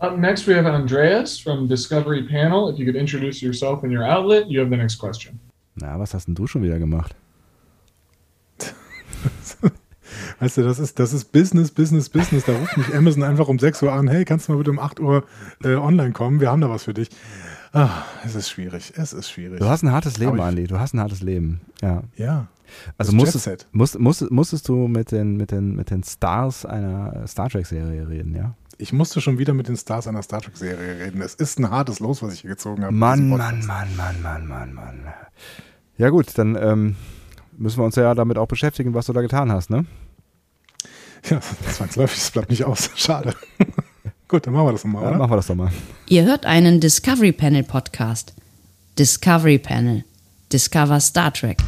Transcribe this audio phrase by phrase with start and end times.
[0.00, 2.70] Up next, we have Andreas from Discovery Panel.
[2.70, 5.38] If you could introduce yourself and your outlet, you have the next question.
[5.74, 7.14] Na, was hast denn du schon wieder gemacht?
[10.40, 12.46] Weißt du, das ist, das ist Business, Business, Business.
[12.46, 14.08] Da ruft mich Amazon einfach um 6 Uhr an.
[14.08, 15.24] Hey, kannst du mal bitte um 8 Uhr
[15.62, 16.40] äh, online kommen?
[16.40, 17.10] Wir haben da was für dich.
[17.74, 18.94] Ah, es ist schwierig.
[18.96, 19.58] Es ist schwierig.
[19.58, 20.66] Du hast ein hartes Leben, Andi.
[20.66, 21.60] Du hast ein hartes Leben.
[21.82, 22.04] Ja.
[22.16, 22.46] ja.
[22.96, 23.68] Also musstest, Jet Set.
[23.72, 28.34] musst, musst, musstest du mit den, mit, den, mit den Stars einer Star Trek-Serie reden,
[28.34, 28.54] ja?
[28.80, 31.20] Ich musste schon wieder mit den Stars einer Star Trek-Serie reden.
[31.20, 32.94] Es ist ein hartes Los, was ich hier gezogen habe.
[32.94, 33.66] Mann, Mann.
[33.66, 35.04] Mann, Mann, Mann, Mann, Mann.
[35.98, 36.96] Ja gut, dann ähm,
[37.58, 39.84] müssen wir uns ja damit auch beschäftigen, was du da getan hast, ne?
[41.28, 41.40] Ja,
[41.70, 42.88] zwangsläufig, das bleibt nicht aus.
[42.96, 43.34] Schade.
[44.28, 45.18] Gut, dann machen wir das nochmal, Ja, oder?
[45.18, 45.70] machen wir das doch mal.
[46.08, 48.32] Ihr hört einen Discovery Panel Podcast.
[48.98, 50.04] Discovery Panel.
[50.52, 51.58] Discover Star Trek.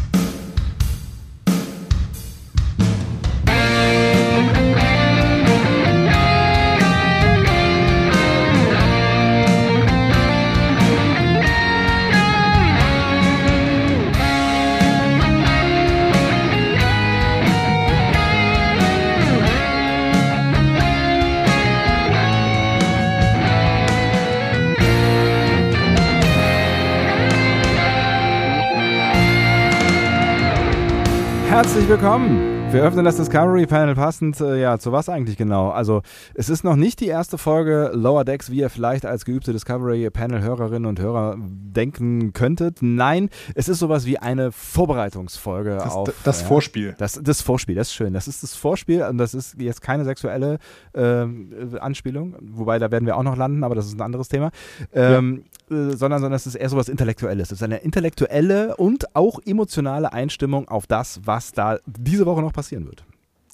[31.63, 32.62] Herzlich willkommen.
[32.73, 35.69] Wir öffnen das Discovery Panel passend, äh, ja, zu was eigentlich genau?
[35.69, 36.01] Also,
[36.33, 40.09] es ist noch nicht die erste Folge Lower Decks, wie ihr vielleicht als geübte Discovery
[40.09, 42.79] Panel Hörerinnen und Hörer denken könntet.
[42.81, 46.95] Nein, es ist sowas wie eine Vorbereitungsfolge Das, auf das ja, Vorspiel.
[46.97, 48.15] Das, das Vorspiel, das ist schön.
[48.15, 50.59] Das ist das Vorspiel und das ist jetzt keine sexuelle
[50.95, 54.29] ähm, äh, Anspielung, wobei da werden wir auch noch landen, aber das ist ein anderes
[54.29, 54.51] Thema.
[54.95, 57.49] Ähm, äh, sondern, sondern es ist eher sowas Intellektuelles.
[57.49, 62.53] Es ist eine intellektuelle und auch emotionale Einstimmung auf das, was da diese Woche noch
[62.63, 63.05] passieren wird.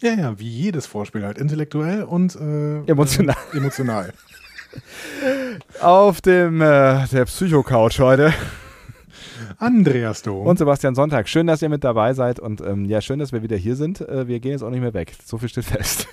[0.02, 1.38] Ja, ja, wie jedes Vorspiel halt.
[1.38, 3.36] Intellektuell und äh, Emotional.
[3.52, 4.12] Äh, emotional.
[5.80, 8.34] Auf dem äh, der Psycho-Couch heute.
[9.56, 10.46] Andreas Dom.
[10.46, 11.26] Und Sebastian Sonntag.
[11.26, 14.02] Schön, dass ihr mit dabei seid und ähm, ja, schön, dass wir wieder hier sind.
[14.02, 15.14] Äh, wir gehen jetzt auch nicht mehr weg.
[15.24, 16.06] So viel steht fest.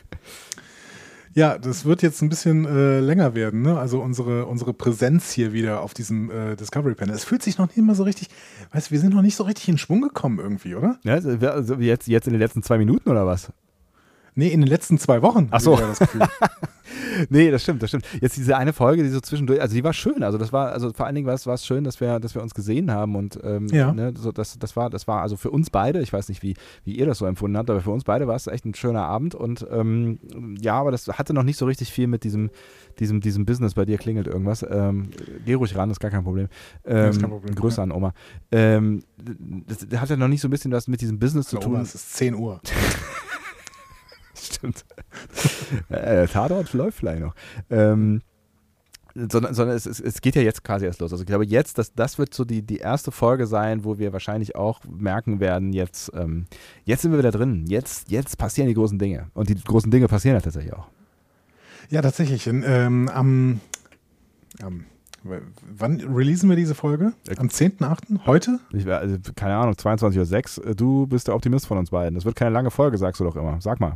[1.38, 3.78] Ja, das wird jetzt ein bisschen äh, länger werden, ne?
[3.78, 7.14] Also unsere, unsere Präsenz hier wieder auf diesem äh, Discovery Panel.
[7.14, 8.30] Es fühlt sich noch nicht mal so richtig,
[8.72, 10.98] weißt du, wir sind noch nicht so richtig in Schwung gekommen irgendwie, oder?
[11.04, 13.52] Ja, also jetzt, jetzt in den letzten zwei Minuten oder was?
[14.36, 15.48] Nee, in den letzten zwei Wochen.
[15.52, 15.76] Ach so.
[15.76, 16.00] das.
[17.30, 18.06] Nee, das stimmt, das stimmt.
[18.22, 20.24] Jetzt diese eine Folge, die so zwischendurch, also die war schön.
[20.24, 22.36] Also das war, also vor allen Dingen war es, war es schön, dass wir, dass
[22.36, 23.92] wir uns gesehen haben und ähm, Ja.
[23.94, 26.56] ne, so, das, das war, das war also für uns beide, ich weiß nicht, wie,
[26.84, 29.04] wie ihr das so empfunden habt, aber für uns beide war es echt ein schöner
[29.04, 30.20] Abend und ähm,
[30.62, 32.50] ja, aber das hatte noch nicht so richtig viel mit diesem,
[33.00, 33.74] diesem, diesem Business.
[33.74, 34.66] Bei dir klingelt irgendwas.
[34.70, 35.10] Ähm,
[35.46, 36.48] geh ruhig ran, ist gar kein Problem.
[36.86, 37.84] Ähm, ist kein Problem, Grüße ja.
[37.84, 38.14] an Oma.
[38.52, 41.58] Ähm, das, das hat ja noch nicht so ein bisschen was mit diesem Business zu
[41.58, 41.74] tun.
[41.74, 42.62] Oma, es ist 10 Uhr.
[44.56, 44.86] Stimmt.
[45.90, 47.36] äh, Tatort läuft vielleicht noch.
[47.70, 48.22] Ähm,
[49.16, 51.12] sondern, sondern es, es, es geht ja jetzt quasi erst los.
[51.14, 54.12] Also ich glaube jetzt, das, das wird so die, die erste Folge sein, wo wir
[54.12, 56.48] wahrscheinlich auch merken werden, jetzt, ähm,
[56.84, 57.66] jetzt sind wir wieder drin.
[57.68, 59.30] Jetzt, jetzt passieren die großen Dinge.
[59.34, 60.88] Und die großen Dinge passieren ja tatsächlich auch.
[61.90, 62.46] Ja, tatsächlich.
[62.48, 63.62] In, ähm, am,
[64.62, 64.84] am,
[65.24, 67.14] wann releasen wir diese Folge?
[67.38, 68.26] Am 10.8.?
[68.26, 68.60] Heute?
[68.74, 70.76] Ich, wär- also, keine Ahnung, 22.06 Uhr.
[70.76, 72.16] Du bist der Optimist von uns beiden.
[72.16, 73.62] Das wird keine lange Folge, sagst du doch immer.
[73.62, 73.94] Sag mal.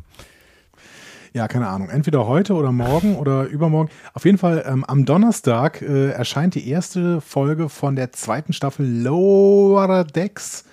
[1.34, 1.90] Ja, keine Ahnung.
[1.90, 3.90] Entweder heute oder morgen oder übermorgen.
[4.14, 8.86] Auf jeden Fall ähm, am Donnerstag äh, erscheint die erste Folge von der zweiten Staffel
[9.04, 10.66] Lower Decks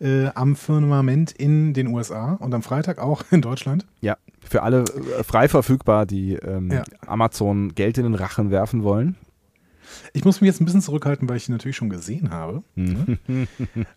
[0.00, 3.86] äh, am Firmament in den USA und am Freitag auch in Deutschland.
[4.02, 4.16] Ja,
[4.48, 4.80] für alle
[5.18, 6.82] äh, frei verfügbar, die ähm, Ja.
[7.06, 9.16] Amazon Geld in den Rachen werfen wollen.
[10.12, 12.62] Ich muss mich jetzt ein bisschen zurückhalten, weil ich die natürlich schon gesehen habe.
[12.74, 13.18] Mhm.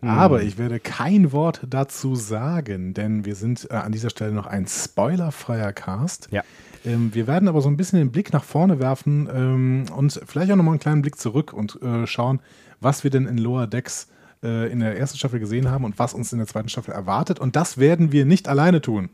[0.00, 4.46] Aber ich werde kein Wort dazu sagen, denn wir sind äh, an dieser Stelle noch
[4.46, 6.28] ein spoilerfreier Cast.
[6.30, 6.42] Ja.
[6.84, 10.50] Ähm, wir werden aber so ein bisschen den Blick nach vorne werfen ähm, und vielleicht
[10.52, 12.40] auch nochmal einen kleinen Blick zurück und äh, schauen,
[12.80, 14.08] was wir denn in Lower Decks
[14.42, 17.40] äh, in der ersten Staffel gesehen haben und was uns in der zweiten Staffel erwartet.
[17.40, 19.10] Und das werden wir nicht alleine tun.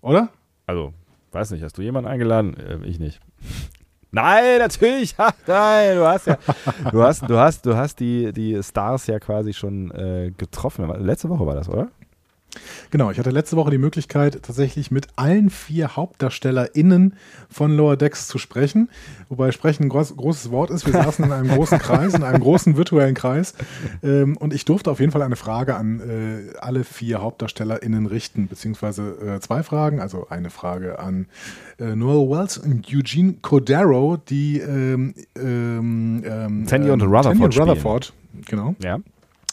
[0.00, 0.30] Oder?
[0.66, 0.94] Also,
[1.32, 2.56] weiß nicht, hast du jemanden eingeladen?
[2.56, 3.20] Äh, ich nicht.
[4.12, 5.14] Nein, natürlich.
[5.46, 6.38] Nein, du hast ja,
[6.90, 10.88] du hast, du hast, du hast die, die Stars ja quasi schon äh, getroffen.
[11.04, 11.88] Letzte Woche war das, oder?
[12.90, 17.14] Genau, ich hatte letzte Woche die Möglichkeit, tatsächlich mit allen vier HauptdarstellerInnen
[17.48, 18.88] von Lower Decks zu sprechen.
[19.28, 20.86] Wobei sprechen ein groß, großes Wort ist.
[20.86, 23.54] Wir saßen in einem großen Kreis, in einem großen virtuellen Kreis.
[24.02, 28.48] Ähm, und ich durfte auf jeden Fall eine Frage an äh, alle vier HauptdarstellerInnen richten,
[28.48, 30.00] beziehungsweise äh, zwei Fragen.
[30.00, 31.26] Also eine Frage an
[31.78, 37.44] äh, Noel Wells und Eugene Cordero, die ähm, ähm, ähm, Tandy und ähm, Rutherford Tandy
[37.44, 37.68] und.
[37.68, 38.12] Rutherford,
[38.46, 38.74] genau.
[38.82, 38.98] Ja.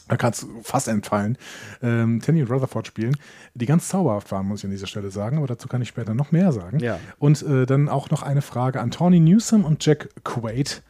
[0.07, 1.37] Da kann es fast entfallen,
[1.81, 3.17] ähm, Tenny und Rutherford spielen,
[3.53, 6.13] die ganz zauberhaft waren, muss ich an dieser Stelle sagen, aber dazu kann ich später
[6.13, 6.79] noch mehr sagen.
[6.79, 6.99] Ja.
[7.19, 10.83] Und äh, dann auch noch eine Frage an Tawny Newsom und Jack Quaid,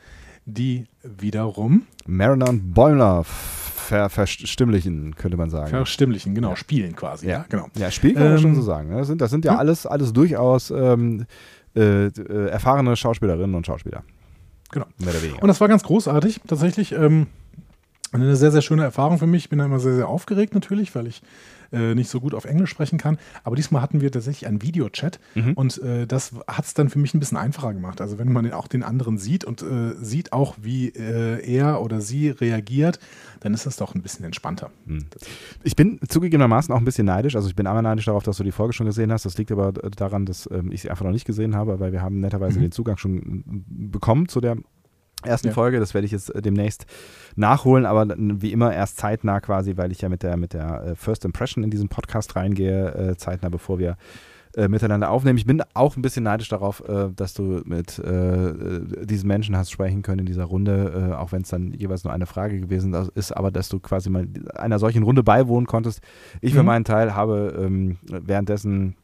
[0.45, 5.69] die wiederum Mariner und Boimler ver verstimmlichen, könnte man sagen.
[5.69, 7.27] verstimmlichen, genau, spielen quasi.
[7.27, 7.67] Ja, genau.
[7.75, 8.89] Ja, Spiel kann man Ähm, schon so sagen.
[8.89, 8.97] ne?
[8.97, 9.57] Das sind, das sind ja, ja.
[9.57, 11.25] alles, alles durchaus ähm,
[11.75, 14.03] äh, äh, erfahrene Schauspielerinnen und Schauspieler.
[14.71, 14.85] Genau.
[14.97, 15.41] Mehr oder weniger.
[15.41, 16.91] Und das war ganz großartig, tatsächlich.
[16.91, 17.27] Ähm,
[18.11, 19.43] eine sehr, sehr schöne Erfahrung für mich.
[19.45, 21.21] Ich bin da immer sehr, sehr aufgeregt natürlich, weil ich
[21.73, 23.17] äh, nicht so gut auf Englisch sprechen kann.
[23.43, 25.53] Aber diesmal hatten wir tatsächlich einen Videochat Mhm.
[25.53, 27.99] und äh, das hat es dann für mich ein bisschen einfacher gemacht.
[27.99, 31.81] Also wenn man den, auch den anderen sieht und äh, sieht auch, wie äh, er
[31.81, 32.99] oder sie reagiert,
[33.41, 34.71] dann ist das doch ein bisschen entspannter.
[35.63, 37.35] Ich bin zugegebenermaßen auch ein bisschen neidisch.
[37.35, 39.25] Also ich bin einmal neidisch darauf, dass du die Folge schon gesehen hast.
[39.25, 41.91] Das liegt aber äh, daran, dass ähm, ich sie einfach noch nicht gesehen habe, weil
[41.91, 42.63] wir haben netterweise Mhm.
[42.63, 44.55] den Zugang schon bekommen zu der
[45.23, 45.53] ersten Ja.
[45.53, 45.79] Folge.
[45.79, 46.85] Das werde ich jetzt äh, demnächst
[47.35, 50.95] nachholen, aber wie immer erst zeitnah quasi, weil ich ja mit der, mit der äh,
[50.95, 53.97] First Impression in diesen Podcast reingehe, äh, zeitnah bevor wir
[54.69, 55.37] miteinander aufnehmen.
[55.37, 56.81] Ich bin auch ein bisschen neidisch darauf,
[57.15, 61.73] dass du mit diesen Menschen hast sprechen können in dieser Runde, auch wenn es dann
[61.73, 64.25] jeweils nur eine Frage gewesen ist, aber dass du quasi mal
[64.55, 66.01] einer solchen Runde beiwohnen konntest.
[66.41, 66.65] Ich für Mhm.
[66.65, 68.95] meinen Teil habe ähm, währenddessen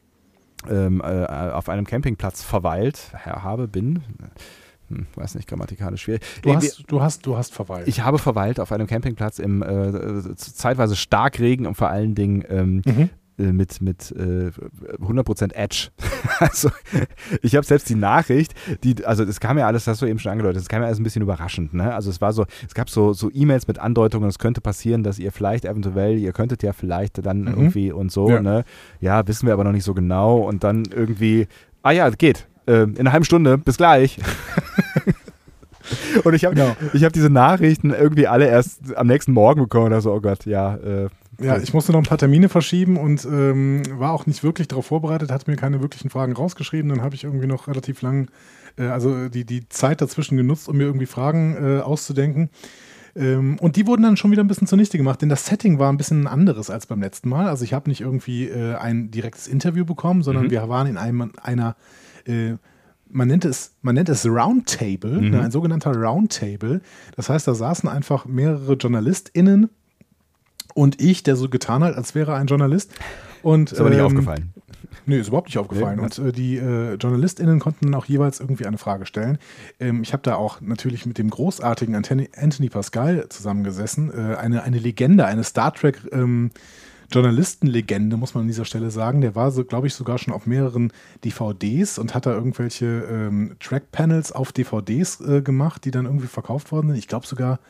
[0.68, 4.02] ähm, äh, auf einem Campingplatz verweilt, habe, bin,
[4.94, 6.22] hm, weiß nicht, grammatikalisch schwierig.
[6.42, 7.88] Du hast, du hast, du hast verweilt.
[7.88, 12.82] ich habe verweilt auf einem Campingplatz im äh, zeitweise Starkregen und vor allen Dingen ähm,
[12.84, 13.10] mhm.
[13.38, 14.50] äh, mit, mit äh,
[15.00, 15.88] 100% Edge.
[16.38, 16.70] also
[17.42, 18.54] ich habe selbst die Nachricht,
[18.84, 20.86] die, also das kam ja alles, das hast du eben schon angedeutet, das kam ja
[20.86, 21.74] alles ein bisschen überraschend.
[21.74, 21.92] Ne?
[21.94, 25.18] Also es war so, es gab so, so E-Mails mit Andeutungen, es könnte passieren, dass
[25.18, 27.48] ihr vielleicht eventuell, ihr könntet ja vielleicht dann Mhm.
[27.48, 28.40] irgendwie und so, Ja.
[28.40, 28.64] ne?
[29.00, 31.48] Ja, wissen wir aber noch nicht so genau und dann irgendwie,
[31.82, 32.46] ah ja, geht.
[32.66, 34.18] Ähm, in einer halben Stunde, bis gleich.
[36.24, 36.76] Und ich habe Genau.
[36.92, 40.46] ich hab diese Nachrichten irgendwie alle erst am nächsten Morgen bekommen oder so, oh Gott,
[40.46, 40.76] ja.
[40.76, 41.08] Äh,
[41.40, 44.86] Ja, ich musste noch ein paar Termine verschieben und ähm, war auch nicht wirklich darauf
[44.86, 46.88] vorbereitet, hatte mir keine wirklichen Fragen rausgeschrieben.
[46.90, 48.28] Dann habe ich irgendwie noch relativ lang,
[48.78, 52.50] äh, also die, die Zeit dazwischen genutzt, um mir irgendwie Fragen äh, auszudenken.
[53.16, 55.92] Ähm, und die wurden dann schon wieder ein bisschen zunichte gemacht, denn das Setting war
[55.92, 57.48] ein bisschen anderes als beim letzten Mal.
[57.48, 60.50] Also ich habe nicht irgendwie äh, ein direktes Interview bekommen, sondern Mhm.
[60.50, 61.76] wir waren in einem, einer,
[62.26, 62.54] äh,
[63.14, 65.30] man nennt es, man nennt es Roundtable, Mhm.
[65.30, 66.80] ne, ein sogenannter Roundtable.
[67.16, 69.70] Das heißt, da saßen einfach mehrere JournalistInnen
[70.74, 72.92] und ich, der so getan hat, als wäre er ein Journalist.
[73.42, 74.52] Und, ist aber nicht ähm, aufgefallen.
[75.06, 75.96] Nee, ist überhaupt nicht aufgefallen.
[75.98, 79.38] Nee, und äh, die äh, JournalistInnen konnten dann auch jeweils irgendwie eine Frage stellen.
[79.78, 84.10] Ähm, ich habe da auch natürlich mit dem großartigen Anthony, Anthony Pascal zusammengesessen.
[84.10, 86.50] Äh, eine, eine Legende, eine Star Trek ähm,
[87.14, 89.20] Journalistenlegende, muss man an dieser Stelle sagen.
[89.20, 90.92] Der war, so, glaube ich, sogar schon auf mehreren
[91.24, 96.72] DVDs und hat da irgendwelche ähm, Track-Panels auf DVDs äh, gemacht, die dann irgendwie verkauft
[96.72, 96.98] worden sind.
[96.98, 97.60] Ich glaube sogar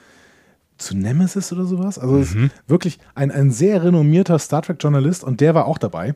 [0.79, 1.99] zu Nemesis oder sowas.
[1.99, 6.15] Also es ist wirklich ein, ein sehr renommierter Star Trek-Journalist und der war auch dabei.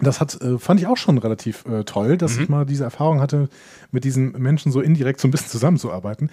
[0.00, 3.20] Das hat, äh, fand ich auch schon relativ äh, toll, dass ich mal diese Erfahrung
[3.20, 3.48] hatte,
[3.90, 6.30] mit diesen Menschen so indirekt so ein bisschen zusammenzuarbeiten.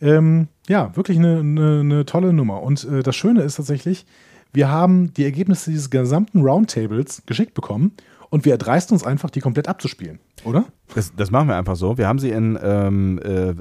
[0.00, 2.62] Ähm, ja, wirklich eine, eine, eine tolle Nummer.
[2.62, 4.04] Und äh, das Schöne ist tatsächlich,
[4.52, 7.92] wir haben die Ergebnisse dieses gesamten Roundtables geschickt bekommen
[8.30, 10.64] und wir erdreisten uns einfach, die komplett abzuspielen, oder?
[10.94, 11.98] Das, das machen wir einfach so.
[11.98, 13.54] Wir haben sie in ähm, äh,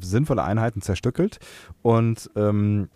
[0.00, 1.38] sinnvolle Einheiten zerstückelt
[1.82, 2.88] und ähm,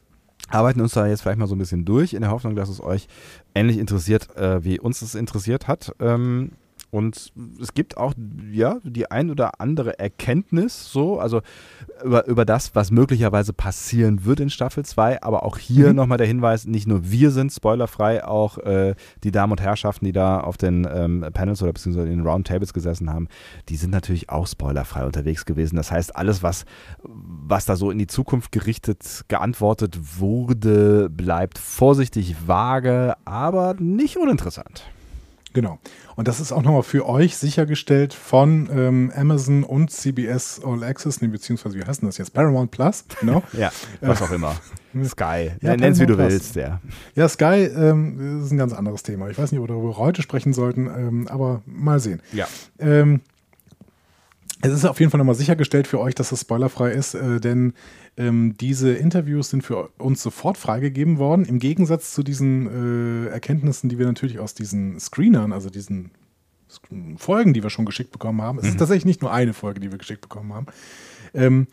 [0.49, 2.81] arbeiten uns da jetzt vielleicht mal so ein bisschen durch, in der Hoffnung, dass es
[2.81, 3.09] euch
[3.55, 5.95] ähnlich interessiert, äh, wie uns es interessiert hat.
[6.01, 6.53] Ähm,
[6.97, 8.15] und es gibt auch
[8.51, 11.43] ja die ein oder andere Erkenntnis so, also
[12.03, 15.97] über, über das, was möglicherweise passieren wird in Staffel 2, aber auch hier Mhm.
[15.97, 18.95] nochmal der Hinweis, nicht nur wir sind spoilerfrei, auch äh,
[19.25, 22.73] die Damen und Herrschaften, die da auf den ähm, Panels oder beziehungsweise in den Roundtables
[22.73, 23.29] gesessen haben,
[23.69, 25.77] die sind natürlich auch spoilerfrei unterwegs gewesen.
[25.77, 26.65] Das heißt, alles, was,
[27.03, 34.85] was da so in die Zukunft gerichtet geantwortet wurde, bleibt vorsichtig vage, aber nicht uninteressant.
[35.57, 35.79] Genau.
[36.17, 41.23] Und das ist auch nochmal für euch sichergestellt von ähm, Amazon und CBS All Access,
[41.23, 42.35] nee, beziehungsweise wie heißt denn das jetzt?
[42.35, 43.43] Paramount Plus, genau.
[43.55, 43.73] Ja,
[44.03, 44.55] was auch immer.
[45.03, 45.53] Sky.
[45.63, 46.83] Ja, Ja, Nenn's wie du willst, ja.
[47.15, 49.31] Ja, Sky ähm, ist ein ganz anderes Thema.
[49.31, 52.21] Ich weiß nicht, ob wir darüber heute sprechen sollten, ähm, aber mal sehen.
[52.35, 52.47] Ja.
[52.79, 53.23] Ähm,
[54.61, 57.73] es ist auf jeden Fall nochmal sichergestellt für euch, dass das spoilerfrei ist, äh, denn
[58.17, 63.89] ähm, diese Interviews sind für uns sofort freigegeben worden, im Gegensatz zu diesen äh, Erkenntnissen,
[63.89, 66.11] die wir natürlich aus diesen Screenern, also diesen
[67.17, 68.59] Folgen, die wir schon geschickt bekommen haben.
[68.59, 70.67] Es ist tatsächlich nicht nur eine Folge, die wir geschickt bekommen haben.
[71.33, 71.67] Ähm,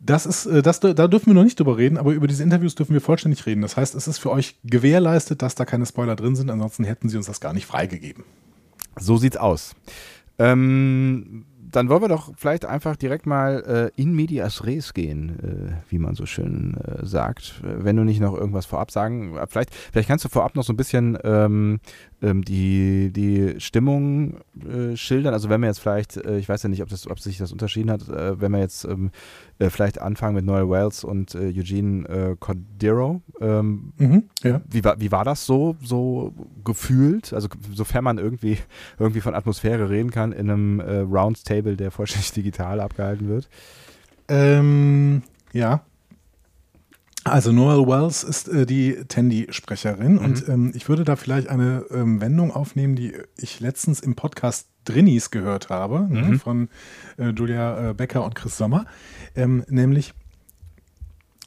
[0.00, 2.74] das ist, äh, das, da dürfen wir noch nicht drüber reden, aber über diese Interviews
[2.74, 3.62] dürfen wir vollständig reden.
[3.62, 7.08] Das heißt, es ist für euch gewährleistet, dass da keine Spoiler drin sind, ansonsten hätten
[7.08, 8.24] sie uns das gar nicht freigegeben.
[8.98, 9.74] So sieht's aus.
[10.38, 15.90] Ähm, dann wollen wir doch vielleicht einfach direkt mal äh, in medias res gehen, äh,
[15.90, 17.60] wie man so schön äh, sagt.
[17.62, 20.72] Wenn du nicht noch irgendwas vorab sagen, äh, vielleicht, vielleicht kannst du vorab noch so
[20.72, 21.80] ein bisschen ähm,
[22.24, 25.34] ähm, die, die Stimmung äh, schildern.
[25.34, 27.52] Also wenn wir jetzt vielleicht, äh, ich weiß ja nicht, ob, das, ob sich das
[27.52, 29.10] unterschieden hat, wenn wir jetzt ähm,
[29.58, 33.20] vielleicht anfangen mit Noel Wells und Eugene Cordero.
[33.40, 34.60] Ähm, mhm, ja.
[34.68, 36.32] wie, war, wie war das so, so
[36.64, 37.32] gefühlt?
[37.32, 38.58] Also sofern man irgendwie,
[38.98, 43.48] irgendwie von Atmosphäre reden kann in einem Roundtable, der vollständig digital abgehalten wird?
[44.28, 45.84] Ähm, ja,
[47.24, 50.18] also Noel Wells ist äh, die Tandy-Sprecherin mhm.
[50.18, 54.68] und ähm, ich würde da vielleicht eine ähm, Wendung aufnehmen, die ich letztens im Podcast
[54.84, 56.30] Drinnies gehört habe, ne, mhm.
[56.30, 56.68] ne, von
[57.16, 58.84] äh, Julia äh, Becker und Chris Sommer,
[59.34, 60.12] ähm, nämlich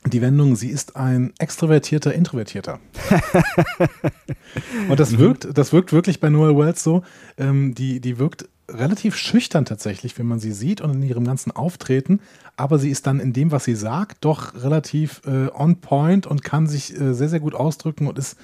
[0.05, 2.79] die Wendung, sie ist ein extrovertierter Introvertierter.
[4.89, 5.19] und das mhm.
[5.19, 7.03] wirkt, das wirkt wirklich bei Noel Wells so,
[7.38, 11.52] ähm, die, die wirkt relativ schüchtern tatsächlich, wenn man sie sieht und in ihrem ganzen
[11.52, 12.20] Auftreten,
[12.56, 16.44] aber sie ist dann in dem, was sie sagt, doch relativ äh, on point und
[16.44, 18.38] kann sich äh, sehr, sehr gut ausdrücken und ist,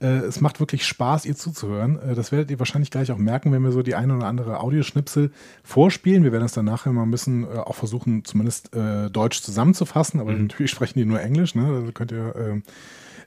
[0.00, 1.98] äh, es macht wirklich Spaß, ihr zuzuhören.
[1.98, 4.60] Äh, das werdet ihr wahrscheinlich gleich auch merken, wenn wir so die eine oder andere
[4.60, 6.24] Audioschnipsel vorspielen.
[6.24, 10.20] Wir werden es dann nachher mal ein bisschen äh, auch versuchen, zumindest äh, Deutsch zusammenzufassen,
[10.20, 10.42] aber mhm.
[10.42, 11.66] natürlich sprechen die nur Englisch, ne?
[11.66, 12.62] Also könnt ihr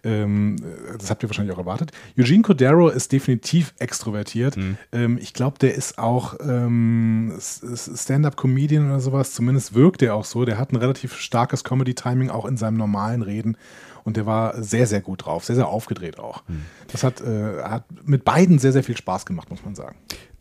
[0.04, 0.58] ähm,
[0.98, 1.92] das habt ihr wahrscheinlich auch erwartet.
[2.18, 4.58] Eugene Codero ist definitiv extrovertiert.
[4.58, 4.78] Mhm.
[4.92, 9.34] Ähm, ich glaube, der ist auch ähm, Stand-up-Comedian oder sowas.
[9.34, 10.46] Zumindest wirkt er auch so.
[10.46, 13.58] Der hat ein relativ starkes Comedy-Timing auch in seinem normalen Reden.
[14.04, 16.44] Und der war sehr, sehr gut drauf, sehr, sehr aufgedreht auch.
[16.48, 16.62] Mhm.
[16.90, 19.98] Das hat, äh, hat mit beiden sehr, sehr viel Spaß gemacht, muss man sagen.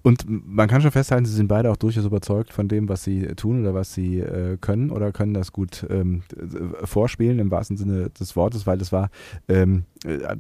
[0.07, 3.27] Und man kann schon festhalten, sie sind beide auch durchaus überzeugt von dem, was sie
[3.35, 6.23] tun oder was sie äh, können oder können das gut ähm,
[6.85, 9.11] vorspielen im wahrsten Sinne des Wortes, weil das war
[9.49, 10.37] ähm, äh,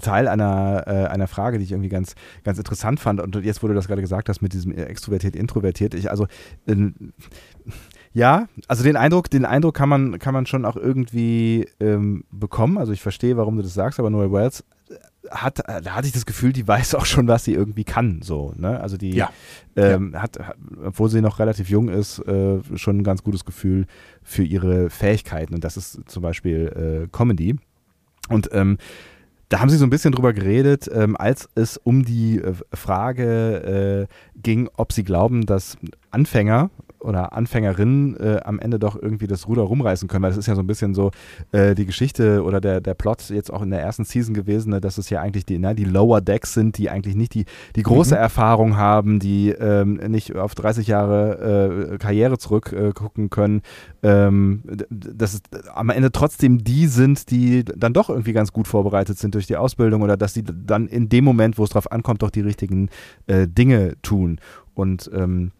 [0.00, 3.20] Teil einer, äh, einer Frage, die ich irgendwie ganz, ganz interessant fand.
[3.20, 6.28] Und jetzt, wo du das gerade gesagt hast mit diesem extrovertiert, introvertiert, ich also
[6.68, 6.76] äh,
[8.12, 12.78] ja, also den Eindruck, den Eindruck kann man, kann man schon auch irgendwie ähm, bekommen.
[12.78, 14.62] Also ich verstehe, warum du das sagst, aber Noel Wells
[15.30, 18.22] hat, da hatte ich das Gefühl, die weiß auch schon, was sie irgendwie kann.
[18.22, 18.80] So, ne?
[18.80, 19.30] Also die ja.
[19.76, 20.22] Ähm, ja.
[20.22, 20.38] Hat,
[20.84, 23.86] obwohl sie noch relativ jung ist, äh, schon ein ganz gutes Gefühl
[24.22, 25.54] für ihre Fähigkeiten.
[25.54, 27.56] Und das ist zum Beispiel äh, Comedy.
[28.28, 28.78] Und ähm,
[29.48, 34.08] da haben sie so ein bisschen drüber geredet, ähm, als es um die äh, Frage
[34.08, 35.78] äh, ging, ob sie glauben, dass
[36.10, 36.70] Anfänger
[37.00, 40.54] oder Anfängerinnen äh, am Ende doch irgendwie das Ruder rumreißen können, weil das ist ja
[40.54, 41.10] so ein bisschen so
[41.52, 44.80] äh, die Geschichte oder der, der Plot jetzt auch in der ersten Season gewesen, ne,
[44.80, 47.44] dass es ja eigentlich die, ne, die Lower Decks sind, die eigentlich nicht die,
[47.76, 48.20] die große mhm.
[48.20, 53.62] Erfahrung haben, die ähm, nicht auf 30 Jahre äh, Karriere zurückgucken äh, können,
[54.02, 55.42] ähm, dass es
[55.74, 59.56] am Ende trotzdem die sind, die dann doch irgendwie ganz gut vorbereitet sind durch die
[59.56, 62.88] Ausbildung oder dass sie dann in dem Moment, wo es drauf ankommt, doch die richtigen
[63.26, 64.40] äh, Dinge tun.
[64.74, 65.50] Und ähm,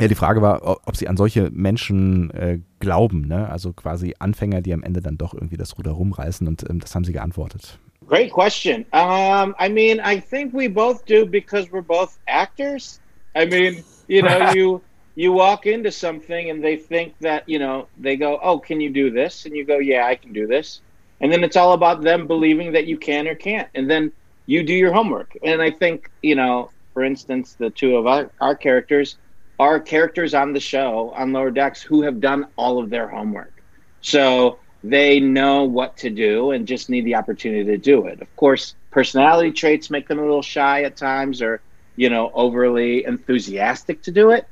[0.00, 3.48] ja, die Frage war, ob Sie an solche Menschen äh, glauben, ne?
[3.48, 6.94] also quasi Anfänger, die am Ende dann doch irgendwie das Ruder rumreißen und ähm, das
[6.94, 7.78] haben Sie geantwortet.
[8.08, 8.84] Great question.
[8.92, 13.00] Um, I mean, I think we both do because we're both actors.
[13.36, 14.80] I mean, you know, you
[15.14, 18.90] you walk into something and they think that, you know, they go, "Oh, can you
[18.90, 20.80] do this?" and you go, "Yeah, I can do this."
[21.20, 23.68] And then it's all about them believing that you can or can't.
[23.74, 24.10] And then
[24.46, 25.36] you do your homework.
[25.44, 29.16] And I think, you know, for instance, the two of our, our characters
[29.60, 33.52] are characters on the show on Lower Decks who have done all of their homework.
[34.00, 38.22] So they know what to do and just need the opportunity to do it.
[38.22, 41.60] Of course, personality traits make them a little shy at times or,
[41.94, 44.46] you know, overly enthusiastic to do it.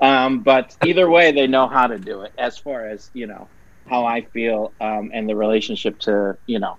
[0.00, 3.48] Um, but either way, they know how to do it as far as, you know,
[3.86, 6.78] how I feel um, and the relationship to, you know,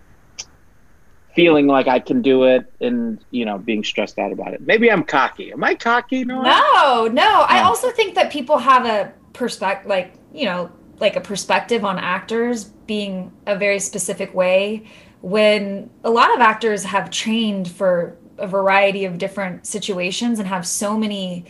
[1.40, 4.62] feeling like I can do it and you know being stressed out about it.
[4.62, 5.52] Maybe I'm cocky.
[5.54, 6.26] Am I cocky?
[6.26, 7.46] No, no, no.
[7.48, 10.70] I also think that people have a perspective, like you know,
[11.00, 14.86] like a perspective on actors being a very specific way.
[15.22, 20.68] When a lot of actors have trained for a variety of different situations and have
[20.68, 21.46] so many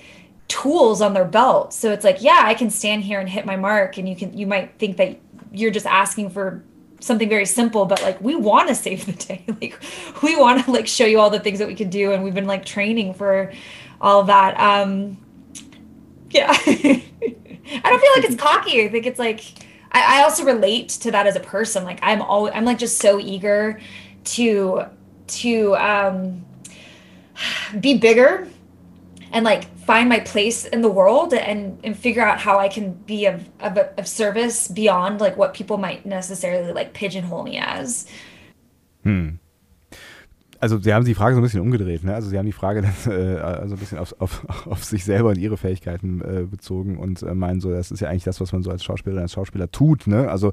[0.47, 1.73] tools on their belt.
[1.73, 4.37] So it's like, yeah, I can stand here and hit my mark and you can
[4.37, 5.19] you might think that
[5.51, 6.63] you're just asking for
[6.99, 9.45] something very simple but like we want to save the day.
[9.61, 9.79] Like
[10.23, 12.33] we want to like show you all the things that we can do and we've
[12.33, 13.51] been like training for
[13.99, 15.17] all that um
[16.29, 16.51] yeah.
[16.65, 17.01] I
[17.83, 18.83] don't feel like it's cocky.
[18.83, 19.41] I think it's like
[19.91, 21.83] I, I also relate to that as a person.
[21.83, 23.79] Like i'm always i'm like just so eager
[24.25, 24.83] to
[25.27, 26.45] to um
[27.79, 28.47] be bigger
[29.31, 32.93] and like find my place in the world and and figure out how I can
[33.05, 38.05] be of of, of service beyond like what people might necessarily like pigeonhole me as.
[39.03, 39.39] Hm.
[40.59, 42.03] also sie haben die Frage so ein bisschen umgedreht.
[42.03, 42.13] Ne?
[42.13, 45.29] Also sie haben die Frage dann, äh, also ein bisschen auf, auf, auf sich selber
[45.29, 48.51] und ihre Fähigkeiten äh, bezogen und äh, meinen so, das ist ja eigentlich das, was
[48.51, 50.07] man so als Schauspielerin, als Schauspieler tut.
[50.07, 50.29] Ne?
[50.29, 50.51] Also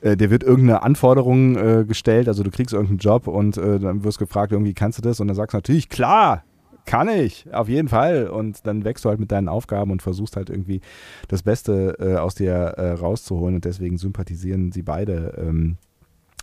[0.00, 4.04] äh, dir wird irgendeine Anforderung äh, gestellt, also du kriegst irgendeinen Job und äh, dann
[4.04, 6.44] wirst gefragt, irgendwie kannst du das und dann sagst du natürlich, klar,
[6.88, 8.28] kann ich, auf jeden Fall.
[8.28, 10.80] Und dann wächst du halt mit deinen Aufgaben und versuchst halt irgendwie
[11.28, 13.56] das Beste äh, aus dir äh, rauszuholen.
[13.56, 15.76] Und deswegen sympathisieren sie beide ähm,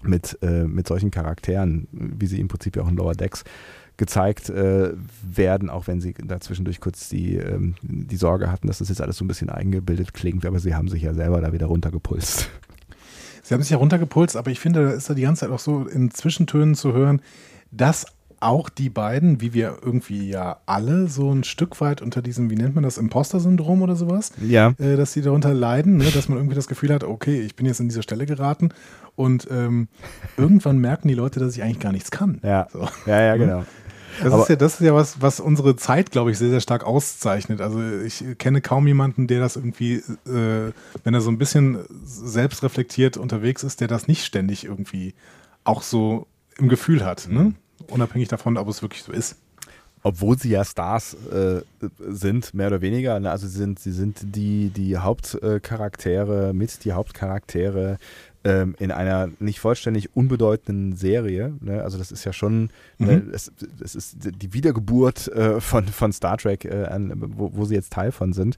[0.04, 3.44] mit, äh, mit solchen Charakteren, wie sie im Prinzip ja auch in Lower Decks
[3.98, 4.92] gezeigt äh,
[5.24, 9.18] werden, auch wenn sie dazwischendurch kurz die, ähm, die Sorge hatten, dass das jetzt alles
[9.18, 12.52] so ein bisschen eingebildet klingt, aber sie haben sich ja selber da wieder runtergepulst.
[13.42, 15.60] Sie haben sich ja runtergepulst, aber ich finde, da ist da die ganze Zeit auch
[15.60, 17.22] so in Zwischentönen zu hören,
[17.72, 18.06] dass
[18.40, 22.56] auch die beiden, wie wir irgendwie ja alle so ein Stück weit unter diesem, wie
[22.56, 24.74] nennt man das, Imposter-Syndrom oder sowas, Ja.
[24.78, 26.06] äh, dass sie darunter leiden, ne?
[26.14, 28.70] dass man irgendwie das Gefühl hat, okay, ich bin jetzt in dieser Stelle geraten
[29.16, 29.88] und ähm,
[30.38, 32.40] irgendwann merken die Leute, dass ich eigentlich gar nichts kann.
[32.44, 32.88] Ja, So.
[33.06, 33.64] ja, ja, genau.
[34.24, 36.62] Das Aber- ist ja, das ist ja was, was unsere Zeit, glaube ich, sehr, sehr
[36.62, 37.60] stark auszeichnet.
[37.60, 40.72] Also ich kenne kaum jemanden, der das irgendwie, äh,
[41.04, 45.14] wenn er so ein bisschen selbstreflektiert unterwegs ist, der das nicht ständig irgendwie
[45.64, 46.28] auch so
[46.58, 47.28] im Gefühl hat.
[47.30, 47.54] Ne?
[47.88, 49.38] Unabhängig davon, ob es wirklich so ist.
[50.04, 51.62] obwohl sie ja Stars äh,
[51.98, 53.20] sind, mehr oder weniger.
[53.20, 53.32] Ne?
[53.32, 57.98] Also sie sind, sie sind die, die Hauptcharaktere, mit die Hauptcharaktere
[58.46, 61.56] ähm, in einer nicht vollständig unbedeutenden Serie.
[61.60, 61.84] Ne?
[61.84, 63.52] Also das ist ja schon, ne, es,
[63.84, 67.92] es ist die Wiedergeburt äh, von, von Star Trek, äh, an, wo, wo sie jetzt
[67.92, 68.58] Teil von sind.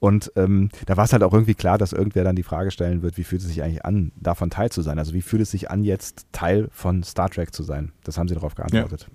[0.00, 3.02] Und ähm, da war es halt auch irgendwie klar, dass irgendwer dann die Frage stellen
[3.02, 4.98] wird, wie fühlt es sich eigentlich an, davon Teil zu sein?
[4.98, 7.92] Also wie fühlt es sich an, jetzt Teil von Star Trek zu sein?
[8.04, 9.06] Das haben sie darauf geantwortet.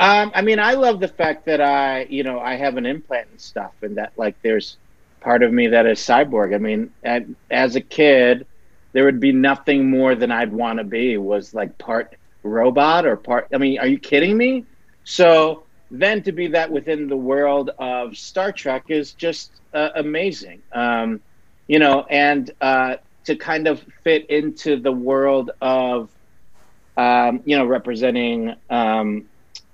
[0.00, 3.28] Um, I mean, I love the fact that I, you know, I have an implant
[3.30, 4.76] and stuff, and that like there's
[5.20, 6.52] part of me that is cyborg.
[6.52, 8.44] I mean, at, as a kid,
[8.94, 13.16] there would be nothing more than I'd want to be was like part robot or
[13.16, 13.48] part.
[13.52, 14.64] I mean, are you kidding me?
[15.02, 20.62] So then to be that within the world of Star Trek is just uh, amazing.
[20.72, 21.20] Um,
[21.66, 26.08] you know, and uh, to kind of fit into the world of,
[26.96, 28.54] um, you know, representing.
[28.70, 29.26] Um,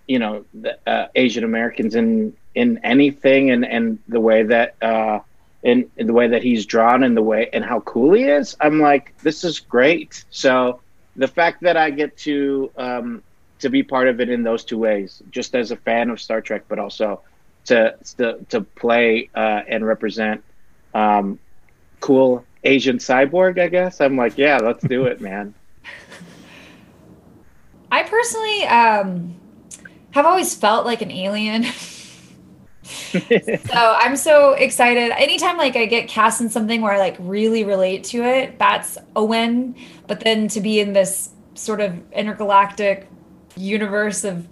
[0.07, 5.21] you know the, uh, Asian Americans in in anything and and the way that uh
[5.63, 8.57] in, in the way that he's drawn and the way and how cool he is
[8.61, 10.81] I'm like this is great so
[11.17, 13.23] the fact that I get to um
[13.59, 16.41] to be part of it in those two ways just as a fan of Star
[16.41, 17.21] Trek but also
[17.67, 20.43] to to, to play uh and represent
[20.95, 21.39] um
[22.01, 25.55] cool Asian cyborg I guess I'm like yeah let's do it man
[27.93, 29.35] I personally um,
[30.13, 31.67] have always felt like an alien.
[32.91, 35.13] so I'm so excited.
[35.13, 38.99] Anytime like I get cast in something where I like really relate to it, that's
[39.17, 39.75] a win.
[40.07, 43.09] But then to be in this sort of intergalactic
[43.57, 44.47] universe of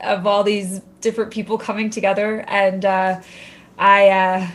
[0.00, 3.20] of all these different people coming together and uh
[3.78, 4.48] I uh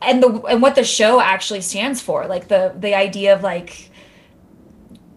[0.00, 3.90] and the and what the show actually stands for, like the the idea of like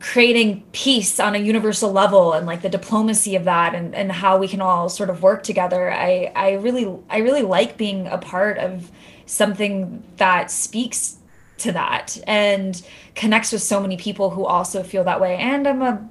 [0.02, 4.38] creating peace on a universal level and like the diplomacy of that and, and how
[4.38, 5.92] we can all sort of work together.
[5.92, 8.90] I, I really I really like being a part of
[9.28, 11.18] something that speaks
[11.60, 12.82] to that and
[13.14, 15.38] connects with so many people who also feel that way.
[15.38, 16.10] And I'm a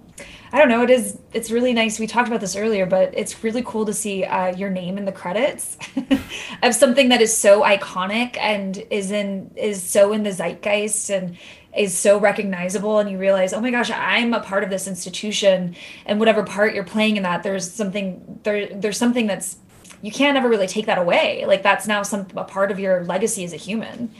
[0.52, 0.82] I don't know.
[0.82, 1.16] It is.
[1.32, 2.00] It's really nice.
[2.00, 5.04] We talked about this earlier, but it's really cool to see uh, your name in
[5.04, 5.78] the credits
[6.62, 11.36] of something that is so iconic and is in is so in the zeitgeist and
[11.76, 12.98] is so recognizable.
[12.98, 16.74] And you realize, oh my gosh, I'm a part of this institution, and whatever part
[16.74, 18.66] you're playing in that, there's something there.
[18.66, 19.56] There's something that's
[20.02, 21.44] you can't ever really take that away.
[21.46, 24.10] Like that's now some a part of your legacy as a human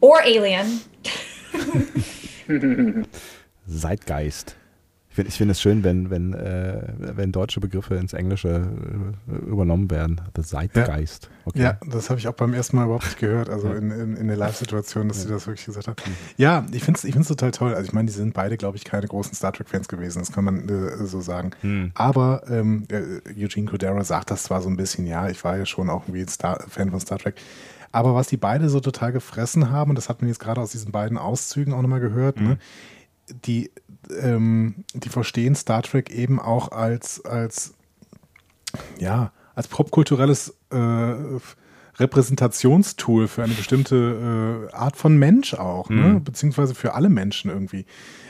[0.00, 0.80] or alien.
[3.68, 4.54] Zeitgeist.
[5.16, 8.68] Ich finde ich find es schön, wenn, wenn, äh, wenn deutsche Begriffe ins Englische
[9.26, 10.20] äh, übernommen werden.
[10.36, 11.30] The Zeitgeist.
[11.46, 11.62] Okay.
[11.62, 14.28] Ja, das habe ich auch beim ersten Mal überhaupt nicht gehört, also in, in, in
[14.28, 16.02] der Live-Situation, dass sie das wirklich gesagt hat.
[16.36, 17.72] Ja, ich finde es ich find's total toll.
[17.72, 20.44] Also ich meine, die sind beide, glaube ich, keine großen Star Trek-Fans gewesen, das kann
[20.44, 21.52] man äh, so sagen.
[21.94, 25.64] Aber ähm, äh, Eugene Codera sagt das zwar so ein bisschen, ja, ich war ja
[25.64, 27.36] schon auch irgendwie ein Star Fan von Star Trek,
[27.90, 30.72] aber was die beide so total gefressen haben, und das hat man jetzt gerade aus
[30.72, 32.58] diesen beiden Auszügen auch nochmal gehört, ne,
[33.28, 33.70] die,
[34.20, 37.74] ähm, die verstehen Star Trek eben auch als, als
[38.98, 41.40] ja, als popkulturelles äh,
[41.98, 46.20] Repräsentationstool für eine bestimmte äh, Art von Mensch auch, ne?
[46.22, 47.86] beziehungsweise für alle Menschen irgendwie.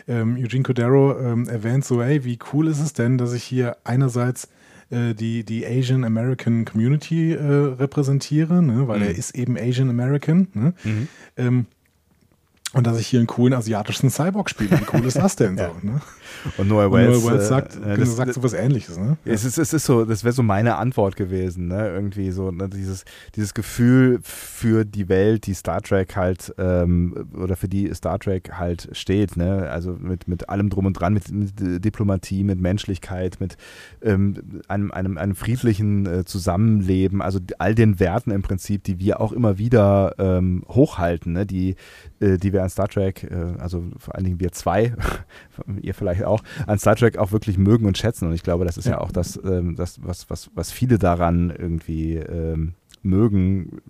[0.06, 3.76] Ähm, Eugene Codero ähm, erwähnt so, ey, wie cool ist es denn, dass ich hier
[3.82, 4.48] einerseits
[4.90, 8.86] äh, die, die Asian American Community äh, repräsentiere, ne?
[8.86, 10.46] weil er ist eben Asian American.
[10.54, 10.74] Ne?
[11.36, 11.66] Ähm,
[12.76, 14.78] Und dass ich hier einen coolen asiatischen Cyborg spiele.
[14.78, 15.74] Wie cool ist das denn so?
[15.80, 16.02] Ne?
[16.56, 18.98] Und Noah Wells, Noel Wells äh, sagt, äh, genau, das, sagt sowas ähnliches.
[18.98, 19.16] Ne?
[19.24, 21.88] Es ist, es ist so, das wäre so meine Antwort gewesen, ne?
[21.88, 22.68] Irgendwie so, ne?
[22.68, 28.18] dieses, dieses Gefühl für die Welt, die Star Trek halt, ähm, oder für die Star
[28.18, 29.68] Trek halt steht, ne?
[29.70, 33.56] Also mit, mit allem drum und dran, mit, mit Diplomatie, mit Menschlichkeit, mit
[34.02, 39.20] ähm, einem, einem, einem friedlichen äh, Zusammenleben, also all den Werten im Prinzip, die wir
[39.20, 41.46] auch immer wieder ähm, hochhalten, ne?
[41.46, 41.76] die,
[42.20, 44.94] äh, die wir an Star Trek, äh, also vor allen Dingen wir zwei,
[45.82, 48.26] ihr vielleicht auch, an Star Trek auch wirklich mögen und schätzen.
[48.28, 49.00] Und ich glaube, das ist ja, Ja.
[49.00, 53.80] auch das, ähm, das was, was, was viele daran irgendwie ähm, mögen,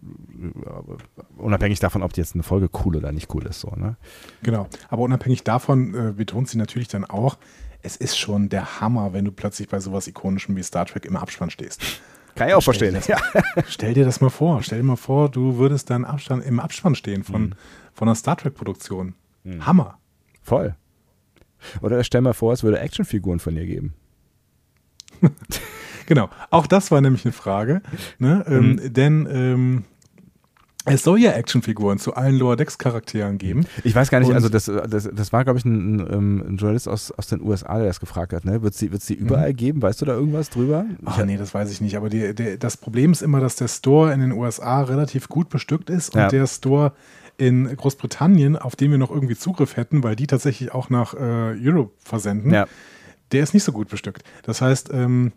[0.64, 3.60] äh, unabhängig davon, ob die jetzt eine Folge cool oder nicht cool ist.
[3.60, 3.96] So, ne?
[4.42, 4.68] Genau.
[4.88, 7.38] Aber unabhängig davon äh, betont sie natürlich dann auch,
[7.82, 11.16] es ist schon der Hammer, wenn du plötzlich bei sowas Ikonischem wie Star Trek im
[11.16, 11.80] Abspann stehst.
[12.34, 13.00] Kann ich auch Stell verstehen.
[13.06, 13.62] dir Ja.
[13.68, 14.62] Stell dir das mal vor.
[14.62, 17.54] Stell dir mal vor, du würdest dann Abstand, im Abspann stehen von,
[17.94, 19.14] von einer Star Trek-Produktion.
[19.60, 19.98] Hammer.
[20.42, 20.74] Voll.
[21.82, 23.94] Oder stell mal vor, es würde Actionfiguren von ihr geben.
[26.08, 26.28] Genau.
[26.50, 27.82] Auch das war nämlich eine Frage.
[28.20, 28.44] Ne?
[28.48, 29.84] Ähm, denn ähm,
[30.84, 33.66] es soll ja Actionfiguren zu allen Lower Decks Charakteren geben.
[33.82, 36.56] Ich weiß gar nicht, Und- also das, das, das war, glaube ich, ein, ein, ein
[36.58, 38.44] Journalist aus, aus den USA, der das gefragt hat.
[38.44, 38.62] Ne?
[38.62, 39.82] Wird es die, wird's die überall geben?
[39.82, 40.84] Weißt du da irgendwas drüber?
[41.04, 41.96] Ach nee, das weiß ich nicht.
[41.96, 45.48] Aber die, der, das Problem ist immer, dass der Store in den USA relativ gut
[45.48, 46.28] bestückt ist und Ja.
[46.28, 46.92] der Store
[47.38, 51.18] in Großbritannien, auf den wir noch irgendwie Zugriff hätten, weil die tatsächlich auch nach äh,
[51.62, 52.66] Europe versenden, Ja.
[53.32, 54.22] der ist nicht so gut bestückt.
[54.44, 55.32] Das heißt, ähm,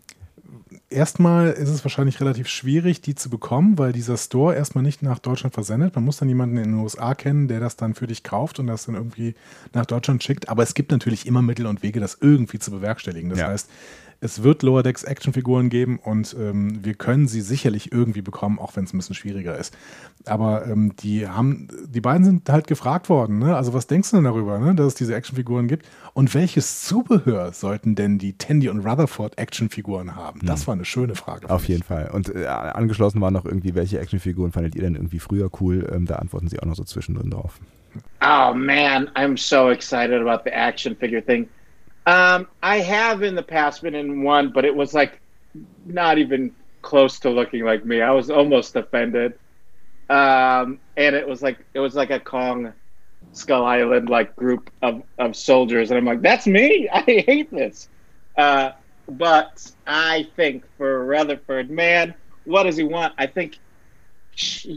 [0.88, 5.18] erstmal ist es wahrscheinlich relativ schwierig, die zu bekommen, weil dieser Store erstmal nicht nach
[5.18, 5.94] Deutschland versendet.
[5.94, 8.66] Man muss dann jemanden in den USA kennen, der das dann für dich kauft und
[8.66, 9.34] das dann irgendwie
[9.72, 10.48] nach Deutschland schickt.
[10.48, 13.30] Aber es gibt natürlich immer Mittel und Wege, das irgendwie zu bewerkstelligen.
[13.30, 13.48] Das Ja.
[13.48, 13.68] heißt,
[14.20, 18.76] es wird Lower Decks Actionfiguren geben und ähm, wir können sie sicherlich irgendwie bekommen, auch
[18.76, 19.76] wenn es ein bisschen schwieriger ist.
[20.26, 23.56] Aber ähm, die haben, die beiden sind halt gefragt worden, ne?
[23.56, 24.74] Also was denkst du denn darüber, ne?
[24.74, 25.86] dass es diese Actionfiguren gibt?
[26.12, 30.40] Und welches Zubehör sollten denn die Tandy und Rutherford Actionfiguren haben?
[30.44, 31.48] Das war eine schöne Frage.
[31.48, 32.10] Auf jeden Fall.
[32.12, 35.90] Und äh, angeschlossen war noch irgendwie, welche Actionfiguren fandet ihr denn irgendwie früher cool?
[35.92, 37.58] Ähm, da antworten sie auch noch so zwischendrin drauf.
[38.22, 41.48] Oh man, I'm so excited about the action figure thing.
[42.06, 45.20] Um, I have in the past been in one, but it was like
[45.84, 48.00] not even close to looking like me.
[48.00, 49.34] I was almost offended.
[50.08, 52.72] Um, and it was like it was like a Kong
[53.32, 56.88] Skull Island like group of, of soldiers, and I'm like, that's me.
[56.92, 57.88] I hate this.
[58.36, 58.72] Uh,
[59.08, 63.14] but I think for Rutherford, man, what does he want?
[63.18, 63.58] I think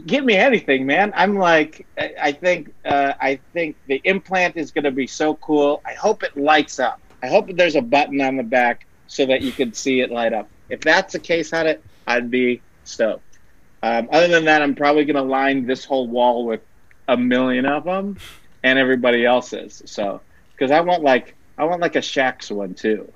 [0.06, 1.12] give me anything, man.
[1.16, 5.80] I'm like, I, think, uh, I think the implant is going to be so cool.
[5.86, 7.00] I hope it lights up.
[7.24, 10.34] I hope there's a button on the back so that you can see it light
[10.34, 10.46] up.
[10.68, 13.38] If that's the case on it, I'd be stoked.
[13.82, 16.60] Um, other than that, I'm probably going to line this whole wall with
[17.08, 18.18] a million of them,
[18.62, 19.82] and everybody else's.
[19.86, 20.20] So,
[20.52, 23.10] because I want like, I want like a Shax one too.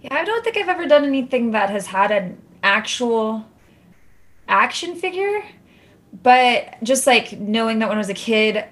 [0.00, 3.44] Yeah, I don't think I've ever done anything that has had an actual
[4.48, 5.44] action figure,
[6.22, 8.64] but just like knowing that when I was a kid,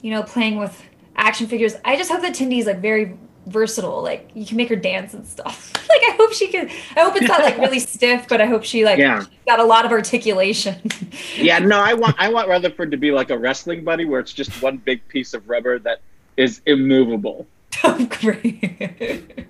[0.00, 0.82] you know, playing with
[1.16, 4.02] action figures, I just hope that Tindy is like very versatile.
[4.02, 5.72] Like you can make her dance and stuff.
[5.88, 6.68] like I hope she can.
[6.96, 9.24] I hope it's not like really stiff, but I hope she like Yeah.
[9.46, 10.76] got a lot of articulation.
[11.36, 14.32] Yeah, no, I want I want Rutherford to be like a wrestling buddy where it's
[14.32, 16.00] just one big piece of rubber that
[16.36, 17.46] is immovable.
[17.84, 19.46] Oh, great.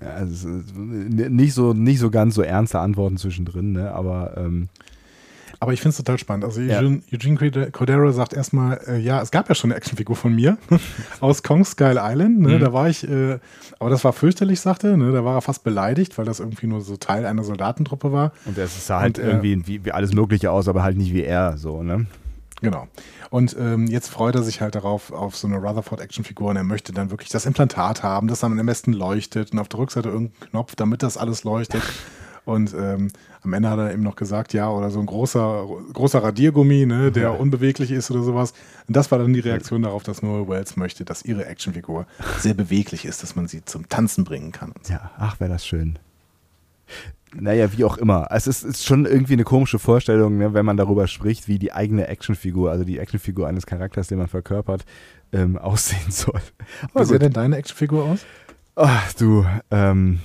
[0.00, 3.90] Ja, also, es ist n- nicht, so, nicht so ganz so ernste Antworten zwischendrin, ne?
[3.92, 4.68] aber ähm,
[5.66, 6.44] Aber ich finde es total spannend.
[6.44, 6.78] Also Ja.
[6.78, 10.32] Eugene, Eugene Corde- Cordero sagt erstmal, äh, ja, es gab ja schon eine Actionfigur von
[10.32, 10.58] mir
[11.20, 12.38] aus Kong Skull Island.
[12.38, 12.50] Ne?
[12.56, 12.60] Mhm.
[12.60, 13.40] Da war ich, äh,
[13.80, 14.96] aber das war fürchterlich, sagte er.
[14.96, 15.10] Ne?
[15.10, 18.32] Da war er fast beleidigt, weil das irgendwie nur so Teil einer Soldatentruppe war.
[18.44, 21.12] und es sah halt Und, äh, irgendwie wie, wie alles Mögliche aus, aber halt nicht
[21.12, 22.06] wie er, so, ne?
[22.62, 22.86] Genau.
[23.30, 26.92] Und ähm, jetzt freut er sich halt darauf, auf so eine Rutherford-Actionfigur und er möchte
[26.92, 30.48] dann wirklich das Implantat haben, das dann am besten leuchtet und auf der Rückseite irgendein
[30.50, 31.82] Knopf, damit das alles leuchtet.
[32.46, 33.10] Und ähm,
[33.46, 37.12] am Ende hat er eben noch gesagt, ja, oder so ein großer, großer Radiergummi, ne,
[37.12, 38.52] der unbeweglich ist oder sowas.
[38.88, 42.06] Und das war dann die Reaktion darauf, dass Noel Wells möchte, dass ihre Actionfigur
[42.38, 44.72] sehr beweglich ist, dass man sie zum Tanzen bringen kann.
[44.82, 44.92] So.
[44.92, 45.98] Ja, ach, wäre das schön.
[47.34, 48.28] Naja, wie auch immer.
[48.30, 51.72] Es ist, ist schon irgendwie eine komische Vorstellung, ne, wenn man darüber spricht, wie die
[51.72, 54.84] eigene Actionfigur, also die Actionfigur eines Charakters, den man verkörpert,
[55.32, 56.40] ähm, aussehen soll.
[56.92, 58.26] Aber Wie sieht denn deine Actionfigur aus?
[58.74, 60.20] Ach du, ähm,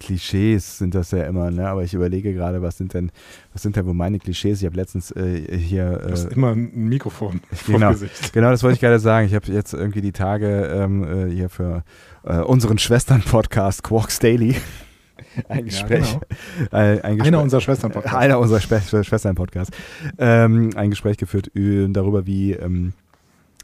[0.00, 1.68] Klischees sind das ja immer, ne?
[1.68, 3.12] Aber ich überlege gerade, was sind denn,
[3.52, 4.60] was sind denn wohl meine Klischees?
[4.60, 5.98] Ich habe letztens äh, hier.
[6.04, 8.32] Du hast Äh, immer ein Mikrofon genau, Gesicht.
[8.32, 9.26] genau, das wollte ich gerade sagen.
[9.26, 11.84] Ich habe jetzt irgendwie die Tage ähm, äh, hier für
[12.24, 14.56] äh, unseren Schwestern-Podcast Quarks Daily
[15.48, 16.18] ein Gespräch.
[16.18, 16.82] genau.
[16.82, 18.18] äh, ein Gespräch Einer unserer Schwestern-Podcasts.
[18.18, 19.76] Einer unserer Schwe Schwestern-Podcasts.
[20.18, 22.52] Ähm, ein Gespräch geführt äh, darüber, wie.
[22.52, 22.94] Ähm,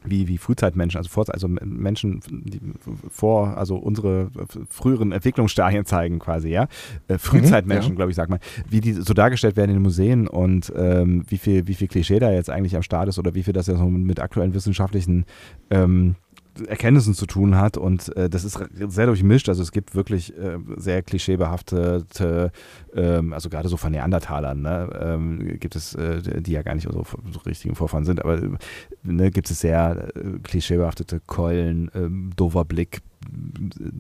[0.07, 2.61] wie, wie Frühzeitmenschen, also, vor, also Menschen, die
[3.11, 4.31] vor, also unsere
[4.69, 6.69] früheren Entwicklungsstadien zeigen quasi, ja.
[7.09, 10.29] Äh, Frühzeitmenschen, Mhm, glaube ich, sag mal, wie die so dargestellt werden in den Museen
[10.29, 13.43] und ähm, wie viel, wie viel Klischee da jetzt eigentlich am Start ist oder wie
[13.43, 15.25] viel das ja so mit aktuellen wissenschaftlichen
[15.71, 16.17] ähm,
[16.67, 19.49] Erkenntnissen zu tun hat und äh, das ist sehr durchmischt.
[19.49, 22.51] Also es gibt wirklich äh, sehr klischeebehaftete,
[22.95, 26.85] ähm, also gerade so von Neandertalern, ne, ähm, gibt es, äh, die ja gar nicht
[26.85, 28.41] so, so richtigen Vorfahren sind, aber
[29.03, 33.01] ne, gibt es sehr äh, klischeebehaftete Keulen, ähm, doofer Blick,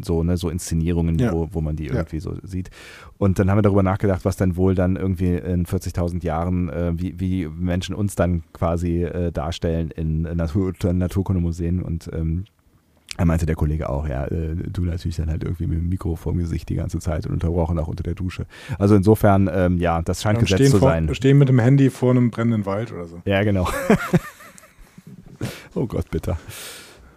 [0.02, 1.32] so, ne, so Inszenierungen, Ja.
[1.32, 1.94] wo, wo man die Ja.
[1.94, 2.70] irgendwie so sieht.
[3.18, 6.92] Und dann haben wir darüber nachgedacht, was dann wohl dann irgendwie in 40.000 Jahren, äh,
[6.96, 12.44] wie, wie Menschen uns dann quasi äh, darstellen in Natur, Naturkundemuseen und ähm,
[13.18, 16.16] er meinte der Kollege auch, ja, äh, du natürlich dann halt irgendwie mit dem Mikro
[16.16, 18.44] vorm Gesicht die ganze Zeit und unterbrochen auch unter der Dusche.
[18.78, 21.14] Also insofern, ähm, ja, das scheint Und Gesetz stehen, zu vor, sein.
[21.14, 23.22] stehen mit dem Handy vor einem brennenden Wald oder so.
[23.24, 23.66] Ja, genau.
[25.74, 26.36] oh Gott, bitter.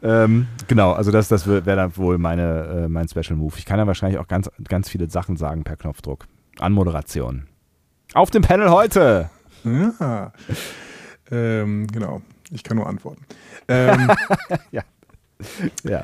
[0.01, 3.55] Ähm, genau, also das, das wäre dann wohl meine, äh, mein Special Move.
[3.57, 6.25] Ich kann ja wahrscheinlich auch ganz, ganz viele Sachen sagen per Knopfdruck.
[6.59, 7.47] Anmoderation.
[8.13, 9.29] Auf dem Panel heute.
[9.63, 10.31] Ja.
[11.31, 12.21] ähm, genau.
[12.51, 13.25] Ich kann nur antworten.
[13.67, 14.09] Ähm,
[15.83, 16.03] Ja.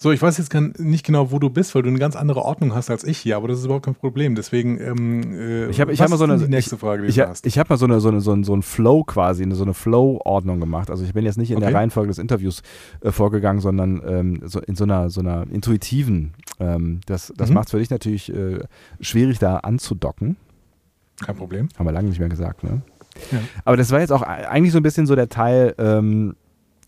[0.00, 2.72] So, ich weiß jetzt nicht genau, wo du bist, weil du eine ganz andere Ordnung
[2.72, 4.36] hast als ich hier, aber das ist überhaupt kein Problem.
[4.36, 7.08] Deswegen, ähm, äh, Ich habe ich hab mal so eine die nächste ich, Frage, die
[7.08, 7.44] ich, du hast.
[7.44, 9.64] ich habe mal so eine so eine so ein, so ein Flow quasi, eine, so
[9.64, 10.88] eine Flow-Ordnung gemacht.
[10.90, 11.66] Also ich bin jetzt nicht in Okay.
[11.66, 12.62] der Reihenfolge des Interviews
[13.00, 16.32] äh, vorgegangen, sondern ähm, so in so einer so einer intuitiven.
[16.60, 17.54] Ähm, das das Mhm.
[17.56, 18.60] macht es für dich natürlich äh,
[19.00, 20.36] schwierig, da anzudocken.
[21.24, 21.68] Kein Problem.
[21.76, 22.82] Haben wir lange nicht mehr gesagt, ne?
[23.32, 23.38] Ja.
[23.64, 26.36] Aber das war jetzt auch eigentlich so ein bisschen so der Teil, ähm,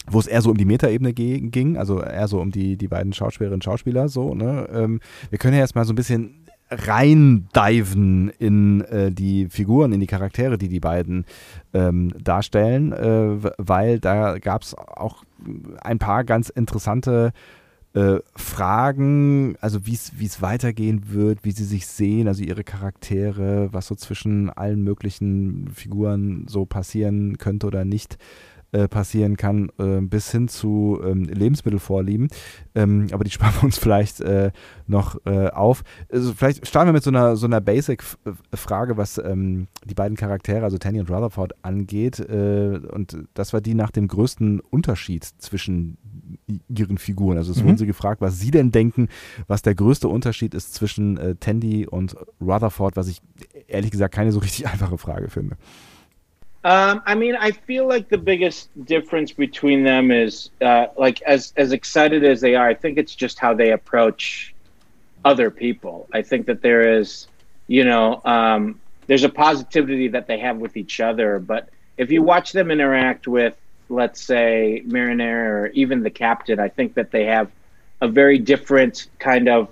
[0.08, 3.12] wo es eher so um die Metaebene ging, also eher so um die, die beiden
[3.12, 4.68] Schauspielerinnen und Schauspieler, so, ne?
[4.72, 10.00] Ähm, wir können ja jetzt mal so ein bisschen reindiven in äh, die Figuren, in
[10.00, 11.24] die Charaktere, die die beiden
[11.74, 15.24] ähm, darstellen, äh, weil da gab es auch
[15.82, 17.32] ein paar ganz interessante
[17.92, 23.88] äh, Fragen, also wie es weitergehen wird, wie sie sich sehen, also ihre Charaktere, was
[23.88, 28.16] so zwischen allen möglichen Figuren so passieren könnte oder nicht
[28.72, 32.28] äh, passieren kann, äh, bis hin zu ähm, Lebensmittelvorlieben.
[32.74, 34.52] Ähm, aber die sparen wir uns vielleicht äh,
[34.86, 35.82] noch äh, auf.
[36.10, 40.64] Also vielleicht starten wir mit so einer, so einer Basic-Frage, was ähm, die beiden Charaktere,
[40.64, 42.20] also Tanny und Rutherford, angeht.
[42.20, 45.98] Äh, und das war die nach dem größten Unterschied zwischen
[46.68, 47.36] ihren Figuren.
[47.38, 47.64] Also es Mhm.
[47.66, 49.08] wurden sie gefragt, was sie denn denken,
[49.46, 53.20] was der größte Unterschied ist zwischen äh, Tandy und Rutherford, was ich
[53.68, 55.56] ehrlich gesagt keine so richtig einfache Frage finde.
[56.62, 61.54] Um, I mean, I feel like the biggest difference between them is uh, like as
[61.56, 62.68] as excited as they are.
[62.68, 64.54] I think it's just how they approach
[65.24, 66.06] other people.
[66.12, 67.28] I think that there is,
[67.66, 71.38] you know, um, there's a positivity that they have with each other.
[71.38, 73.56] But if you watch them interact with,
[73.88, 77.50] let's say, Marinere or even the captain, I think that they have
[78.02, 79.68] a very different kind of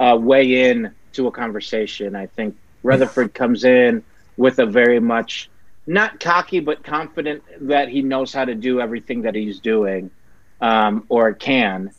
[0.00, 2.16] uh, way in to a conversation.
[2.16, 4.02] I think Rutherford comes in
[4.36, 5.48] with a very much
[5.86, 10.10] not cocky but confident that he knows how to do everything that he's doing
[10.60, 11.90] um, or can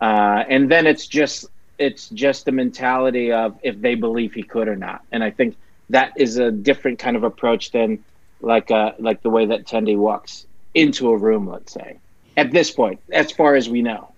[0.00, 1.46] uh, and then it's just
[1.78, 5.56] it's just the mentality of if they believe he could or not and i think
[5.88, 8.02] that is a different kind of approach than
[8.42, 11.98] like uh, like the way that Tendi walks into a room let's say
[12.36, 14.12] at this point as far as we know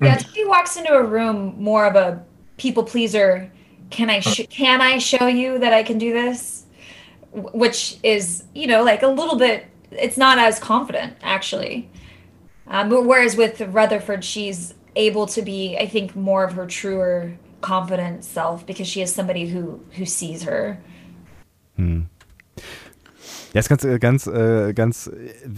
[0.00, 2.24] Yeah, he walks into a room more of a
[2.56, 3.50] people pleaser.
[3.90, 6.61] Can I sh- can I show you that I can do this?
[7.32, 9.66] Wh- Which is you know like a little bit.
[9.90, 11.88] It's not as confident actually.
[12.66, 18.24] Um, whereas with Rutherford, she's able to be, I think, more of her truer, confident
[18.24, 20.78] self because she is somebody who who sees her.
[23.54, 25.10] Ja, ist ganz, äh, ganz, äh, ganz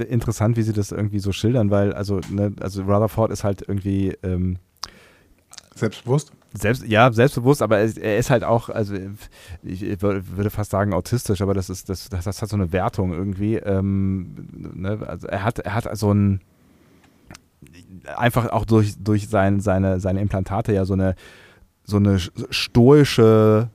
[0.08, 4.16] interessant, wie sie das irgendwie so schildern, weil, also, ne, also Rutherford ist halt irgendwie
[4.24, 4.58] ähm,
[5.74, 6.32] Selbstbewusst?
[6.56, 8.94] selbst, ja, selbstbewusst, aber er, ist halt auch, also
[9.64, 12.72] ich, ich wür- würde fast sagen autistisch, aber das ist, das, das, hat so eine
[12.72, 13.56] Wertung irgendwie.
[13.56, 16.40] Ähm, ne, also er hat, er hat so ein
[18.16, 21.14] einfach auch durch, durch sein, seine, seine Implantate ja so eine
[21.86, 23.68] so eine stoische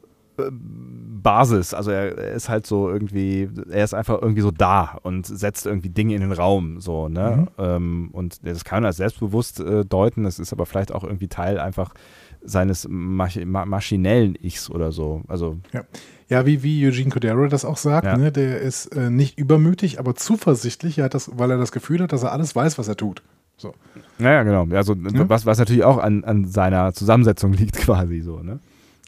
[0.52, 1.74] Basis.
[1.74, 5.90] Also er, ist halt so irgendwie, er ist einfach irgendwie so da und setzt irgendwie
[5.90, 7.48] Dinge in den Raum, so, ne?
[7.58, 11.28] Ähm, und das kann man als selbstbewusst äh, deuten, das ist aber vielleicht auch irgendwie
[11.28, 11.94] Teil einfach
[12.42, 15.24] seines Masch ma maschinellen Ichs oder so.
[15.28, 15.84] Also, Ja.
[16.30, 18.16] Ja, wie, wie Eugene Cordero das auch sagt, Ja.
[18.16, 22.02] ne, der ist äh, nicht übermütig, aber zuversichtlich, er hat das, weil er das Gefühl
[22.02, 23.24] hat, dass er alles weiß, was er tut.
[23.58, 23.74] So.
[24.20, 24.66] naja, genau.
[24.78, 28.60] Also, was, was natürlich auch an, an seiner Zusammensetzung liegt, quasi so, ne?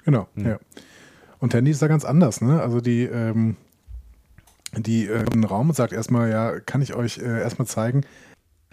[0.03, 0.45] Genau, Mhm.
[0.45, 0.59] ja.
[1.41, 2.61] Und Tandy ist da ganz anders, ne?
[2.61, 3.57] Also die, ähm,
[4.77, 8.05] die äh, in den Raum und sagt erstmal, ja, kann ich euch äh, erstmal zeigen,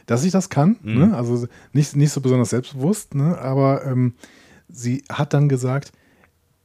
[0.06, 0.76] dass ich das kann.
[0.82, 0.98] Mhm.
[0.98, 1.16] Ne?
[1.16, 3.38] Also nicht, nicht so besonders selbstbewusst, ne?
[3.38, 4.14] aber ähm,
[4.68, 5.92] sie hat dann gesagt,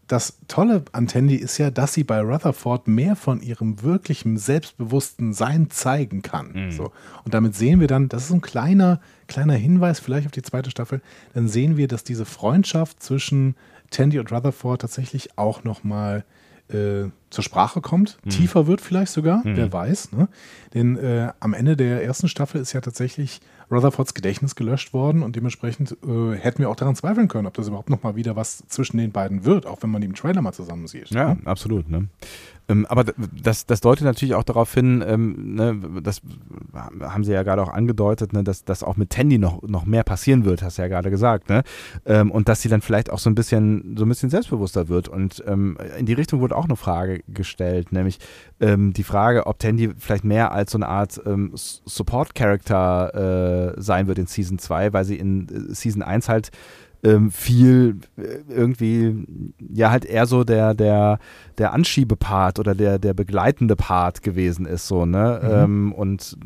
[0.07, 5.33] das Tolle an Tandy ist ja, dass sie bei Rutherford mehr von ihrem wirklichen selbstbewussten
[5.33, 6.51] Sein zeigen kann.
[6.53, 6.71] Mhm.
[6.71, 6.91] So.
[7.23, 10.69] Und damit sehen wir dann, das ist ein kleiner, kleiner Hinweis vielleicht auf die zweite
[10.69, 11.01] Staffel,
[11.33, 13.55] dann sehen wir, dass diese Freundschaft zwischen
[13.93, 16.25] Tandy und Rutherford tatsächlich auch nochmal
[16.69, 20.11] äh, zur Sprache kommt, tiefer wird vielleicht sogar, wer weiß.
[20.13, 20.27] Ne?
[20.73, 25.35] Denn äh, am Ende der ersten Staffel ist ja tatsächlich Rutherfords Gedächtnis gelöscht worden und
[25.35, 28.97] dementsprechend äh, hätten wir auch daran zweifeln können, ob das überhaupt nochmal wieder was zwischen
[28.97, 31.09] den beiden wird, auch wenn man die im Trailer mal zusammen sieht.
[31.09, 31.89] Ja, absolut.
[31.89, 32.07] Ne?
[32.69, 36.21] Ähm, aber das, das deutet natürlich auch darauf hin, ähm, ne, das
[37.01, 40.03] haben Sie ja gerade auch angedeutet, ne, dass, dass auch mit Tandy noch, noch mehr
[40.03, 41.49] passieren wird, hast du ja gerade gesagt.
[41.49, 41.63] Ne?
[42.05, 45.09] Ähm, und dass sie dann vielleicht auch so ein bisschen, so ein bisschen selbstbewusster wird.
[45.09, 48.19] Und ähm, in die Richtung wurde auch eine Frage gestellt, nämlich
[48.59, 54.07] ähm, die Frage, ob Tandy vielleicht mehr als so eine Art ähm, Support-Character äh, sein
[54.07, 56.51] wird in Season 2, weil sie in äh, Season 1 halt
[57.03, 59.25] ähm, viel äh, irgendwie,
[59.73, 61.19] ja, halt eher so der, der,
[61.57, 65.41] der Anschiebepart oder der, der begleitende Part gewesen ist, so, ne?
[65.43, 66.37] Ähm, und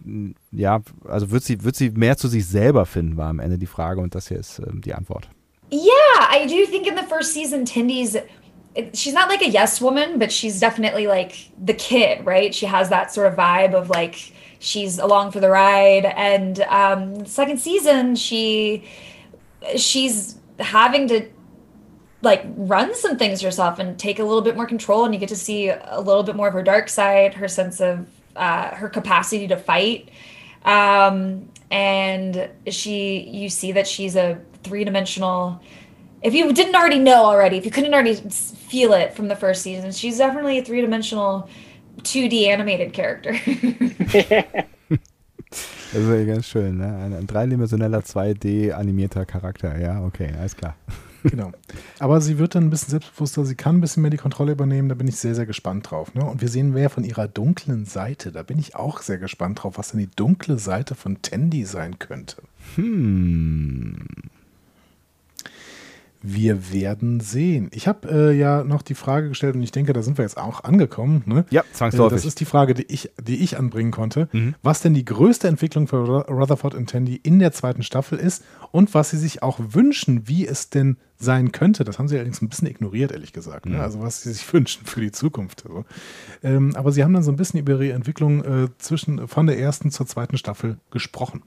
[0.51, 3.67] ja, also wird sie, wird sie mehr zu sich selber finden, war am Ende die
[3.67, 5.29] Frage und das hier ist ähm, die Antwort.
[5.71, 8.17] Yeah, I do think in the first season, Tindy's
[8.93, 12.53] she's not like a yes woman, but she's definitely like the kid, right?
[12.53, 14.15] She has that sort of vibe of like
[14.59, 16.05] she's along for the ride.
[16.05, 18.83] And um, second season, she
[19.75, 21.29] she's having to
[22.21, 25.29] like run some things herself and take a little bit more control, and you get
[25.29, 28.89] to see a little bit more of her dark side, her sense of uh, her
[28.89, 30.09] capacity to fight.
[30.63, 35.61] Um, and she you see that she's a three-dimensional
[36.21, 39.61] if you didn't already know already if you couldn't already feel it from the first
[39.61, 41.49] season she's definitely a three-dimensional
[42.03, 43.33] 2d animated character
[45.93, 46.97] Das ist ja ganz schön, ne?
[46.97, 50.75] Ein, ein dreidimensioneller 2D-animierter Charakter, ja, okay, alles klar.
[51.23, 51.51] Genau.
[51.99, 54.89] Aber sie wird dann ein bisschen selbstbewusster, sie kann ein bisschen mehr die Kontrolle übernehmen,
[54.89, 56.13] da bin ich sehr, sehr gespannt drauf.
[56.13, 56.23] Ne?
[56.23, 59.77] Und wir sehen mehr von ihrer dunklen Seite, da bin ich auch sehr gespannt drauf,
[59.77, 62.43] was denn die dunkle Seite von Tandy sein könnte.
[62.75, 64.05] Hm.
[66.29, 67.69] Wir werden sehen.
[67.73, 70.37] Ich habe äh, ja noch die Frage gestellt und ich denke, da sind wir jetzt
[70.37, 71.23] auch angekommen.
[71.25, 71.45] Ne?
[71.51, 72.15] Ja, Äh, zwangsläufig.
[72.15, 74.27] Das ist die Frage, die ich, die ich anbringen konnte.
[74.33, 74.55] Mhm.
[74.61, 78.43] Was denn die größte Entwicklung für Ru- Rutherford und Tandy in der zweiten Staffel ist
[78.71, 81.83] und was sie sich auch wünschen, wie es denn sein könnte.
[81.83, 83.65] Das haben sie allerdings ein bisschen ignoriert, ehrlich gesagt.
[83.65, 83.81] Ne?
[83.81, 85.63] Also was sie sich wünschen für die Zukunft.
[85.67, 85.85] So.
[86.43, 89.57] Ähm, aber sie haben dann so ein bisschen über ihre Entwicklung äh, zwischen, von der
[89.57, 91.41] ersten zur zweiten Staffel gesprochen.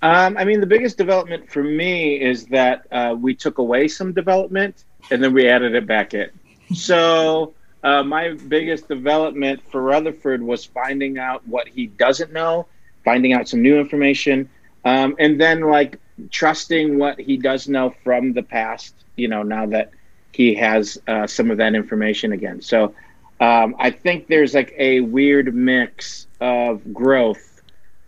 [0.00, 4.12] Um, I mean, the biggest development for me is that uh, we took away some
[4.12, 6.30] development and then we added it back in.
[6.74, 12.66] So, uh, my biggest development for Rutherford was finding out what he doesn't know,
[13.04, 14.48] finding out some new information,
[14.84, 15.98] um, and then like
[16.30, 19.92] trusting what he does know from the past, you know, now that
[20.32, 22.60] he has uh, some of that information again.
[22.60, 22.94] So,
[23.40, 27.47] um, I think there's like a weird mix of growth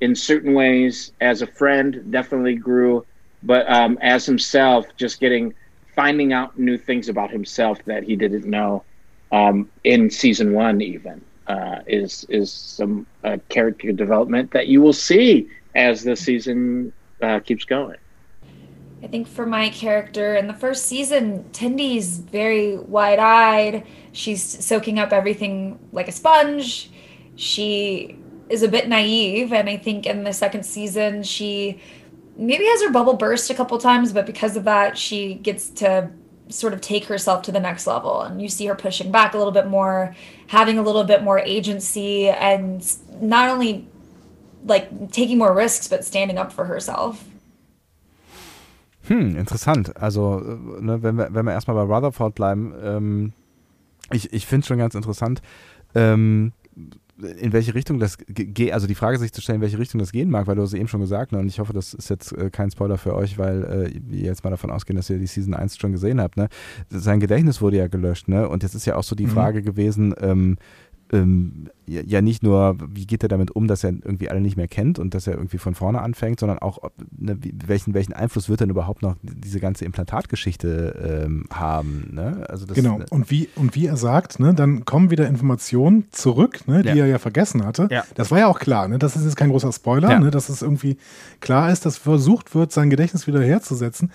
[0.00, 3.04] in certain ways as a friend definitely grew
[3.42, 5.54] but um, as himself just getting
[5.94, 8.82] finding out new things about himself that he didn't know
[9.32, 14.92] um, in season one even uh, is is some uh, character development that you will
[14.92, 17.96] see as the season uh, keeps going
[19.02, 23.86] I think for my character in the first season, Tindy's very wide eyed.
[24.12, 26.90] She's soaking up everything like a sponge.
[27.34, 28.18] She
[28.50, 29.52] is a bit naive.
[29.52, 31.80] And I think in the second season, she
[32.36, 36.10] maybe has her bubble burst a couple times, but because of that, she gets to
[36.48, 38.22] sort of take herself to the next level.
[38.22, 40.14] And you see her pushing back a little bit more,
[40.48, 42.84] having a little bit more agency, and
[43.20, 43.86] not only
[44.64, 47.24] like taking more risks, but standing up for herself.
[49.04, 49.96] Hm, interessant.
[50.00, 53.32] Also, ne, wenn, wir, wenn wir erstmal bei Rutherford bleiben, ähm,
[54.12, 55.40] ich, ich finde schon ganz interessant,
[55.94, 56.52] ähm,
[57.38, 60.12] in welche Richtung das geht, also die Frage sich zu stellen, in welche Richtung das
[60.12, 62.08] gehen mag, weil du hast es eben schon gesagt, ne, und ich hoffe, das ist
[62.10, 65.18] jetzt äh, kein Spoiler für euch, weil äh, wir jetzt mal davon ausgehen, dass ihr
[65.18, 66.48] die Season 1 schon gesehen habt, ne?
[66.88, 68.48] Sein Gedächtnis wurde ja gelöscht, ne?
[68.48, 69.30] Und jetzt ist ja auch so die Mhm.
[69.30, 70.56] Frage gewesen, ähm,
[71.12, 74.68] ähm, ja, nicht nur, wie geht er damit um, dass er irgendwie alle nicht mehr
[74.68, 78.48] kennt und dass er irgendwie von vorne anfängt, sondern auch, ob, ne, welchen, welchen Einfluss
[78.48, 82.10] wird denn überhaupt noch diese ganze Implantatgeschichte ähm, haben?
[82.12, 82.46] Ne?
[82.48, 83.00] Also das, Genau.
[83.10, 86.94] Und wie, und wie er sagt, ne, dann kommen wieder Informationen zurück, ne, die Ja.
[86.94, 87.88] er ja vergessen hatte.
[87.90, 88.04] Ja.
[88.14, 88.98] Das war ja auch klar, ne?
[89.00, 90.20] Das ist jetzt kein großer Spoiler, Ja.
[90.20, 90.96] ne, dass es irgendwie
[91.40, 94.12] klar ist, dass versucht wird, sein Gedächtnis wieder herzusetzen.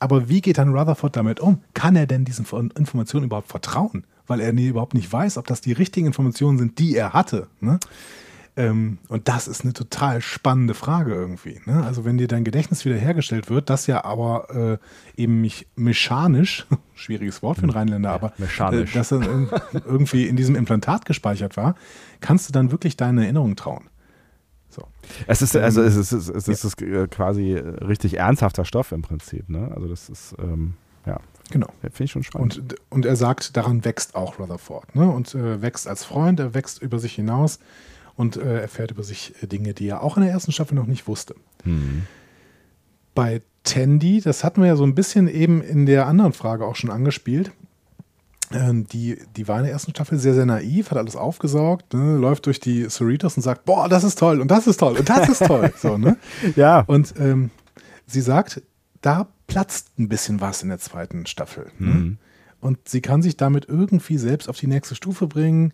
[0.00, 1.58] Aber wie geht dann Rutherford damit um?
[1.74, 2.46] Kann er denn diesen
[2.76, 4.04] Informationen überhaupt vertrauen?
[4.28, 7.48] Weil er nie, überhaupt nicht weiß, ob das die richtigen Informationen sind, die er hatte.
[7.60, 7.80] Ne?
[8.58, 11.60] Ähm, und das ist eine total spannende Frage irgendwie.
[11.64, 11.84] Ne?
[11.84, 14.80] Also wenn dir dein Gedächtnis wiederhergestellt wird, das ja aber
[15.16, 18.94] äh, eben mich mechanisch, schwieriges Wort für einen Rheinländer, aber mechanisch.
[18.94, 19.22] Äh, dass er
[19.86, 21.76] irgendwie in diesem Implantat gespeichert war,
[22.20, 23.84] kannst du dann wirklich deine Erinnerungen trauen.
[24.70, 24.88] So.
[25.28, 27.06] Es ist also es ist, es ist, es ist ja.
[27.06, 29.48] quasi richtig ernsthafter Stoff im Prinzip.
[29.48, 29.70] Ne?
[29.72, 30.74] Also das ist ähm,
[31.50, 31.68] Genau.
[31.80, 32.58] Finde ich schon spannend.
[32.58, 34.94] Und, und er sagt, daran wächst auch Rutherford.
[34.94, 35.08] Ne?
[35.10, 37.58] Und äh, wächst als Freund, er wächst über sich hinaus
[38.16, 40.86] und äh, erfährt über sich äh, Dinge, die er auch in der ersten Staffel noch
[40.86, 41.34] nicht wusste.
[41.64, 42.02] Mhm.
[43.14, 46.76] Bei Tandy, das hatten wir ja so ein bisschen eben in der anderen Frage auch
[46.76, 47.52] schon angespielt.
[48.50, 52.16] Ähm, die, die war in der ersten Staffel sehr, sehr naiv, hat alles aufgesaugt, ne,
[52.16, 55.08] läuft durch die Cerritos und sagt, boah, das ist toll und das ist toll und
[55.08, 55.72] das ist toll.
[55.78, 56.16] so, ne?
[56.56, 56.80] Ja.
[56.86, 57.50] Und ähm,
[58.06, 58.62] sie sagt,
[59.00, 61.70] da platzt ein bisschen was in der zweiten Staffel.
[61.78, 61.94] Ne?
[61.94, 62.18] Mhm.
[62.60, 65.72] Und sie kann sich damit irgendwie selbst auf die nächste Stufe bringen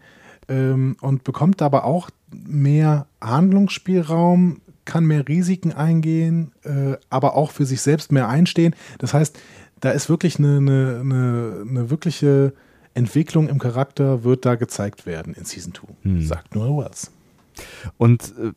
[0.49, 7.65] ähm, und bekommt dabei auch mehr Handlungsspielraum, kann mehr Risiken eingehen, äh, aber auch für
[7.65, 8.75] sich selbst mehr einstehen.
[8.99, 9.39] Das heißt,
[9.81, 12.53] da ist wirklich eine, eine, eine, eine wirkliche
[12.93, 16.23] Entwicklung im Charakter, wird da gezeigt werden in Season 2, Hm.
[16.23, 17.11] sagt Noah Wells.
[17.99, 18.53] Und äh,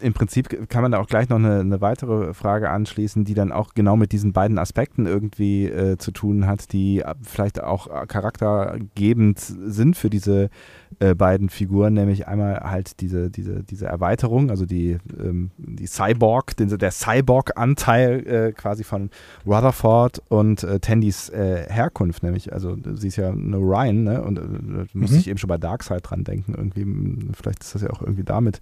[0.00, 3.52] im Prinzip kann man da auch gleich noch eine, eine, weitere Frage anschließen, die dann
[3.52, 9.38] auch genau mit diesen beiden Aspekten irgendwie äh, zu tun hat, die vielleicht auch charaktergebend
[9.38, 10.50] sind für diese
[11.00, 16.56] äh, beiden Figuren, nämlich einmal halt diese, diese, diese Erweiterung, also die, ähm, die Cyborg,
[16.56, 19.10] den, der Cyborg-Anteil äh, quasi von
[19.46, 24.22] Rutherford und äh, Tandys äh, Herkunft, nämlich, also sie ist ja eine Ryan, ne?
[24.22, 25.20] Und äh, musste Mhm.
[25.20, 28.60] ich eben schon bei Darkseid dran denken, irgendwie, vielleicht ist das ja auch irgendwie damit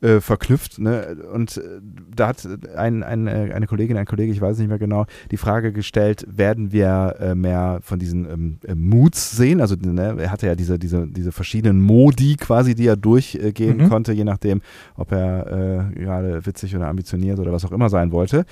[0.00, 0.78] äh, verknüpft.
[0.78, 1.16] Ne?
[1.32, 1.80] Und äh,
[2.14, 2.46] da hat
[2.76, 6.26] ein, ein, äh, eine Kollegin, ein Kollege, ich weiß nicht mehr genau, die Frage gestellt,
[6.28, 9.60] werden wir äh, mehr von diesen ähm, äh, Moods sehen?
[9.60, 13.88] Also ne, er hatte ja diese, diese, diese verschiedenen Modi quasi, die er durchgehen Mhm.
[13.88, 14.60] konnte, je nachdem,
[14.96, 18.44] ob er äh, gerade witzig oder ambitioniert oder was auch immer sein wollte.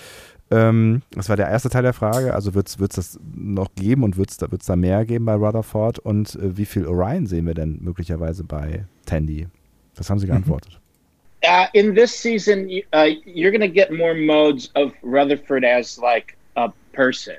[0.51, 2.35] Ähm, das war der erste Teil der Frage.
[2.35, 5.35] Also wird es das noch geben und wird es da, wird's da mehr geben bei
[5.35, 5.99] Rutherford?
[5.99, 9.49] Und äh, wie viel Orion sehen wir denn möglicherweise bei Tandy?
[9.95, 10.81] Das haben sie geantwortet.
[11.47, 16.37] Uh, in this season, uh, you're going to get more modes of Rutherford as like
[16.57, 17.37] a person,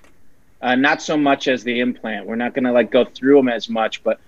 [0.61, 2.25] uh, not so much as the implant.
[2.25, 4.19] We're not going to like go through him as much, but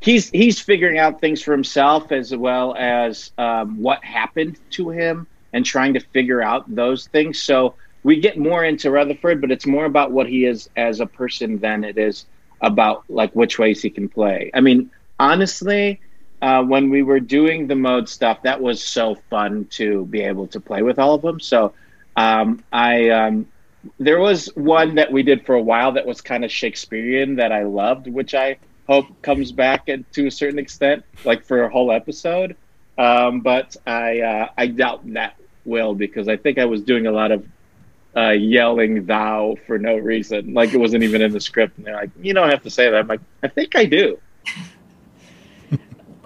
[0.00, 5.26] he's he's figuring out things for himself as well as um, what happened to him
[5.52, 7.40] and trying to figure out those things.
[7.42, 11.06] So we get more into Rutherford, but it's more about what he is as a
[11.06, 12.26] person than it is
[12.60, 14.50] about like which ways he can play.
[14.54, 16.00] I mean, honestly,
[16.40, 20.46] uh, when we were doing the mode stuff, that was so fun to be able
[20.48, 21.40] to play with all of them.
[21.40, 21.72] So
[22.16, 23.48] um, I um,
[23.98, 27.52] there was one that we did for a while that was kind of Shakespearean that
[27.52, 31.92] I loved, which I hope comes back to a certain extent, like for a whole
[31.92, 32.56] episode.
[32.96, 37.12] Um, but I uh, I doubt that will because I think I was doing a
[37.12, 37.46] lot of
[38.16, 41.78] uh, yelling "thou" for no reason, like it wasn't even in the script.
[41.78, 44.18] And they're like, "You don't have to say that." I'm like, "I think I do."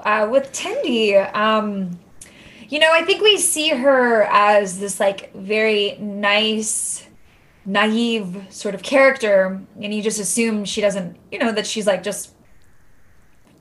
[0.03, 1.99] Uh, with Tindy, um,
[2.69, 7.07] you know, I think we see her as this like very nice,
[7.67, 12.03] naive sort of character, and you just assume she doesn't, you know, that she's like
[12.03, 12.35] just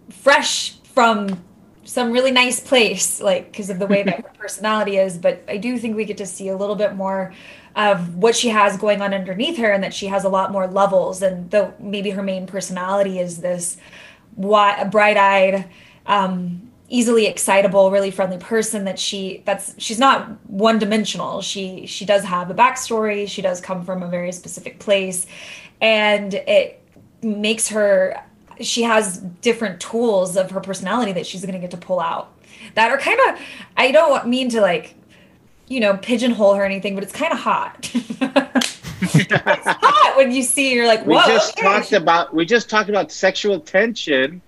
[0.10, 1.44] fresh from
[1.84, 5.18] some really nice place, like because of the way that her personality is.
[5.18, 7.34] But I do think we get to see a little bit more
[7.76, 10.68] of what she has going on underneath her, and that she has a lot more
[10.68, 11.22] levels.
[11.22, 13.76] And though maybe her main personality is this
[14.38, 15.70] bright-eyed
[16.06, 22.06] um, easily excitable really friendly person that she that's she's not one dimensional she she
[22.06, 23.28] does have a backstory.
[23.28, 25.26] She does come from a very specific place.
[25.80, 26.84] And it
[27.24, 28.22] makes her
[28.60, 32.34] she has different tools of her personality that she's going to get to pull out
[32.76, 33.42] that are kind of
[33.78, 34.96] i don't mean to like
[35.68, 37.92] you know pigeonhole her or anything but it's kind of hot.
[39.04, 42.88] It's hot when you see you're like we just okay, talked about we just talked
[42.88, 44.42] about sexual tension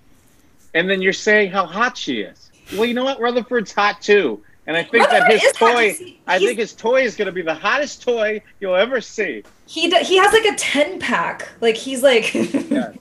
[0.74, 2.50] and then you're saying how hot she is.
[2.72, 3.20] Well you know what?
[3.20, 4.42] Rutherford's hot too.
[4.66, 7.54] And i think that his toy i think his toy is going to be the
[7.54, 9.42] hottest toy you'll ever see.
[9.66, 11.48] He d- he has like a 10 pack.
[11.60, 12.92] Like he's like yeah.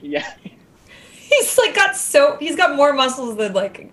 [0.00, 0.32] Yeah.
[1.12, 3.92] He's like got so he's got more muscles than like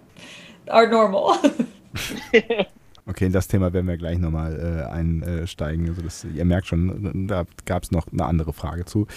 [0.69, 1.37] are normal
[3.09, 5.87] Okay, in das Thema werden wir gleich nochmal äh, einsteigen.
[5.87, 9.07] Also das, ihr merkt schon, da gab es noch eine andere Frage zu,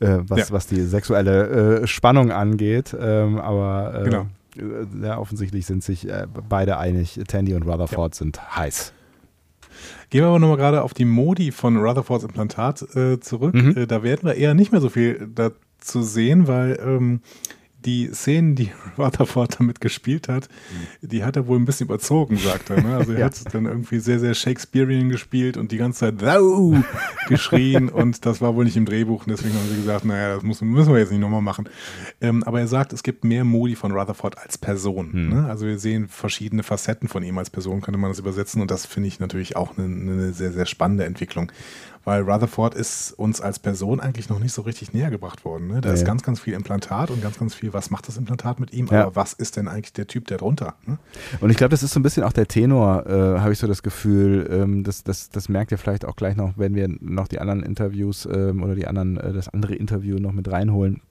[0.00, 0.44] äh, was, Ja.
[0.50, 2.94] was die sexuelle äh, Spannung angeht.
[2.98, 4.26] Ähm, aber äh, Genau.
[5.02, 8.92] ja, offensichtlich sind sich äh, beide einig, Tandy und Rutherford sind heiß.
[10.10, 13.54] Gehen wir aber nochmal gerade auf die Modi von Rutherfords Implantat äh, zurück.
[13.54, 13.86] Mhm.
[13.86, 17.20] Da werden wir eher nicht mehr so viel dazu sehen, weil ähm,
[17.86, 20.48] die Szenen, die Rutherford damit gespielt hat,
[21.00, 22.82] die hat er wohl ein bisschen überzogen, sagt er.
[22.82, 22.96] Ne?
[22.96, 23.26] Also er Ja.
[23.26, 26.82] hat dann irgendwie sehr, sehr Shakespearean gespielt und die ganze Zeit Thou
[27.28, 30.42] geschrien und das war wohl nicht im Drehbuch und deswegen haben sie gesagt, naja, das
[30.42, 31.68] muss, müssen wir jetzt nicht nochmal machen.
[32.20, 35.28] Ähm, aber er sagt, es gibt mehr Modi von Rutherford als Person.
[35.28, 35.46] Ne?
[35.48, 38.84] Also wir sehen verschiedene Facetten von ihm als Person, könnte man das übersetzen und das
[38.84, 41.52] finde ich natürlich auch eine, eine sehr, sehr spannende Entwicklung.
[42.06, 45.66] Weil Rutherford ist uns als Person eigentlich noch nicht so richtig näher gebracht worden.
[45.66, 45.80] Ne?
[45.80, 46.06] Da ist Nee.
[46.06, 48.86] ganz, ganz viel Implantat und ganz, ganz viel, was macht das Implantat mit ihm?
[48.86, 49.02] Ja.
[49.02, 50.74] Aber was ist denn eigentlich der Typ, der drunter?
[50.86, 50.98] Ne?
[51.40, 53.66] Und ich glaube, das ist so ein bisschen auch der Tenor, äh, habe ich so
[53.66, 54.48] das Gefühl.
[54.50, 57.64] Ähm, das, das, das merkt ihr vielleicht auch gleich noch, wenn wir noch die anderen
[57.64, 61.02] Interviews ähm, oder die anderen, äh, das andere Interview noch mit reinholen.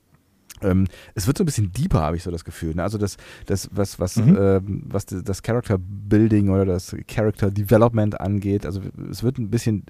[0.61, 2.75] Ähm, es wird so ein bisschen deeper, habe ich so das Gefühl.
[2.75, 2.83] Ne?
[2.83, 4.37] Also das, das was, was, Mhm.
[4.39, 8.79] ähm, was das- Character Building oder das Character Development angeht, also
[9.11, 9.83] es wird ein bisschen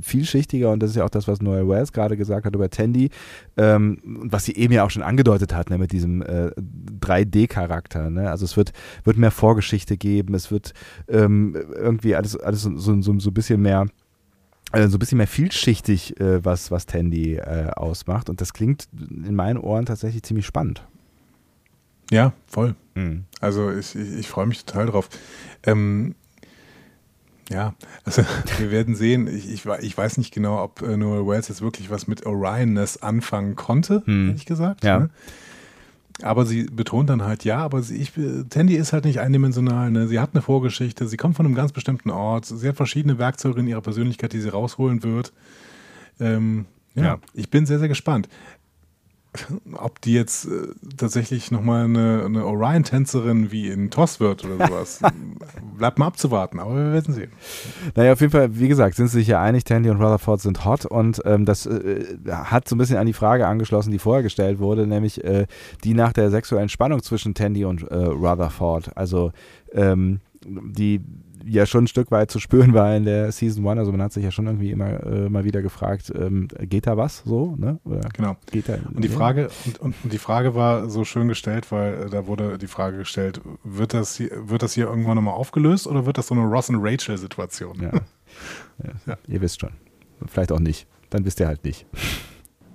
[0.00, 3.10] vielschichtiger und das ist ja auch das, was Noel Wells gerade gesagt hat über Tandy
[3.56, 6.50] ähm, und was sie eben ja auch schon angedeutet hat, ne, mit diesem äh,
[7.00, 8.10] 3D-Charakter.
[8.10, 8.30] Ne?
[8.30, 8.72] Also es wird,
[9.04, 10.72] wird mehr Vorgeschichte geben, es wird
[11.08, 13.86] ähm, irgendwie alles, alles so, so, so, so ein bisschen mehr
[14.72, 18.28] äh, so ein bisschen mehr vielschichtig, äh, was, was Tandy äh, ausmacht.
[18.28, 20.84] Und das klingt in meinen Ohren tatsächlich ziemlich spannend.
[22.10, 22.74] Ja, voll.
[22.94, 23.24] Mhm.
[23.40, 25.08] Also ich, ich, ich freue mich total drauf.
[25.64, 26.14] Ähm,
[27.50, 28.22] ja, also
[28.58, 29.26] wir werden sehen.
[29.26, 32.98] Ich, ich, ich weiß nicht genau, ob äh, Noel Wells jetzt wirklich was mit Orionness
[32.98, 34.28] anfangen konnte, Hm.
[34.28, 34.84] ehrlich gesagt.
[34.84, 35.00] Ja.
[35.00, 35.10] Ne?
[36.22, 38.12] Aber sie betont dann halt, ja, aber sie, ich,
[38.50, 39.90] Tandy ist halt nicht eindimensional.
[39.90, 40.08] Ne?
[40.08, 43.60] Sie hat eine Vorgeschichte, sie kommt von einem ganz bestimmten Ort, sie hat verschiedene Werkzeuge
[43.60, 45.32] in ihrer Persönlichkeit, die sie rausholen wird.
[46.18, 47.18] Ähm, ja, Ja.
[47.34, 48.28] ich bin sehr, sehr gespannt.
[49.74, 55.00] Ob die jetzt äh, tatsächlich nochmal eine, eine Orion-Tänzerin wie in Toss wird oder sowas.
[55.76, 57.32] Bleibt mal abzuwarten, aber wir werden sehen.
[57.94, 60.64] Naja, auf jeden Fall, wie gesagt, sind sie sich ja einig, Tandy und Rutherford sind
[60.64, 64.22] hot und ähm, das äh, hat so ein bisschen an die Frage angeschlossen, die vorher
[64.22, 65.46] gestellt wurde, nämlich äh,
[65.84, 68.96] die nach der sexuellen Spannung zwischen Tandy und äh, Rutherford.
[68.96, 69.32] Also
[69.72, 71.00] ähm, die
[71.44, 73.78] ja schon ein Stück weit zu spüren war in der Season 1.
[73.78, 76.96] Also man hat sich ja schon irgendwie immer äh, mal wieder gefragt, ähm, geht da
[76.96, 77.54] was so?
[77.56, 77.78] Ne?
[77.84, 78.36] Oder Genau.
[78.50, 79.14] geht da, Und die ja?
[79.16, 82.98] Frage, und, und, die Frage war so schön gestellt, weil äh, da wurde die Frage
[82.98, 86.44] gestellt, wird das hier, wird das hier irgendwann nochmal aufgelöst oder wird das so eine
[86.44, 87.80] Ross und Rachel-Situation?
[87.82, 87.90] Ja.
[89.06, 89.70] Ja, Ihr wisst schon.
[90.26, 90.86] Vielleicht auch nicht.
[91.10, 91.86] Dann wisst ihr halt nicht.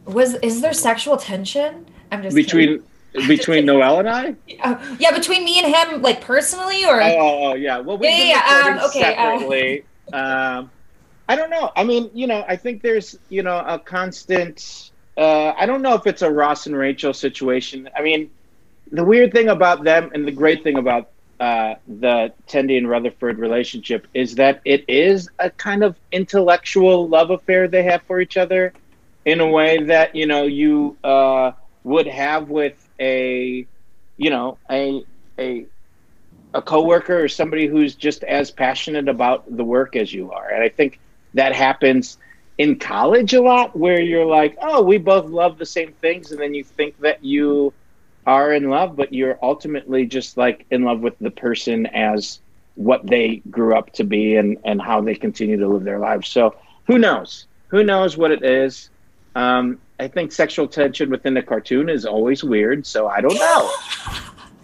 [0.06, 1.64] Was is there sexual tension?
[2.12, 2.82] I'm just between
[3.14, 4.36] between Noel and I.
[4.62, 7.80] Uh, yeah, between me and him, like personally, or Oh, oh, oh, yeah.
[7.80, 9.86] Well, we've Yeah, yeah, um, okay, uh, separately.
[10.12, 10.72] um,
[11.30, 11.72] I don't know.
[11.76, 14.92] I mean, you know, I think there's, you know, a constant.
[15.18, 17.90] Uh, I don't know if it's a Ross and Rachel situation.
[17.96, 18.30] I mean,
[18.92, 21.10] the weird thing about them and the great thing about
[21.40, 27.32] uh, the Tendy and Rutherford relationship is that it is a kind of intellectual love
[27.32, 28.74] affair they have for each other,
[29.26, 31.52] in a way that you know you uh,
[31.84, 33.68] would have with a,
[34.18, 35.04] you know, a
[35.40, 35.66] a
[36.54, 40.50] a coworker or somebody who's just as passionate about the work as you are.
[40.50, 41.00] And I think
[41.34, 42.18] that happens
[42.58, 46.32] in college a lot where you're like, oh, we both love the same things.
[46.32, 47.74] And then you think that you
[48.26, 52.40] are in love, but you're ultimately just like in love with the person as
[52.76, 56.28] what they grew up to be and, and how they continue to live their lives.
[56.30, 56.56] So
[56.88, 57.48] who knows?
[57.72, 58.90] Who knows what it is?
[59.36, 62.86] Um, I think sexual tension within the cartoon is always weird.
[62.86, 63.72] So I don't know.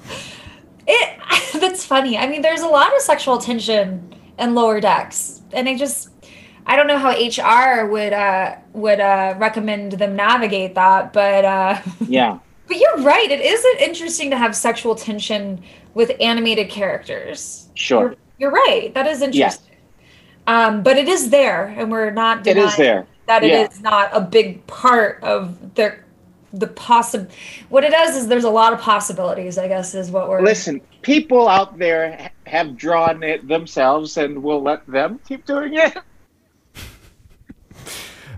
[0.88, 1.20] it.
[1.62, 2.18] That's funny.
[2.18, 6.10] I mean, there's a lot of sexual tension in lower decks, and I just,
[6.66, 11.82] I don't know how HR would uh would uh recommend them navigate that, but uh,
[12.08, 12.40] Yeah.
[12.68, 13.32] but you're right.
[13.32, 15.64] It is interesting to have sexual tension
[15.94, 17.70] with animated characters.
[17.76, 18.02] Sure.
[18.02, 18.94] You're, you're right.
[18.94, 19.76] That is interesting.
[20.48, 23.08] Um, but it is there, and we're not It denying is there.
[23.30, 23.90] That it is Yeah.
[23.90, 26.04] not a big part of their
[26.52, 27.28] the possi
[27.70, 29.58] What it does is there's a lot of possibilities.
[29.58, 34.42] I guess is what we're Listen, people out there ha- have drawn it themselves, and
[34.44, 35.94] we'll let them keep doing it.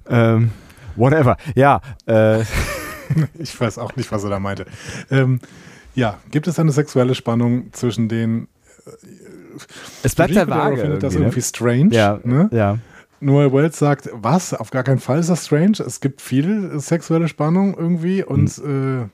[0.10, 0.52] Ähm,
[0.96, 1.38] whatever.
[1.56, 2.44] Ja, äh,
[3.40, 4.66] Ich weiß auch nicht, was er da meinte.
[5.10, 5.40] Ähm,
[5.96, 8.48] ja, gibt es eine sexuelle Spannung zwischen den.
[10.04, 10.78] es bleibt Rico vage.
[10.78, 11.86] findet das irgendwie, irgendwie strange.
[11.90, 11.96] ne?
[11.96, 12.50] Ja, Ne?
[12.52, 12.78] ja.
[13.22, 14.54] Noel Wells sagt, was?
[14.54, 15.78] Auf gar keinen Fall ist das strange.
[15.86, 19.08] Es gibt viel sexuelle Spannung irgendwie und äh,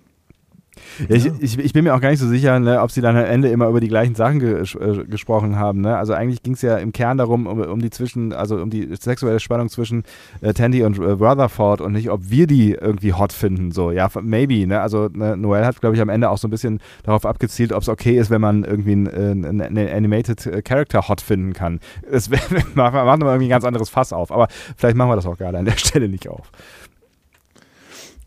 [1.08, 3.16] Ja, ich, ich, ich bin mir auch gar nicht so sicher, ne, ob sie dann
[3.16, 5.82] am Ende immer über die gleichen Sachen ge äh, gesprochen haben.
[5.82, 5.98] Ne?
[5.98, 8.96] Also eigentlich ging es ja im Kern darum, um, um die zwischen, also um die
[9.00, 10.04] sexuelle Spannung zwischen
[10.42, 13.72] äh, Tandy und äh, Rutherford und nicht, ob wir die irgendwie hot finden.
[13.72, 14.66] So, ja, maybe.
[14.68, 14.82] Ne?
[14.82, 17.82] Also ne, Noel hat, glaube ich, am Ende auch so ein bisschen darauf abgezielt, ob
[17.82, 21.80] es okay ist, wenn man irgendwie einen, einen, einen Animated äh, Character hot finden kann.
[22.12, 22.30] Das
[22.76, 24.32] macht nochmal irgendwie ein ganz anderes Fass auf.
[24.32, 26.52] Aber vielleicht machen wir das auch gerade an der Stelle nicht auf.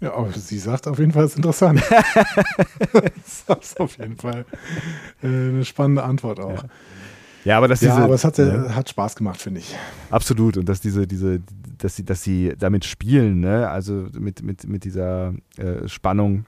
[0.01, 1.82] Ja, aber sie sagt auf jeden Fall, es ist interessant.
[2.92, 4.44] das ist auf jeden Fall
[5.22, 6.62] äh, eine spannende Antwort auch.
[6.64, 6.68] Ja.
[7.44, 9.74] Ja, aber dass Ja, diese, aber es hat, äh, hat Spaß gemacht, finde ich.
[10.11, 10.57] Absolut.
[10.57, 11.40] Und dass diese, diese,
[11.78, 13.68] dass sie, dass sie damit spielen, ne?
[13.68, 16.44] Also mit, mit, mit dieser äh, Spannung.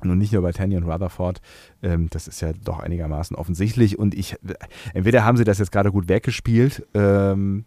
[0.00, 1.40] Und nicht nur bei Tanya und Rutherford,
[1.82, 3.96] ähm, das ist ja doch einigermaßen offensichtlich.
[3.98, 4.36] Und ich,
[4.92, 7.64] entweder haben sie das jetzt gerade gut weggespielt, ähm,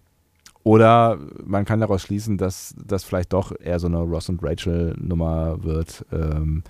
[0.68, 4.94] oder man kann daraus schließen, dass das vielleicht doch eher so eine Ross und Rachel
[5.00, 6.62] Nummer wird, ähm,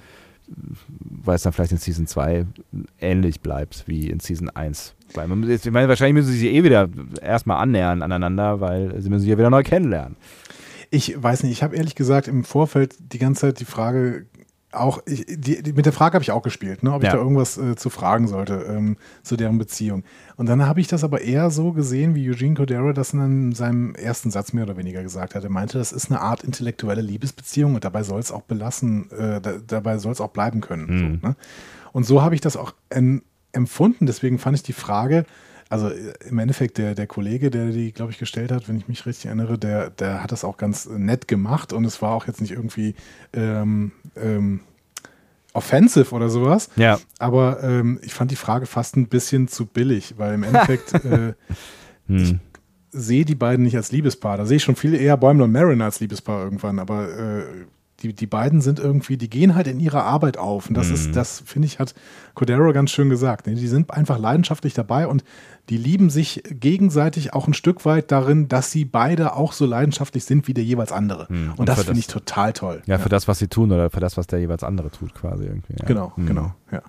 [1.00, 2.46] weil es dann vielleicht in Season 2
[3.02, 4.94] ähnlich bleibt wie in Season 1.
[5.16, 6.88] Weil man, ich meine, wahrscheinlich müssen sie sich eh wieder
[7.24, 10.16] erstmal annähern aneinander, weil sie müssen sich ja wieder neu kennenlernen.
[10.92, 14.28] Ich weiß nicht, ich habe ehrlich gesagt im Vorfeld die ganze Zeit die Frage
[14.74, 17.10] auch, ich, die, die, mit der Frage habe ich auch gespielt, ne, ob Ja.
[17.10, 20.04] ich da irgendwas äh, zu fragen sollte ähm, zu deren Beziehung.
[20.36, 23.96] Und dann habe ich das aber eher so gesehen, wie Eugene Cordero das in seinem
[23.96, 25.44] ersten Satz mehr oder weniger gesagt hat.
[25.44, 29.40] Er meinte, das ist eine Art intellektuelle Liebesbeziehung und dabei soll es auch belassen, äh,
[29.40, 30.86] da, dabei soll es auch bleiben können.
[30.88, 31.20] Mhm.
[31.22, 31.36] So, ne?
[31.94, 33.22] Und so habe ich das auch en,
[33.54, 34.06] empfunden.
[34.06, 35.26] Deswegen fand ich die Frage,
[35.70, 38.88] also äh, im Endeffekt der, der Kollege, der die, glaube ich, gestellt hat, wenn ich
[38.88, 42.28] mich richtig erinnere, der, der hat das auch ganz nett gemacht und es war auch
[42.28, 42.96] jetzt nicht irgendwie
[43.34, 44.62] ähm, ähm,
[45.54, 46.70] offensive oder sowas.
[46.76, 47.00] Ja.
[47.20, 51.34] Aber ähm, ich fand die Frage fast ein bisschen zu billig, weil im Endeffekt äh,
[52.08, 52.40] Hm.
[52.92, 54.38] sehe die beiden nicht als Liebespaar.
[54.38, 57.44] Da sehe ich schon viel eher Bäumler und Marin als Liebespaar irgendwann, aber äh,
[58.02, 60.68] die, die beiden sind irgendwie, die gehen halt in ihrer Arbeit auf.
[60.70, 60.94] Und das Mhm.
[60.94, 61.96] ist, das finde ich, hat
[62.36, 63.48] Cordero ganz schön gesagt.
[63.48, 63.56] Ne?
[63.56, 65.24] Die sind einfach leidenschaftlich dabei und
[65.70, 70.26] die lieben sich gegenseitig auch ein Stück weit darin, dass sie beide auch so leidenschaftlich
[70.26, 71.26] sind wie der jeweils andere.
[71.30, 71.52] Mhm.
[71.54, 72.82] Und, Und das finde ich total toll.
[72.86, 75.46] Ja, für das, was sie tun oder für das, was der jeweils andere tut, quasi
[75.46, 75.74] irgendwie.
[75.80, 75.86] Ja.
[75.86, 76.26] Genau, Hm.
[76.28, 76.82] genau, ja.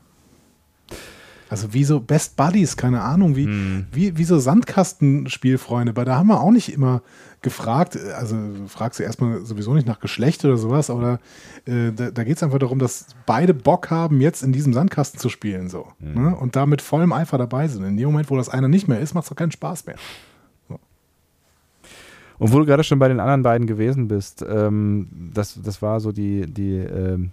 [1.50, 3.86] Also wie so Best Buddies, keine Ahnung, wie, Hm.
[3.92, 7.02] wie, wie so Sandkastenspielfreunde, weil da haben wir auch nicht immer
[7.40, 11.20] gefragt, also du fragst du erstmal sowieso nicht nach Geschlecht oder sowas, aber
[11.66, 15.20] äh, da, da geht es einfach darum, dass beide Bock haben, jetzt in diesem Sandkasten
[15.20, 15.86] zu spielen so.
[16.00, 16.14] Hm.
[16.14, 16.36] Ne?
[16.36, 17.84] Und da mit vollem Eifer dabei sind.
[17.84, 19.96] In dem Moment, wo das einer nicht mehr ist, macht es doch keinen Spaß mehr.
[22.38, 25.98] Und wo du gerade schon bei den anderen beiden gewesen bist, ähm, das, das war
[26.00, 27.32] so die, die ähm,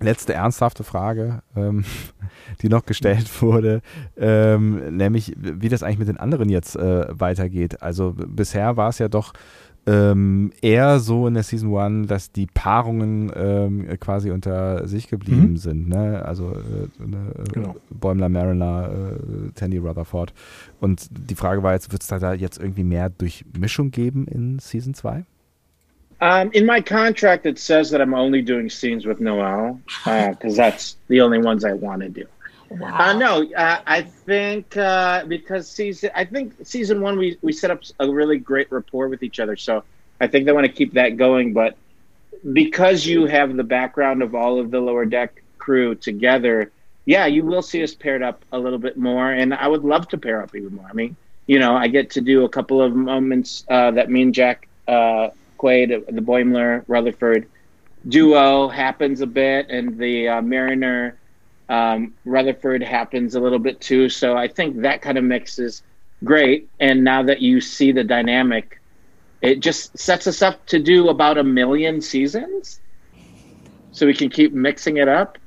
[0.00, 1.84] letzte ernsthafte Frage, ähm,
[2.62, 3.80] die noch gestellt wurde,
[4.16, 7.82] ähm, nämlich wie das eigentlich mit den anderen jetzt äh, weitergeht.
[7.82, 9.32] Also bisher war es ja doch
[9.88, 15.52] ähm, eher so in der Season 1, dass die Paarungen ähm, quasi unter sich geblieben
[15.52, 15.56] Mhm.
[15.58, 15.88] sind.
[15.88, 16.24] Ne?
[16.24, 17.76] Also äh, ne, äh, Genau.
[17.90, 20.34] Bäumler, Mariner, äh, Tandy Rutherford.
[20.80, 24.92] Und die Frage war jetzt, wird es da jetzt irgendwie mehr Durchmischung geben in Season
[24.92, 25.24] 2?
[26.20, 30.96] Um, in my contract, it says that I'm only doing scenes with Noel because that's
[31.08, 32.26] the only ones I want to do.
[32.70, 32.96] Wow.
[32.98, 37.70] Uh, no, uh, I think uh, because season, I think season one we we set
[37.70, 39.84] up a really great rapport with each other, so
[40.20, 41.52] I think they want to keep that going.
[41.52, 41.76] But
[42.52, 46.72] because you have the background of all of the lower deck crew together,
[47.04, 50.08] yeah, you will see us paired up a little bit more, and I would love
[50.08, 50.86] to pair up even more.
[50.90, 51.14] I mean,
[51.46, 54.66] you know, I get to do a couple of moments uh, that me and Jack
[54.88, 57.48] uh, Quaid, the Boimler Rutherford
[58.08, 61.18] duo happens a bit, and the uh, Mariner
[61.68, 64.08] um, Rutherford happens a little bit too.
[64.08, 65.82] So I think that kind of mix is
[66.24, 66.68] great.
[66.80, 68.80] And now that you see the dynamic,
[69.42, 72.80] it just sets us up to do about a million seasons.
[73.92, 75.38] So we can keep mixing it up.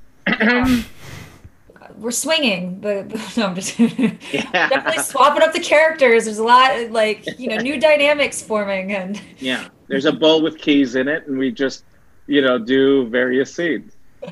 [1.98, 2.80] We're swinging.
[2.82, 4.70] The, the no, I'm just Yeah.
[4.70, 6.26] definitely swapping up the characters.
[6.26, 9.68] There's a lot like you know new dynamics forming, and Yeah.
[9.90, 11.84] There's a bowl with keys in it, and we just,
[12.28, 13.92] you know, do various scenes.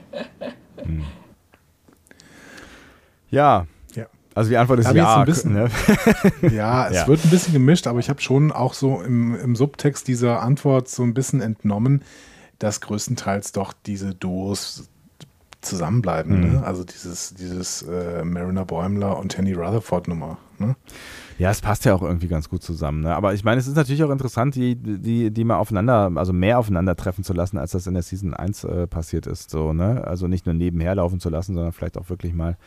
[3.30, 3.68] Ja.
[3.96, 4.06] Ja.
[4.36, 5.20] Also die Antwort ist ja.
[5.20, 5.70] ein bisschen- ne?
[6.52, 7.08] Ja, es Ja.
[7.08, 10.88] wird ein bisschen gemischt, aber ich habe schon auch so im, im Subtext dieser Antwort
[10.88, 12.04] so ein bisschen entnommen,
[12.60, 14.90] dass größtenteils doch diese Duos
[15.62, 16.40] zusammenbleiben.
[16.40, 16.54] Mhm.
[16.54, 16.64] Ne?
[16.66, 20.38] Also dieses, dieses äh, Mariner Bäumler und Tandy Rutherford Nummer.
[20.60, 20.76] Ne?
[21.38, 23.02] Ja, es passt ja auch irgendwie ganz gut zusammen.
[23.02, 23.16] Ne?
[23.16, 26.58] Aber ich meine, es ist natürlich auch interessant, die, die, die mal aufeinander, also mehr
[26.58, 29.50] aufeinandertreffen zu lassen, als das in der Season 1 äh, passiert ist.
[29.52, 30.04] So, ne?
[30.06, 32.58] Also nicht nur nebenher laufen zu lassen, sondern vielleicht auch wirklich mal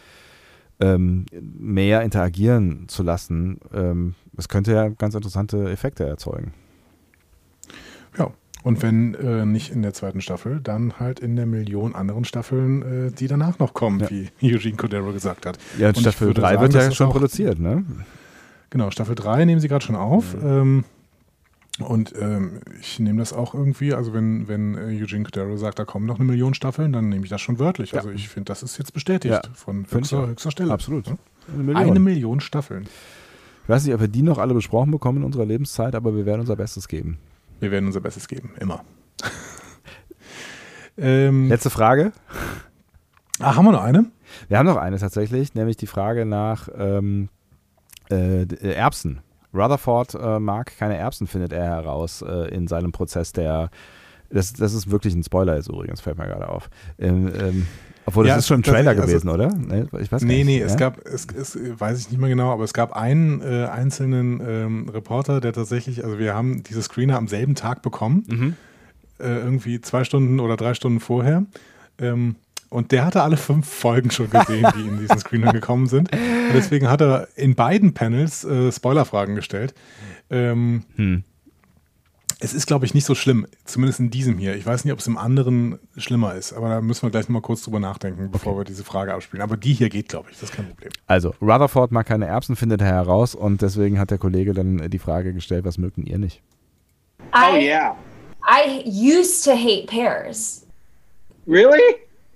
[0.80, 3.58] ähm, mehr interagieren zu lassen.
[3.74, 6.54] Ähm, es könnte ja ganz interessante Effekte erzeugen.
[8.18, 8.30] Ja.
[8.62, 12.82] Und wenn äh, nicht in der zweiten Staffel, dann halt in der Million anderen Staffeln,
[13.08, 14.10] äh, die danach noch kommen, Ja.
[14.10, 15.58] wie Eugene Cordero gesagt hat.
[15.78, 17.84] Ja, Und Staffel würde 3 sagen, wird ja schon produziert, ne?
[18.70, 20.34] Genau, Staffel 3 nehmen sie gerade schon auf.
[20.34, 20.46] Mhm.
[20.46, 20.84] Ähm,
[21.80, 25.84] und ähm, ich nehme das auch irgendwie, also wenn, wenn äh, Eugene Cordero sagt, da
[25.84, 27.92] kommen noch eine Million Staffeln, dann nehme ich das schon wörtlich.
[27.92, 27.98] Ja.
[27.98, 30.72] Also ich finde, das ist jetzt bestätigt Ja, von höchster, höchster Stelle.
[30.72, 31.06] Absolut.
[31.06, 31.16] Ja?
[31.52, 31.76] Eine Million.
[31.82, 32.84] Eine Million Staffeln.
[33.62, 36.26] Ich weiß nicht, ob wir die noch alle besprochen bekommen in unserer Lebenszeit, aber wir
[36.26, 37.18] werden unser Bestes geben.
[37.60, 38.84] Wir werden unser Bestes geben, immer.
[40.98, 42.12] Ähm, Letzte Frage.
[43.38, 44.04] ach, haben wir noch eine?
[44.48, 47.30] Wir haben noch eine tatsächlich, nämlich die Frage nach ähm,
[48.10, 49.20] äh, d- Erbsen.
[49.52, 53.70] Rutherford äh, mag keine Erbsen, findet er heraus äh, in seinem Prozess der.
[54.32, 56.70] Das, das ist wirklich ein Spoiler jetzt übrigens, fällt mir gerade auf.
[57.00, 57.66] Ähm, ähm,
[58.06, 59.48] obwohl, das Ja, ist schon ein Trailer also- gewesen, oder?
[59.56, 60.46] Nee, ich weiß Nee, nicht.
[60.46, 60.78] nee, es ja?
[60.78, 64.88] gab, es, es weiß ich nicht mehr genau, aber es gab einen äh, einzelnen ähm,
[64.88, 68.56] Reporter, der tatsächlich, also wir haben diese Screener am selben Tag bekommen, Mhm.
[69.18, 71.44] äh, irgendwie zwei Stunden oder drei Stunden vorher.
[71.98, 72.36] Ähm,
[72.70, 76.10] und der hatte alle fünf Folgen schon gesehen, die in diesen Screener gekommen sind.
[76.12, 79.74] Und deswegen hat er in beiden Panels äh, Spoilerfragen gestellt.
[80.30, 81.24] Ähm, Hm.
[82.38, 84.54] es ist, glaube ich, nicht so schlimm, zumindest in diesem hier.
[84.56, 87.42] Ich weiß nicht, ob es im anderen schlimmer ist, aber da müssen wir gleich nochmal
[87.42, 89.42] kurz drüber nachdenken, bevor wir diese Frage abspielen.
[89.42, 90.90] Aber die hier geht, glaube ich, das ist kein Problem.
[91.06, 94.98] Also, Rutherford mag keine Erbsen, findet er heraus und deswegen hat der Kollege dann die
[94.98, 96.40] Frage gestellt, was mögt denn ihr nicht?
[97.34, 97.96] Oh I yeah.
[98.48, 100.64] I used to hate pears,
[101.46, 101.80] Really?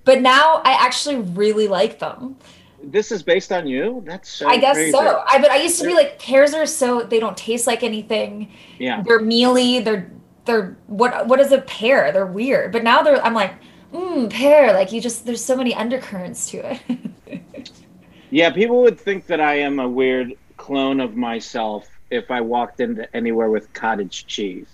[0.04, 2.36] But now I actually really like them.
[2.82, 4.02] This is based on you?
[4.06, 4.92] That's so I guess crazy.
[4.92, 5.24] so.
[5.26, 8.52] I but I used to be like pears are so they don't taste like anything.
[8.78, 9.02] Yeah.
[9.02, 9.80] They're mealy.
[9.80, 10.10] They're
[10.44, 12.12] they're what what is a pear?
[12.12, 12.72] They're weird.
[12.72, 13.54] But now they're I'm like
[13.92, 14.74] mm, pear.
[14.74, 16.80] Like you just there's so many undercurrents to it.
[18.34, 22.80] Yeah, people would think that I am a weird clone of myself if I walked
[22.80, 24.66] into anywhere with cottage cheese.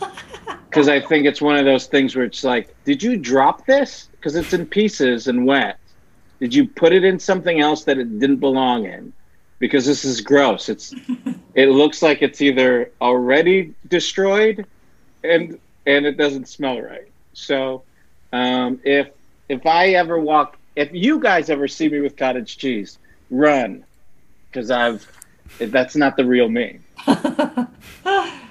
[0.68, 4.08] Because I think it's one of those things where it's like, did you drop this?
[4.12, 5.78] Because it's in pieces and wet.
[6.38, 9.12] Did you put it in something else that it didn't belong in?
[9.58, 10.68] Because this is gross.
[10.68, 10.94] It's
[11.54, 14.64] it looks like it's either already destroyed
[15.22, 17.08] and and it doesn't smell right.
[17.34, 17.82] So
[18.32, 19.08] um, if
[19.50, 22.98] if I ever walk if you guys ever see me with cottage cheese,
[23.28, 23.84] run.
[24.50, 25.06] Because I've
[25.58, 26.78] that's not the real me.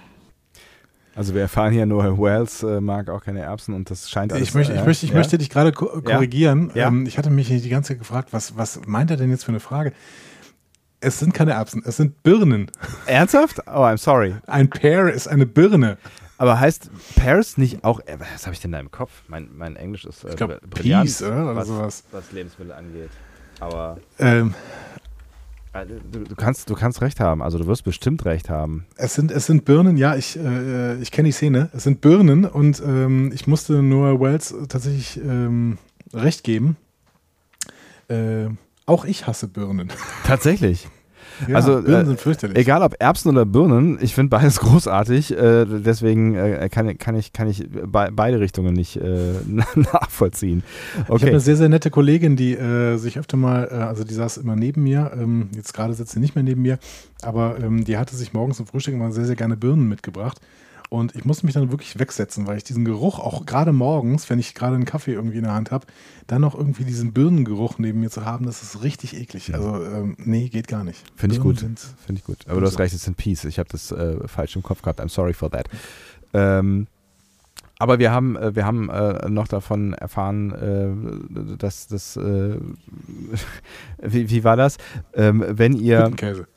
[1.15, 4.47] Also wir erfahren hier nur, Wells äh, mag auch keine Erbsen und das scheint alles...
[4.47, 5.17] Ich möchte, ich äh, möchte, ich ja?
[5.17, 6.71] möchte dich gerade ko korrigieren.
[6.75, 6.87] Ja.
[6.87, 9.49] Ähm, ich hatte mich die ganze Zeit gefragt, was, was meint er denn jetzt für
[9.49, 9.91] eine Frage?
[11.01, 12.71] Es sind keine Erbsen, es sind Birnen.
[13.05, 13.59] Ernsthaft?
[13.67, 14.35] Oh, I'm sorry.
[14.47, 15.97] Ein Pear ist eine Birne.
[16.37, 19.11] Aber heißt Paris nicht auch, äh, was habe ich denn da im Kopf?
[19.27, 21.53] Mein, mein Englisch ist äh, Ich glaub, brillant, Peas, oder?
[21.55, 22.03] Was, sowas.
[22.11, 23.09] was Lebensmittel angeht.
[23.59, 25.08] Aber Ähm, äh,
[25.85, 28.85] du, du, kannst, du kannst recht haben, also du wirst bestimmt recht haben.
[28.95, 31.69] es, sind, es sind Birnen, ja, ich, äh, ich kenne die Szene.
[31.73, 35.77] Es sind Birnen und ähm, ich musste nur Wells tatsächlich ähm,
[36.13, 36.77] recht geben.
[38.07, 38.47] Äh,
[38.85, 39.91] auch ich hasse Birnen.
[40.25, 40.87] Tatsächlich.
[41.47, 42.57] Ja, Also, Birnen äh, sind fürchterlich.
[42.57, 45.31] Egal ob Erbsen oder Birnen, ich finde beides großartig.
[45.37, 49.33] Äh, deswegen äh, kann, kann ich, kann ich be beide Richtungen nicht äh,
[49.75, 50.63] nachvollziehen.
[50.95, 51.29] Ich habe Okay.
[51.29, 54.55] eine sehr, sehr nette Kollegin, die äh, sich öfter mal, äh, also die saß immer
[54.55, 56.79] neben mir, ähm, jetzt gerade sitzt sie nicht mehr neben mir,
[57.21, 60.39] aber ähm, die hatte sich morgens zum Frühstück immer sehr, sehr gerne Birnen mitgebracht.
[60.89, 64.39] Und ich musste mich dann wirklich wegsetzen, weil ich diesen Geruch auch gerade morgens, wenn
[64.39, 65.85] ich gerade einen Kaffee irgendwie in der Hand habe,
[66.25, 69.53] dann noch irgendwie diesen Birnengeruch neben mir zu haben, das ist richtig eklig.
[69.53, 70.99] Also, ähm, nee, geht gar nicht.
[71.15, 71.59] Finde ich gut.
[71.59, 72.39] Finde ich gut.
[72.47, 73.45] Aber du hast recht, es sind Peace.
[73.45, 74.99] Ich habe das äh, falsch im Kopf gehabt.
[74.99, 75.69] I'm sorry for that.
[76.33, 76.87] Ähm,
[77.77, 82.57] aber wir haben, äh, wir haben äh, noch davon erfahren, äh, dass das, äh,
[84.01, 84.77] wie, wie war das?
[85.13, 86.47] Ähm, wenn ihr, Hüttenkäse.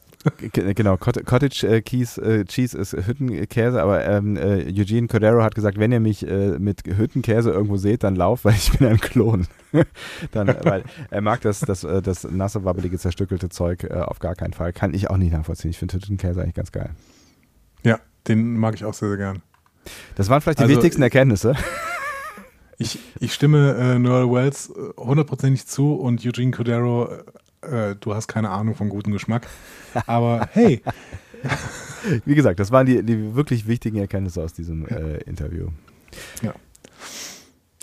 [0.52, 5.42] G- Genau, Cot- Cottage äh, Keys, äh, Cheese ist Hüttenkäse, aber ähm, äh, Eugene Cordero
[5.42, 8.86] hat gesagt, wenn ihr mich äh, mit Hüttenkäse irgendwo seht, dann lauft, weil ich bin
[8.88, 9.46] ein Klon.
[10.32, 14.34] dann, weil er mag das, das, äh, das nasse, wabbelige, zerstückelte Zeug äh, auf gar
[14.34, 14.72] keinen Fall.
[14.72, 15.70] Kann ich auch nicht nachvollziehen.
[15.70, 16.90] Ich finde Hüttenkäse eigentlich ganz geil.
[17.82, 17.98] Ja,
[18.28, 19.42] den mag ich auch sehr, sehr gern.
[20.14, 21.54] Das waren vielleicht die Also, wichtigsten Erkenntnisse.
[22.78, 27.08] Ich, ich stimme äh, Noel Wells äh, hundertprozentig zu und Eugene Cordero,
[27.62, 29.46] äh, du hast keine Ahnung von gutem Geschmack.
[30.06, 30.82] Aber hey,
[32.24, 35.68] Wie gesagt, das waren die, die wirklich wichtigen Erkenntnisse aus diesem äh, Interview.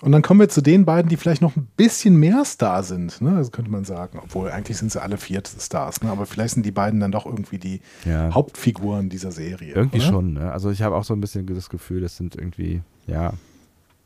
[0.01, 3.21] und dann kommen wir zu den beiden, die vielleicht noch ein bisschen mehr Star sind,
[3.21, 3.35] ne?
[3.35, 4.19] Das könnte man sagen.
[4.21, 6.09] Obwohl, eigentlich sind sie alle vier Stars, ne?
[6.09, 8.33] Aber vielleicht sind die beiden dann doch irgendwie die Ja.
[8.33, 9.73] Hauptfiguren dieser Serie.
[9.73, 10.07] Irgendwie oder?
[10.07, 10.51] schon, ne?
[10.51, 13.33] Also ich habe auch so ein bisschen das Gefühl, das sind irgendwie, ja,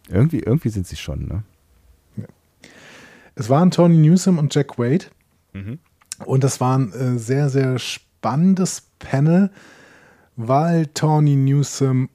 [0.10, 1.44] irgendwie, irgendwie sind sie schon, ne?
[3.36, 5.06] Es waren Tony Newsom und Jack Wade.
[5.54, 5.80] Mhm.
[6.26, 9.52] Und das war ein äh, sehr, sehr spannendes Panel,
[10.36, 12.10] weil Tony Newsom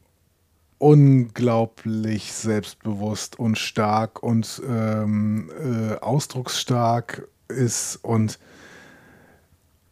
[0.79, 8.39] unglaublich selbstbewusst und stark und ähm, äh, ausdrucksstark ist und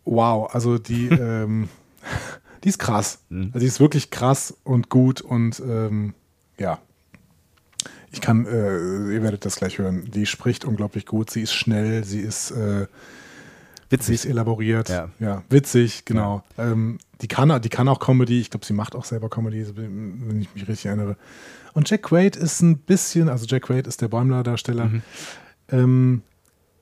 [0.05, 1.68] wow, also die, ähm,
[2.64, 3.18] die ist krass.
[3.28, 3.47] Mhm.
[3.47, 6.14] Also die ist wirklich krass und gut und ähm,
[6.59, 6.78] ja.
[8.12, 12.05] Ich kann, äh, ihr werdet das gleich hören, die spricht unglaublich gut, sie ist schnell,
[12.05, 12.86] sie ist äh,
[13.91, 14.07] witzig.
[14.07, 14.89] Sie ist elaboriert.
[14.89, 16.43] Ja, ja witzig, genau.
[16.57, 16.72] Ja.
[16.72, 18.41] Ähm, die, kann, die kann auch Comedy.
[18.41, 21.16] Ich glaube, sie macht auch selber Comedy, wenn ich mich richtig erinnere.
[21.72, 24.87] Und Jack Quaid ist ein bisschen, also Jack Quaid ist der Bäumler-Darsteller.
[24.87, 25.03] Mhm.
[25.70, 26.22] Ähm,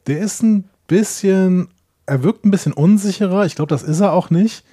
[0.06, 1.68] der ist ein bisschen,
[2.06, 3.46] er wirkt ein bisschen unsicherer.
[3.46, 4.64] Ich glaube, das ist er auch nicht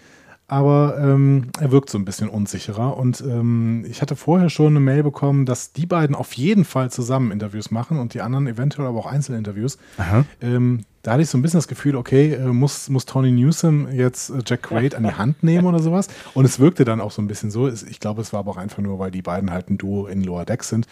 [0.52, 2.98] aber ähm, er wirkt so ein bisschen unsicherer.
[2.98, 6.92] Und ähm, ich hatte vorher schon eine Mail bekommen, dass die beiden auf jeden Fall
[6.92, 9.78] zusammen Interviews machen und die anderen eventuell aber auch Einzelinterviews.
[10.42, 13.92] Ähm, da hatte ich so ein bisschen das Gefühl, okay, äh, muss, muss Tony Newsom
[13.92, 16.08] jetzt äh, Jack Quaid an die Hand nehmen oder sowas?
[16.34, 17.68] Und es wirkte dann auch so ein bisschen so.
[17.68, 20.24] Ich glaube, es war aber auch einfach nur, weil die beiden halt ein Duo in
[20.24, 20.88] Lower Decks sind.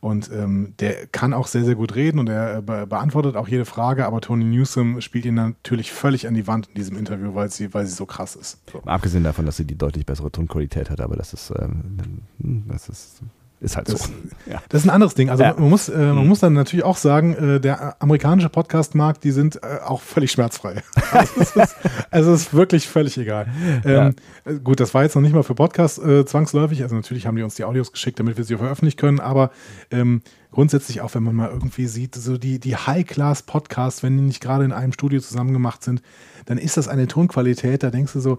[0.00, 3.48] Und ähm, der kann auch sehr, sehr gut reden und er äh, be beantwortet auch
[3.48, 7.34] jede Frage, aber Tony Newsom spielt ihn natürlich völlig an die Wand in diesem Interview,
[7.34, 8.58] weil sie, weil sie so krass ist.
[8.72, 8.80] So.
[8.86, 13.20] Abgesehen davon, dass sie die deutlich bessere Tonqualität hat, aber das ist, ähm, das ist
[13.60, 14.12] ist halt das, so.
[14.50, 14.62] Ja.
[14.70, 15.28] Das ist ein anderes Ding.
[15.28, 15.52] Also ja.
[15.52, 16.28] man, muss, äh, man mhm.
[16.28, 20.82] muss dann natürlich auch sagen, äh, der amerikanische Podcast-Markt, die sind äh, auch völlig schmerzfrei.
[21.12, 21.76] also, es ist,
[22.10, 23.48] also es ist wirklich völlig egal.
[23.84, 24.14] Ähm,
[24.46, 24.50] ja.
[24.50, 26.82] Äh, gut, das war jetzt noch nicht mal für Podcasts äh, zwangsläufig.
[26.82, 29.20] Also natürlich haben die uns die Audios geschickt, damit wir sie veröffentlichen können.
[29.20, 29.50] Aber
[29.90, 34.40] ähm, grundsätzlich auch, wenn man mal irgendwie sieht, so die, die High-Class-Podcasts, wenn die nicht
[34.40, 36.00] gerade in einem Studio zusammen gemacht sind,
[36.46, 38.38] dann ist das eine Tonqualität, da denkst du so,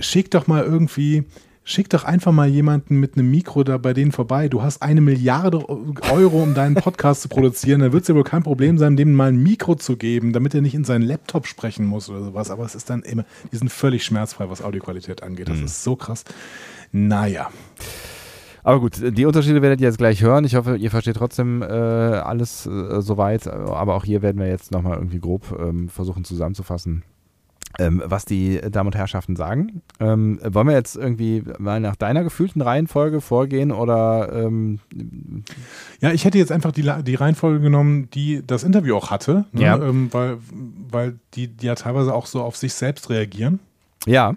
[0.00, 1.24] schick doch mal irgendwie
[1.66, 4.50] Schick doch einfach mal jemanden mit einem Mikro da bei denen vorbei.
[4.50, 7.80] Du hast eine Milliarde Euro, um deinen Podcast zu produzieren.
[7.80, 10.54] Da wird es ja wohl kein Problem sein, dem mal ein Mikro zu geben, damit
[10.54, 12.50] er nicht in seinen Laptop sprechen muss oder sowas.
[12.50, 15.48] Aber es ist dann immer, die sind völlig schmerzfrei, was Audioqualität angeht.
[15.48, 15.64] Das mhm.
[15.64, 16.24] ist so krass.
[16.92, 17.48] Naja.
[18.62, 20.44] Aber gut, die Unterschiede werdet ihr jetzt gleich hören.
[20.44, 23.46] Ich hoffe, ihr versteht trotzdem äh, alles äh, soweit.
[23.46, 27.04] Aber auch hier werden wir jetzt nochmal irgendwie grob ähm, versuchen zusammenzufassen
[27.78, 29.82] ähm, was die Damen und Herrschaften sagen.
[30.00, 34.32] Ähm, wollen wir jetzt irgendwie mal nach deiner gefühlten Reihenfolge vorgehen oder?
[34.32, 34.80] Ähm
[36.00, 39.62] ja, ich hätte jetzt einfach die, die Reihenfolge genommen, die das Interview auch hatte, ne?
[39.62, 39.76] ja.
[39.76, 40.38] Ähm, weil,
[40.90, 43.60] weil die, die ja teilweise auch so auf sich selbst reagieren.
[44.06, 44.34] Ja.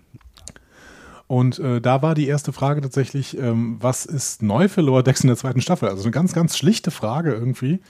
[1.28, 5.22] Und äh, da war die erste Frage tatsächlich, ähm, was ist neu für Lower Decks
[5.22, 5.90] in der zweiten Staffel?
[5.90, 7.82] Also eine ganz, ganz schlichte Frage irgendwie.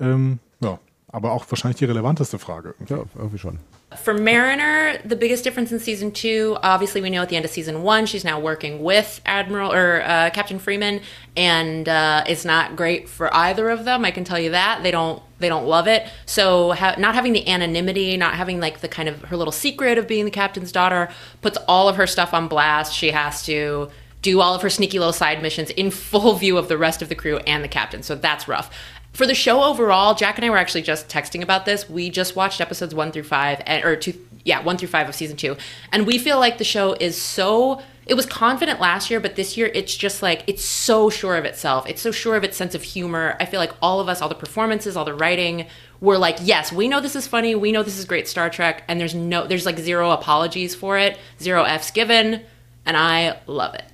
[0.00, 0.78] Ähm, ja,
[1.08, 2.74] aber auch wahrscheinlich die relevanteste Frage.
[2.78, 2.94] Irgendwie.
[2.94, 3.58] Ja, irgendwie schon.
[3.96, 7.50] For Mariner, the biggest difference in season two, obviously, we know at the end of
[7.50, 11.00] season one, she's now working with Admiral or uh, Captain Freeman,
[11.34, 14.04] and uh, it's not great for either of them.
[14.04, 16.06] I can tell you that they don't they don't love it.
[16.26, 19.96] So ha- not having the anonymity, not having like the kind of her little secret
[19.96, 21.08] of being the captain's daughter,
[21.40, 22.92] puts all of her stuff on blast.
[22.92, 26.68] She has to do all of her sneaky little side missions in full view of
[26.68, 28.02] the rest of the crew and the captain.
[28.02, 28.70] So that's rough
[29.18, 31.90] for the show overall, Jack and I were actually just texting about this.
[31.90, 34.14] We just watched episodes one through five, or two,
[34.44, 35.56] yeah, one through five of season two,
[35.90, 37.82] and we feel like the show is so.
[38.06, 41.44] It was confident last year, but this year it's just like it's so sure of
[41.44, 41.88] itself.
[41.88, 43.36] It's so sure of its sense of humor.
[43.40, 45.66] I feel like all of us, all the performances, all the writing,
[46.00, 47.56] were like, yes, we know this is funny.
[47.56, 50.96] We know this is great Star Trek, and there's no, there's like zero apologies for
[50.96, 52.42] it, zero f's given,
[52.86, 53.87] and I love it.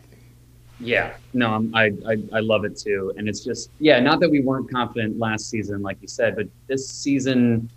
[0.80, 4.40] Yeah, no, I, I I love it too, and it's just yeah, not that we
[4.40, 7.70] weren't confident last season, like you said, but this season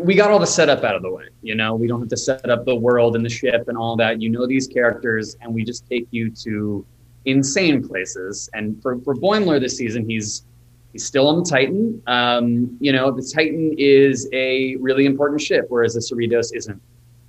[0.00, 1.24] we got all the setup out of the way.
[1.42, 3.96] You know, we don't have to set up the world and the ship and all
[3.96, 4.20] that.
[4.20, 6.84] You know these characters, and we just take you to
[7.24, 8.48] insane places.
[8.54, 10.44] And for for Boimler this season, he's
[10.92, 12.02] he's still on the Titan.
[12.06, 16.80] Um, you know, the Titan is a really important ship, whereas the Cerritos isn't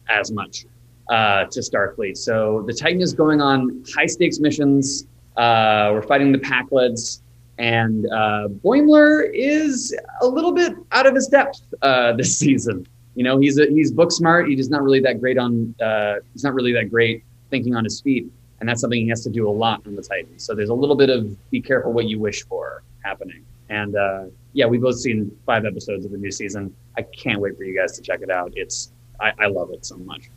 [0.08, 0.66] as much
[1.10, 2.18] uh, to Starfleet.
[2.18, 5.08] So the Titan is going on high stakes missions.
[5.36, 7.22] Uh, we're fighting the Packlets,
[7.58, 12.88] and uh, Boimler is a little bit out of his depth uh, this season.
[13.16, 14.48] You know, he's a, he's book smart.
[14.48, 15.76] He's not really that great on.
[15.82, 18.28] Uh, he's not really that great thinking on his feet,
[18.60, 20.38] and that's something he has to do a lot on the Titan.
[20.38, 23.44] So there's a little bit of be careful what you wish for happening.
[23.70, 26.74] And uh, yeah, we've both seen five episodes of the new season.
[26.98, 28.52] I can't wait for you guys to check it out.
[28.56, 30.30] It's I, I love it so much.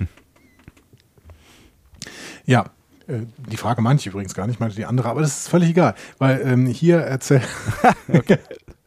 [2.46, 2.66] Ja,
[3.06, 3.20] äh,
[3.50, 5.94] die Frage meinte ich übrigens gar nicht, meinte die andere, aber das ist völlig egal,
[6.18, 7.48] weil ähm, hier erzählt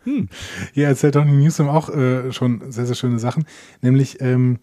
[0.03, 0.29] hm.
[0.73, 3.45] hier erzählt Donny Newsom auch äh, schon sehr, sehr schöne Sachen,
[3.81, 4.59] nämlich ähm,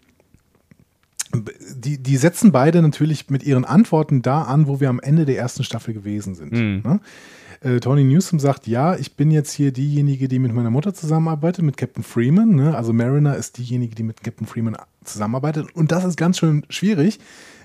[1.33, 5.37] die, die setzen beide natürlich mit ihren Antworten da an, wo wir am Ende der
[5.37, 6.53] ersten Staffel gewesen sind.
[6.53, 6.81] Mhm.
[6.85, 6.99] Ne?
[7.65, 11.65] Äh, Tony Newsom sagt, ja, ich bin jetzt hier diejenige, die mit meiner Mutter zusammenarbeitet,
[11.65, 12.55] mit Captain Freeman.
[12.55, 12.77] Ne?
[12.77, 15.75] Also Mariner ist diejenige, die mit Captain Freeman zusammenarbeitet.
[15.75, 17.19] Und das ist ganz schön schwierig,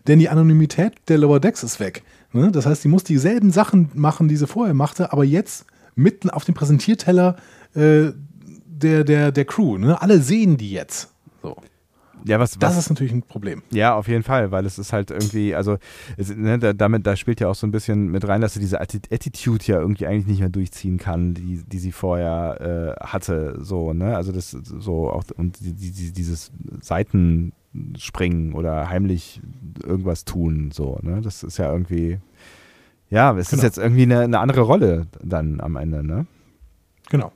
[0.07, 2.03] denn die Anonymität der Lower Decks ist weg.
[2.33, 2.51] Ne?
[2.51, 6.47] Das heißt, sie muss dieselben Sachen machen, die sie vorher machte, aber jetzt mitten auf
[6.47, 7.37] dem Präsentierteller
[7.75, 8.13] äh,
[8.67, 9.77] der, der, der Crew.
[9.77, 10.01] Ne?
[10.01, 11.11] Alle sehen die jetzt.
[11.43, 11.57] So.
[12.25, 13.63] Ja, was, Das was, ist natürlich ein Problem.
[13.71, 15.79] Ja, auf jeden Fall, weil es ist halt irgendwie, also
[16.17, 18.61] es, ne, da, damit, da spielt ja auch so ein bisschen mit rein, dass sie
[18.61, 23.05] diese Atti- Attitude ja irgendwie eigentlich nicht mehr durchziehen kann, die, die sie vorher äh,
[23.05, 24.17] hatte, so, ne?
[24.17, 26.51] Also das so auch und die, die, dieses
[26.81, 29.41] Seitenspringen oder heimlich
[29.85, 31.21] irgendwas tun, so, ne?
[31.23, 32.19] Das ist ja irgendwie,
[33.11, 33.63] ja, es ist Genau.
[33.65, 36.27] jetzt irgendwie eine, eine andere Rolle dann am Ende, ne?
[37.09, 37.33] Genau.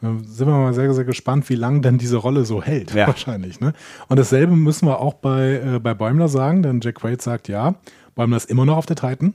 [0.00, 3.06] Da sind wir mal sehr, sehr gespannt, wie lange denn diese Rolle so hält, Ja.
[3.08, 3.60] wahrscheinlich.
[3.60, 3.72] Ne?
[4.08, 7.74] Und dasselbe müssen wir auch bei, äh, bei Bäumler sagen, denn Jack Quaid sagt ja,
[8.14, 9.34] Bäumler ist immer noch auf der Titan.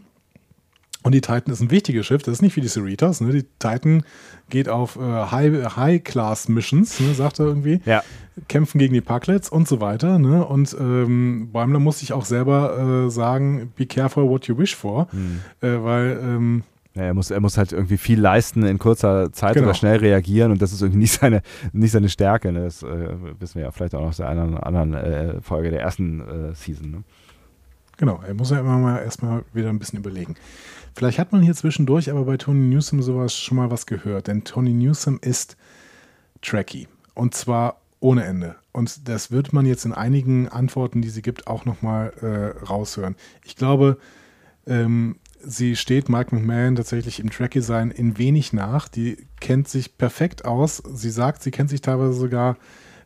[1.01, 3.21] Und die Titan ist ein wichtiges Schiff, das ist nicht wie die Cerritos.
[3.21, 3.32] Ne?
[3.32, 4.03] Die Titan
[4.49, 7.80] geht auf äh, High- High-Class-Missions, ne, sagt er irgendwie.
[7.86, 8.03] Ja.
[8.49, 10.19] Kämpfen gegen die Parklets und so weiter.
[10.19, 10.45] Ne?
[10.45, 15.07] Und ähm, Bäumler muss sich auch selber äh, sagen, be careful what you wish for.
[15.11, 15.39] Hm.
[15.61, 16.63] Äh, weil ähm,
[16.96, 19.68] Ja, er, muss, er muss halt irgendwie viel leisten in kurzer Zeit Genau.
[19.68, 22.52] oder schnell reagieren und das ist irgendwie nicht seine, nicht seine Stärke.
[22.52, 22.64] Ne?
[22.64, 23.10] Das äh,
[23.40, 26.56] wissen wir ja vielleicht auch noch aus der anderen, anderen äh, Folge der ersten äh,
[26.56, 26.90] Season.
[26.92, 27.04] Ne?
[27.98, 30.36] Genau, er muss ja immer mal erstmal wieder ein bisschen überlegen.
[30.96, 34.44] Vielleicht hat man hier zwischendurch aber bei Tony Newsom sowas schon mal was gehört, denn
[34.44, 35.58] Tony Newsom ist
[36.42, 38.56] tracky und zwar ohne Ende.
[38.72, 43.16] Und das wird man jetzt in einigen Antworten, die sie gibt, auch nochmal äh, raushören.
[43.44, 43.98] Ich glaube,
[44.66, 48.88] ähm, sie steht Mike McMahon tatsächlich im Tracky-Sein in wenig nach.
[48.88, 50.84] Die kennt sich perfekt aus.
[50.94, 52.58] Sie sagt, sie kennt sich teilweise sogar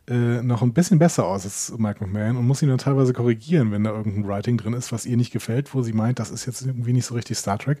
[0.08, 3.72] äh, noch ein bisschen besser aus als Mike McMahon und muss ihn dann teilweise korrigieren,
[3.72, 6.46] wenn da irgendein Writing drin ist, was ihr nicht gefällt, wo sie meint, das ist
[6.46, 7.78] jetzt irgendwie nicht so richtig Star Trek.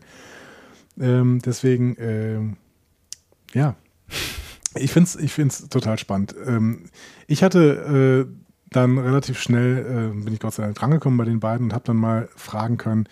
[0.98, 2.56] Ähm, deswegen, ähm,
[3.52, 3.76] ja,
[4.76, 6.34] ich finde es ich find's total spannend.
[6.46, 6.84] Ähm,
[7.26, 8.34] ich hatte äh,
[8.70, 11.84] dann relativ schnell, äh, bin ich Gott sei Dank drangekommen bei den beiden und habe
[11.84, 13.08] dann mal fragen können,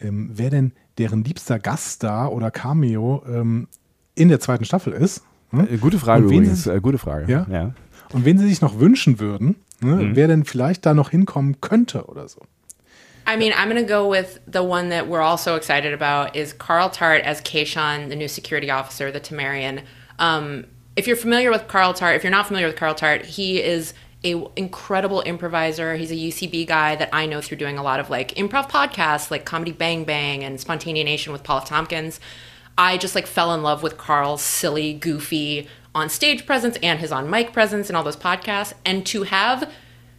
[0.00, 3.68] ähm, wer denn deren liebster Gaststar oder Cameo ähm,
[4.14, 5.22] in der zweiten Staffel ist.
[5.50, 5.66] Hm?
[5.72, 7.30] Äh, Gute Frage Und wen übrigens, sie- äh, gute Frage.
[7.30, 7.46] Ja?
[7.50, 7.72] ja.
[8.12, 10.16] Und wen sie sich noch wünschen würden, ne, Mhm.
[10.16, 12.40] wer denn vielleicht da noch hinkommen könnte oder so.
[13.32, 16.36] I mean, I'm going to go with the one that we're all so excited about
[16.36, 19.80] is Carl Tart as Kayshawn, the new security officer, the Temerian.
[20.18, 20.64] Um,
[20.96, 23.94] if you're familiar with Carl Tart, if you're not familiar with Carl Tart, he is
[24.24, 25.96] a incredible improviser.
[25.96, 29.30] He's a UCB guy that I know through doing a lot of like improv podcasts,
[29.30, 31.66] like Comedy Bang Bang and Spontanea Nation with Paul F.
[31.66, 32.20] Tompkins.
[32.76, 37.12] I just like fell in love with Carl's silly, goofy on stage presence and his
[37.12, 38.72] on mic presence and all those podcasts.
[38.84, 39.70] And to have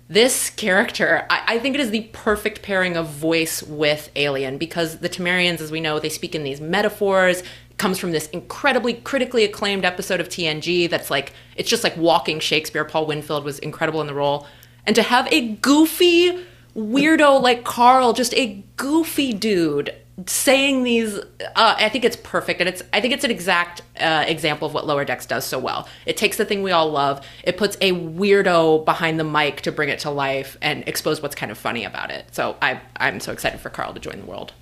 [0.09, 4.97] this character, I, I think it is the perfect pairing of voice with Alien because
[4.97, 7.43] the Temerians, as we know, they speak in these metaphors.
[7.81, 12.39] Comes from this incredibly critically acclaimed episode of TNG that's like, it's just like walking
[12.39, 12.85] Shakespeare.
[12.85, 14.45] Paul Winfield was incredible in the role.
[14.85, 19.95] And to have a goofy weirdo like Carl, just a goofy dude
[20.27, 21.23] saying these uh,
[21.55, 24.85] i think it's perfect and it's i think it's an exact uh, example of what
[24.85, 27.93] lower decks does so well it takes the thing we all love it puts a
[27.93, 31.83] weirdo behind the mic to bring it to life and expose what's kind of funny
[31.83, 34.53] about it so i i'm so excited for carl to join the world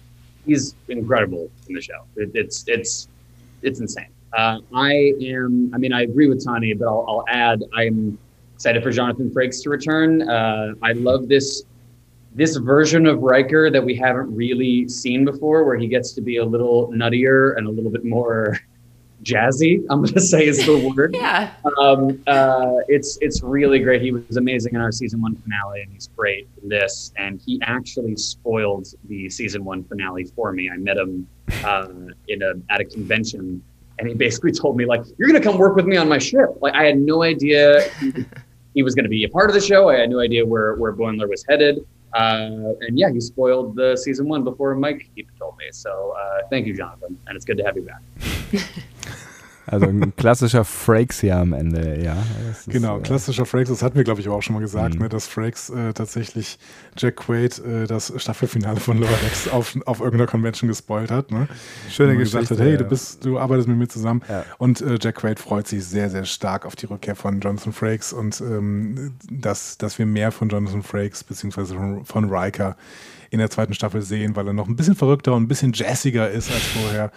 [0.45, 2.05] he's incredible in the show.
[2.15, 3.07] It, it's it's
[3.61, 4.09] it's insane.
[4.33, 5.71] Uh, I am.
[5.73, 7.63] I mean, I agree with Tani, but I'll, I'll add.
[7.75, 8.17] I'm
[8.55, 10.27] excited for Jonathan Frakes to return.
[10.29, 11.63] Uh, I love this
[12.35, 16.37] this version of Riker that we haven't really seen before, where he gets to be
[16.37, 18.59] a little nuttier and a little bit more
[19.31, 19.85] jazzy.
[19.89, 21.15] I'm going to say is the word.
[21.19, 24.01] yeah um, uh, it's it's really great.
[24.01, 27.11] He was amazing in our season one finale, and he's great in this.
[27.17, 30.69] And he actually spoiled the season one finale for me.
[30.69, 31.27] I met him
[31.63, 31.87] uh,
[32.27, 33.63] in a at a convention,
[33.97, 36.49] and he basically told me like, "You're gonna come work with me on my ship."
[36.61, 38.25] Like I had no idea he,
[38.73, 39.89] he was gonna be a part of the show.
[39.89, 41.85] I had no idea where where Boimler was headed.
[42.11, 45.65] Uh, and yeah, he spoiled the season one before Mike even told me.
[45.71, 48.01] So uh, thank you, Jonathan, and it's good to have you back.
[49.71, 52.17] Also ein klassischer Frakes hier am Ende, ja.
[52.51, 54.95] Ist, Genau, äh, klassischer Frakes, das hatten wir, glaube ich, aber auch schon mal gesagt,
[54.95, 55.01] Mhm.
[55.01, 56.57] ne, dass Frakes äh, tatsächlich
[56.97, 61.31] Jack Quaid äh, das Staffelfinale von Lower Decks auf, auf irgendeiner Convention gespoilt hat.
[61.31, 61.47] Ne?
[61.89, 62.63] Schöne Und gesagt Geschichte.
[62.63, 64.21] Hat, hey, du, bist, du arbeitest mit mir zusammen.
[64.27, 64.43] Ja.
[64.57, 68.11] Und äh, Jack Quaid freut sich sehr, sehr stark auf die Rückkehr von Jonathan Frakes
[68.13, 72.75] und ähm, dass, dass wir mehr von Jonathan Frakes beziehungsweise von, von Riker
[73.31, 76.29] in der zweiten Staffel sehen, weil er noch ein bisschen verrückter und ein bisschen jazziger
[76.29, 77.11] ist als vorher.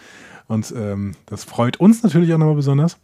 [0.53, 2.98] Und ähm, das freut uns natürlich auch nochmal besonders.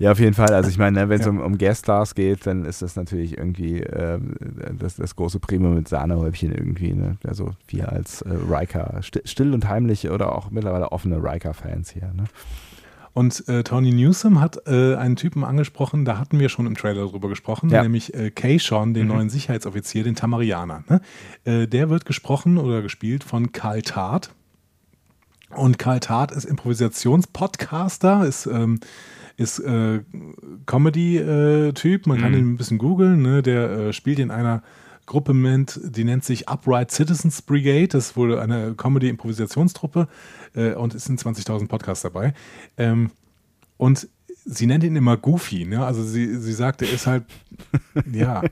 [0.00, 0.52] Ja, auf jeden Fall.
[0.52, 1.30] Also ich meine, ne, wenn es Ja.
[1.30, 4.34] um, um Guest Stars geht, dann ist das natürlich irgendwie ähm,
[4.76, 6.92] das, das große Primo mit Sahnehäubchen irgendwie.
[6.94, 7.16] Ne?
[7.24, 12.10] Also wir als äh, Riker, sti- still und heimlich oder auch mittlerweile offene Riker-Fans hier.
[12.14, 12.24] Ne?
[13.14, 17.06] Und äh, Tony Newsom hat äh, einen Typen angesprochen, da hatten wir schon im Trailer
[17.06, 17.82] drüber gesprochen, Ja.
[17.82, 19.12] nämlich äh, Kayshawn, den Mhm.
[19.14, 20.82] neuen Sicherheitsoffizier, den Tamarianer.
[20.88, 21.00] Ne?
[21.44, 24.34] Äh, der wird gesprochen oder gespielt von Karl Tart.
[25.56, 28.80] Und Karl Tart ist Improvisationspodcaster, ist, ähm,
[29.36, 30.00] ist äh,
[30.66, 32.38] Comedy-Typ, man kann Mhm.
[32.38, 33.42] ihn ein bisschen googeln, ne?
[33.42, 34.62] der äh, spielt in einer
[35.06, 37.88] Gruppe nennt, die nennt sich Upright Citizens Brigade.
[37.88, 40.06] Das ist wohl eine Comedy-Improvisationstruppe
[40.54, 42.34] äh, und es sind 20.000 Podcasts dabei.
[42.76, 43.10] Ähm,
[43.78, 44.08] und
[44.48, 45.84] sie nennt ihn immer Goofy, ne?
[45.84, 47.24] Also sie, sie sagt, er ist halt,
[48.12, 48.42] ja.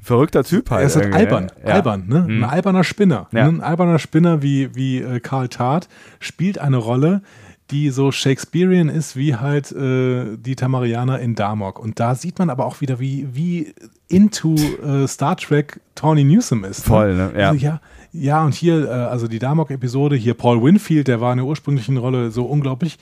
[0.00, 0.82] Verrückter Typ halt.
[0.82, 1.74] Er ist halt irgendwie, albern, ja.
[1.74, 2.20] albern, ne?
[2.20, 2.44] Mhm.
[2.44, 3.28] Ein alberner Spinner.
[3.32, 3.44] Ja.
[3.44, 3.58] Ne?
[3.58, 5.88] Ein alberner Spinner wie, wie äh, Karl Tart
[6.18, 7.22] spielt eine Rolle,
[7.70, 11.78] die so Shakespearean ist wie halt äh, die Tamarianer in Damok.
[11.78, 13.74] Und da sieht man aber auch wieder, wie, wie
[14.08, 16.84] into äh, Star Trek Tawny Newsom ist.
[16.84, 17.32] Voll, ne?
[17.36, 17.50] Ja.
[17.50, 17.80] Also, ja,
[18.12, 21.96] ja, und hier, äh, also die Damok-Episode, hier Paul Winfield, der war in der ursprünglichen
[21.96, 22.98] Rolle so unglaublich.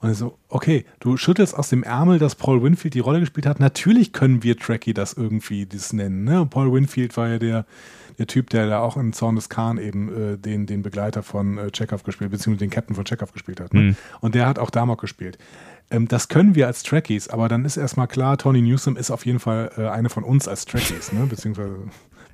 [0.00, 3.60] Und so, okay, du schüttelst aus dem Ärmel, dass Paul Winfield die Rolle gespielt hat.
[3.60, 6.24] Natürlich können wir Trekkie das irgendwie das nennen.
[6.24, 6.46] Ne?
[6.48, 7.66] Paul Winfield war ja der,
[8.18, 11.58] der Typ, der da auch in Zorn des Khan eben äh, den, den Begleiter von
[11.58, 13.72] äh, Chekhov gespielt, beziehungsweise den Captain von Chekhov gespielt hat.
[13.72, 13.80] Ne?
[13.80, 13.96] Mhm.
[14.20, 15.38] Und der hat auch Damok gespielt.
[15.90, 19.24] Ähm, das können wir als Trekkies, aber dann ist erstmal klar, Tony Newsom ist auf
[19.24, 21.26] jeden Fall äh, eine von uns als Trekkies, ne?
[21.26, 21.76] beziehungsweise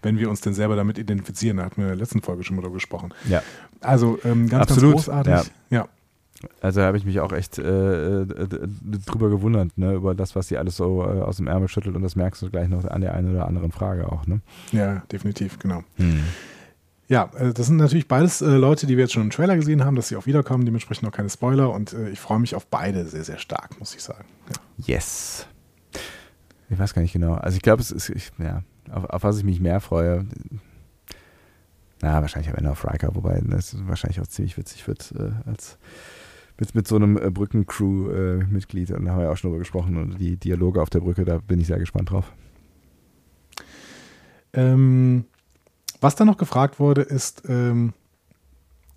[0.02, 1.58] wenn wir uns denn selber damit identifizieren.
[1.58, 3.14] Da hatten wir in der letzten Folge schon mal drüber gesprochen.
[3.28, 3.42] Ja.
[3.80, 5.52] Also ähm, ganz, Absolut, ganz großartig.
[5.70, 5.78] ja.
[5.78, 5.88] ja.
[6.60, 8.26] Also da habe ich mich auch echt äh, äh,
[9.06, 12.02] drüber gewundert, ne, über das, was sie alles so äh, aus dem Ärmel schüttelt und
[12.02, 14.40] das merkst du gleich noch an der einen oder anderen Frage auch, ne?
[14.72, 15.82] Ja, definitiv, genau.
[17.08, 19.84] Ja, äh, das sind natürlich beides äh, Leute, die wir jetzt schon im Trailer gesehen
[19.84, 22.66] haben, dass sie auch wiederkommen, dementsprechend noch keine Spoiler und äh, ich freue mich auf
[22.66, 24.24] beide sehr, sehr stark, muss ich sagen.
[24.48, 24.94] Ja.
[24.94, 25.46] Yes.
[26.70, 27.34] Ich weiß gar nicht genau.
[27.34, 30.26] Also ich glaube, es ist, ich, ja, auf, auf was ich mich mehr freue,
[32.02, 35.78] na, wahrscheinlich am Ende auf Riker, wobei das wahrscheinlich auch ziemlich witzig wird, äh, als
[36.62, 38.92] mit, mit so einem äh, Brückencrew-Mitglied.
[38.92, 41.24] und da haben wir ja auch schon drüber gesprochen und die Dialoge auf der Brücke,
[41.24, 42.32] da bin ich sehr gespannt drauf.
[44.52, 45.24] Ähm,
[46.00, 47.94] was dann noch gefragt wurde, ist, ähm,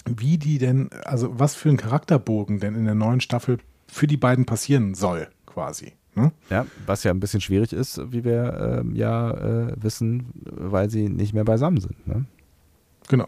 [0.05, 3.57] wie die denn, also was für ein Charakterbogen denn in der neuen Staffel
[3.88, 5.93] für die beiden passieren soll, quasi.
[6.13, 6.32] Ne?
[6.51, 11.09] Ja, was ja ein bisschen schwierig ist, wie wir ähm, ja äh, wissen, weil sie
[11.09, 12.07] nicht mehr beisammen sind.
[12.07, 12.26] Ne?
[13.07, 13.28] Genau.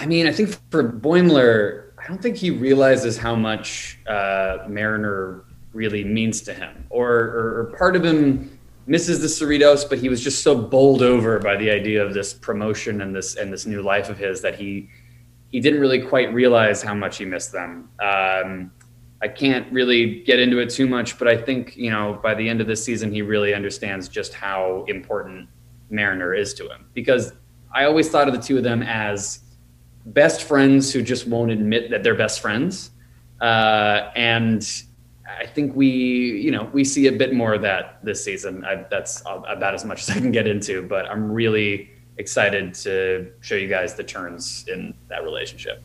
[0.00, 5.42] I mean, I think for Boimler, I don't think he realizes how much uh, Mariner
[5.72, 10.08] really means to him, or, or, or part of him misses the Cerritos, but he
[10.08, 13.66] was just so bowled over by the idea of this promotion and this and this
[13.66, 14.88] new life of his that he
[15.50, 17.90] he didn't really quite realize how much he missed them.
[17.98, 18.70] Um,
[19.20, 22.48] I can't really get into it too much, but I think you know by the
[22.48, 25.48] end of this season, he really understands just how important
[25.90, 27.32] Mariner is to him because
[27.74, 29.40] I always thought of the two of them as
[30.06, 32.90] best friends who just won't admit that they're best friends.
[33.40, 34.66] Uh, and
[35.26, 38.64] I think we, you know, we see a bit more of that this season.
[38.64, 43.30] I, that's about as much as I can get into, but I'm really excited to
[43.40, 45.82] show you guys the turns in that relationship.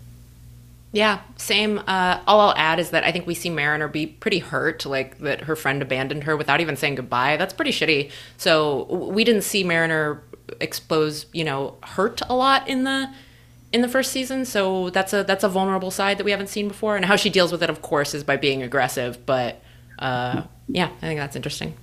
[0.93, 1.80] Yeah, same.
[1.88, 5.19] Uh, all I'll add is that I think we see Mariner be pretty hurt, like
[5.19, 7.38] that her friend abandoned her without even saying goodbye.
[7.38, 8.11] That's pretty shitty.
[8.38, 10.22] So we didn't see Mariner
[10.59, 13.09] expose, you know, hurt a lot in the
[13.72, 14.45] in the first season.
[14.45, 16.95] So that's a that's a vulnerable side that we haven't seen before.
[16.95, 19.26] And how she deals with it, of course, is by being aggressive.
[19.26, 19.61] But
[19.99, 21.74] uh, yeah, I think that's interesting.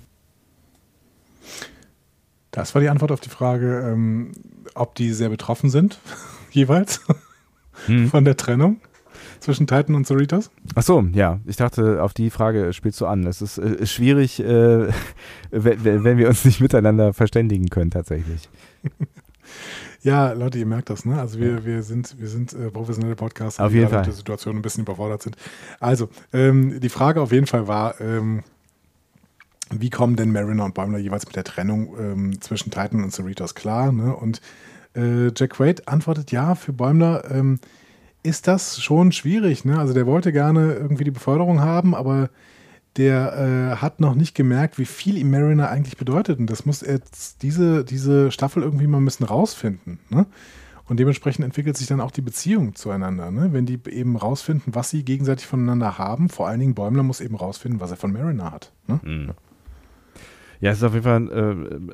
[2.51, 4.31] Das war die Antwort auf die Frage, ähm,
[4.73, 5.99] ob die sehr betroffen sind,
[6.51, 6.99] jeweils,
[8.09, 8.81] von der Trennung
[9.39, 10.49] zwischen Titan und Cerritos.
[10.75, 11.39] Ach so, ja.
[11.45, 13.25] Ich dachte, auf die Frage spielst du an.
[13.25, 14.87] Es ist, äh, ist schwierig, äh,
[15.51, 18.49] wenn, wenn wir uns nicht miteinander verständigen können, tatsächlich.
[20.01, 21.19] Ja, Leute, ihr merkt das, ne?
[21.19, 23.99] Also wir, wir sind, wir sind äh, professionelle Podcaster, Auf die jeden Fall.
[23.99, 25.35] mit der Situation ein bisschen überfordert sind.
[25.79, 28.43] Also, ähm, die Frage auf jeden Fall war, ähm,
[29.71, 33.55] wie kommen denn Mariner und Bäumler jeweils mit der Trennung ähm, zwischen Titan und Cerritos
[33.55, 33.91] klar?
[33.91, 34.15] Ne?
[34.15, 34.41] Und
[34.95, 37.59] äh, Jack Quaid antwortet, ja, für Bäumler ähm,
[38.23, 39.65] ist das schon schwierig.
[39.65, 39.77] Ne?
[39.77, 42.29] Also der wollte gerne irgendwie die Beförderung haben, aber
[42.99, 46.37] der äh, hat noch nicht gemerkt, wie viel ihm Mariner eigentlich bedeutet.
[46.39, 49.97] Und das muss er jetzt diese, diese Staffel irgendwie mal ein bisschen rausfinden.
[50.09, 50.27] Ne?
[50.87, 53.31] Und dementsprechend entwickelt sich dann auch die Beziehung zueinander.
[53.31, 53.49] Ne?
[53.53, 57.35] Wenn die eben rausfinden, was sie gegenseitig voneinander haben, vor allen Dingen Bäumler muss eben
[57.35, 58.71] rausfinden, was er von Mariner hat.
[58.87, 58.99] Ne?
[60.61, 61.29] Ja, es ist auf jeden Fall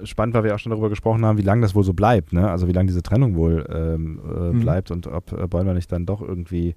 [0.02, 2.34] äh, spannend, weil wir auch schon darüber gesprochen haben, wie lange das wohl so bleibt,
[2.34, 2.50] ne?
[2.50, 4.60] Also wie lange diese Trennung wohl ähm, äh, Mhm.
[4.62, 6.74] bleibt und ob äh, Bäumer nicht dann doch irgendwie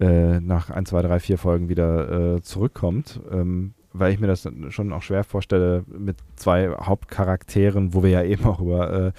[0.00, 3.20] äh, nach ein, zwei, drei, vier Folgen wieder äh, zurückkommt.
[3.30, 8.22] Ähm, weil ich mir das schon auch schwer vorstelle mit zwei Hauptcharakteren, wo wir ja
[8.22, 9.12] eben auch über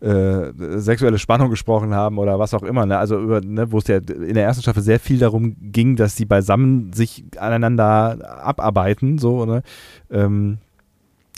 [0.00, 2.86] äh, äh, sexuelle Spannung gesprochen haben oder was auch immer.
[2.86, 2.98] Ne?
[2.98, 6.16] Also über, ne, wo es ja in der ersten Staffel sehr viel darum ging, dass
[6.16, 9.62] sie beisammen sich aneinander abarbeiten, so, ne?
[10.10, 10.58] Ähm,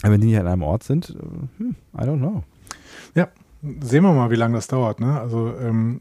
[0.03, 2.45] wenn die nicht an einem Ort sind, äh, hm, I don't know.
[3.15, 3.29] Ja,
[3.81, 5.01] sehen wir mal, wie lange das dauert.
[5.01, 5.20] Ne?
[5.20, 6.01] Also ähm,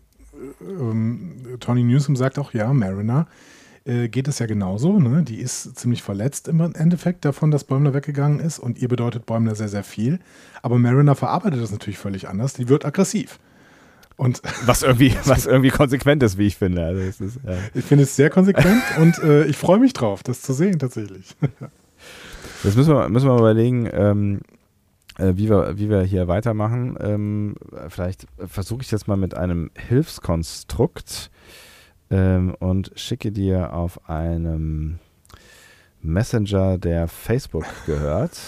[0.61, 3.27] ähm, Tony Newsom sagt auch, ja, Mariner
[3.85, 4.99] äh, geht es ja genauso.
[4.99, 5.23] Ne?
[5.23, 9.55] Die ist ziemlich verletzt im Endeffekt davon, dass Bäumler weggegangen ist und ihr bedeutet Bäumler
[9.55, 10.19] sehr, sehr viel.
[10.61, 12.53] Aber Mariner verarbeitet das natürlich völlig anders.
[12.53, 13.39] Die wird aggressiv.
[14.18, 16.84] Und was irgendwie, was irgendwie konsequent ist, wie ich finde.
[16.84, 20.41] Also ist, äh ich finde es sehr konsequent und äh, ich freue mich drauf, das
[20.41, 21.35] zu sehen tatsächlich.
[22.64, 24.56] Jetzt müssen wir, müssen wir mal überlegen, ähm, äh,
[25.18, 26.98] wie, wir, wie wir hier weitermachen.
[26.99, 27.56] Ähm,
[27.89, 31.31] vielleicht versuche ich jetzt mal mit einem Hilfskonstrukt
[32.10, 34.99] ähm, und schicke dir auf einem
[36.02, 38.39] Messenger, der Facebook gehört,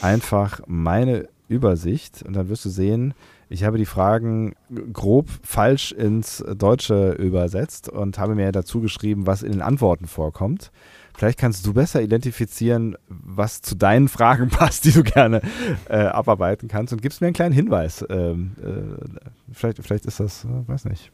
[0.00, 3.14] einfach meine Übersicht und dann wirst du sehen,
[3.50, 4.54] ich habe die Fragen
[4.92, 10.70] grob falsch ins Deutsche übersetzt und habe mir dazu geschrieben, was in den Antworten vorkommt.
[11.18, 15.42] Vielleicht kannst du besser identifizieren, was zu deinen Fragen passt, die du gerne
[15.88, 18.06] äh, abarbeiten kannst und gibst mir einen kleinen Hinweis.
[18.08, 21.10] Ähm, äh, vielleicht, vielleicht ist das, äh, weiß nicht.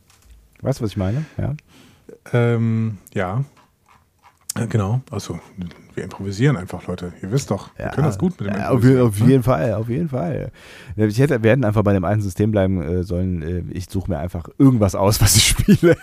[0.60, 1.24] Weißt du, was ich meine?
[1.38, 1.54] Ja.
[2.34, 3.44] Ähm, ja.
[4.68, 5.00] Genau.
[5.10, 5.40] Also,
[5.94, 7.14] wir improvisieren einfach, Leute.
[7.22, 9.88] Ihr wisst doch, wir können das gut mit dem ja, auf, auf jeden Fall, auf
[9.88, 10.52] jeden Fall.
[10.96, 13.40] Ich hätte, wir hätten einfach bei dem einen System bleiben äh, sollen.
[13.40, 15.96] Äh, ich suche mir einfach irgendwas aus, was ich spiele.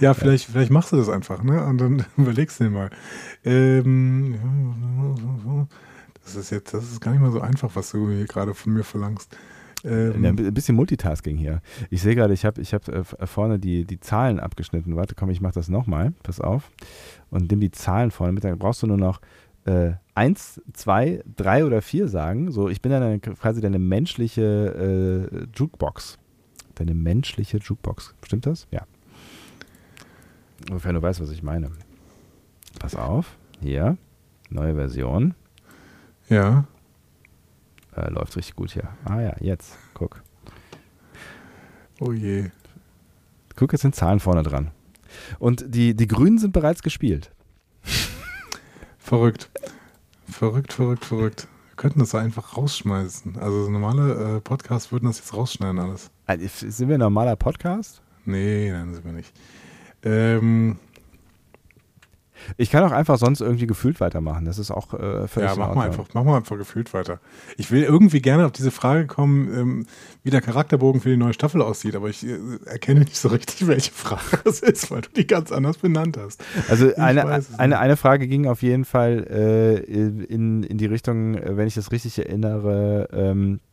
[0.00, 1.64] Ja, vielleicht, vielleicht machst du das einfach, ne?
[1.64, 2.90] Und dann überlegst du dir mal.
[3.44, 4.36] Ähm,
[6.24, 8.72] das ist jetzt, das ist gar nicht mal so einfach, was du hier gerade von
[8.72, 9.36] mir verlangst.
[9.84, 11.60] Ähm, ja, ein bisschen Multitasking hier.
[11.90, 14.96] Ich sehe gerade, ich habe ich hab, äh, vorne die, die Zahlen abgeschnitten.
[14.96, 16.12] Warte, komm, ich mache das nochmal.
[16.22, 16.70] Pass auf.
[17.30, 18.42] Und nimm die Zahlen vorne mit.
[18.42, 19.20] Dann brauchst du nur noch
[19.64, 22.50] äh, eins, zwei, drei oder vier sagen.
[22.50, 26.18] So, ich bin dann quasi deine menschliche äh, Jukebox.
[26.74, 28.14] Deine menschliche Jukebox.
[28.24, 28.66] Stimmt das?
[28.70, 28.82] Ja.
[30.68, 31.70] Ungefähr du weißt, was ich meine.
[32.78, 33.36] Pass auf.
[33.60, 33.96] Hier.
[34.50, 35.34] Neue Version.
[36.28, 36.64] Ja.
[37.96, 38.88] Äh, läuft richtig gut hier.
[39.04, 39.76] Ah ja, jetzt.
[39.94, 40.22] Guck.
[42.00, 42.50] Oh je.
[43.54, 44.70] Guck, jetzt sind Zahlen vorne dran.
[45.38, 47.30] Und die, die Grünen sind bereits gespielt.
[48.98, 49.50] Verrückt.
[50.28, 51.48] Verrückt, verrückt, verrückt.
[51.70, 53.38] Wir könnten das einfach rausschmeißen.
[53.38, 56.10] Also normale äh, Podcasts würden das jetzt rausschneiden alles.
[56.26, 58.02] Also, sind wir ein normaler Podcast?
[58.24, 59.32] Nee, nein, sind wir nicht.
[60.06, 60.76] Ähm,
[62.56, 64.44] ich kann auch einfach sonst irgendwie gefühlt weitermachen.
[64.44, 67.18] Das ist auch äh, völlig Ja, mach mal, einfach, mach mal einfach gefühlt weiter.
[67.56, 69.86] Ich will irgendwie gerne auf diese Frage kommen, ähm,
[70.22, 73.66] wie der Charakterbogen für die neue Staffel aussieht, aber ich äh, erkenne nicht so richtig,
[73.66, 76.42] welche Frage das ist, weil du die ganz anders benannt hast.
[76.68, 81.56] Also eine, eine, eine Frage ging auf jeden Fall äh, in, in die Richtung, äh,
[81.56, 83.65] wenn ich das richtig erinnere, ähm, äh,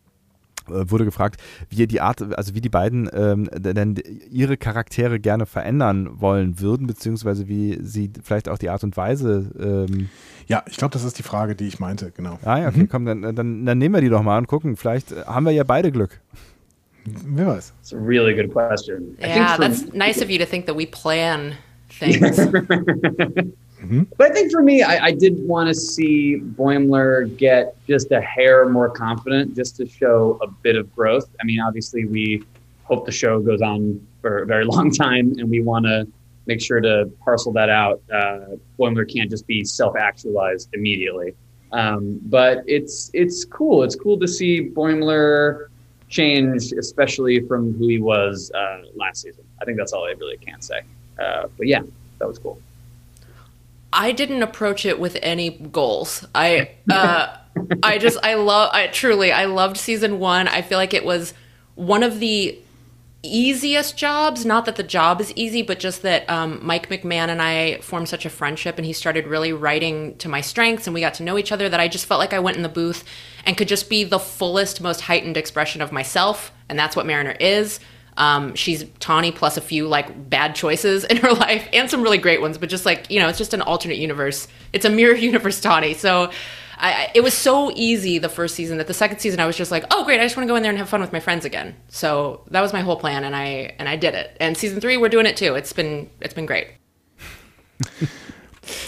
[0.67, 3.95] wurde gefragt, wie die Art, also wie die beiden ähm, denn
[4.29, 9.51] ihre Charaktere gerne verändern wollen würden, beziehungsweise wie sie vielleicht auch die Art und Weise.
[9.59, 10.09] Ähm
[10.47, 12.39] ja, ich glaube, das ist die Frage, die ich meinte, genau.
[12.43, 12.89] Ah ja, okay, mhm.
[12.89, 14.75] komm, dann, dann, dann nehmen wir die doch mal und gucken.
[14.75, 16.19] Vielleicht haben wir ja beide Glück.
[17.05, 17.73] Wer weiß.
[17.81, 19.17] It's a really good question.
[19.19, 21.53] Yeah, that's nice of you to think that we plan
[21.89, 22.37] things.
[23.83, 24.03] Mm-hmm.
[24.17, 28.21] But I think for me, I, I did want to see Boimler get just a
[28.21, 31.29] hair more confident, just to show a bit of growth.
[31.41, 32.43] I mean, obviously, we
[32.83, 36.07] hope the show goes on for a very long time, and we want to
[36.45, 38.01] make sure to parcel that out.
[38.11, 41.35] Uh, Boimler can't just be self-actualized immediately.
[41.73, 43.83] Um, but it's it's cool.
[43.83, 45.67] It's cool to see Boimler
[46.07, 49.43] change, especially from who he was uh, last season.
[49.61, 50.81] I think that's all I really can say.
[51.19, 51.81] Uh, but yeah,
[52.19, 52.61] that was cool.
[53.93, 56.25] I didn't approach it with any goals.
[56.33, 57.37] I uh,
[57.83, 60.47] I just I love I truly I loved season 1.
[60.47, 61.33] I feel like it was
[61.75, 62.59] one of the
[63.23, 64.45] easiest jobs.
[64.45, 68.09] Not that the job is easy, but just that um, Mike McMahon and I formed
[68.09, 71.23] such a friendship, and he started really writing to my strengths, and we got to
[71.23, 71.69] know each other.
[71.69, 73.03] That I just felt like I went in the booth
[73.45, 77.35] and could just be the fullest, most heightened expression of myself, and that's what Mariner
[77.39, 77.79] is.
[78.17, 82.17] Um, she's Tawny plus a few like bad choices in her life and some really
[82.17, 84.47] great ones, but just like, you know, it's just an alternate universe.
[84.71, 85.93] It's a mirror universe Tawny.
[85.93, 86.31] So
[86.77, 89.71] I, it was so easy the first season that the second season I was just
[89.71, 91.19] like, oh great, I just want to go in there and have fun with my
[91.19, 91.75] friends again.
[91.87, 94.35] So that was my whole plan, and I and I did it.
[94.39, 95.55] And season three, we're doing it too.
[95.55, 96.67] It's been it's been great.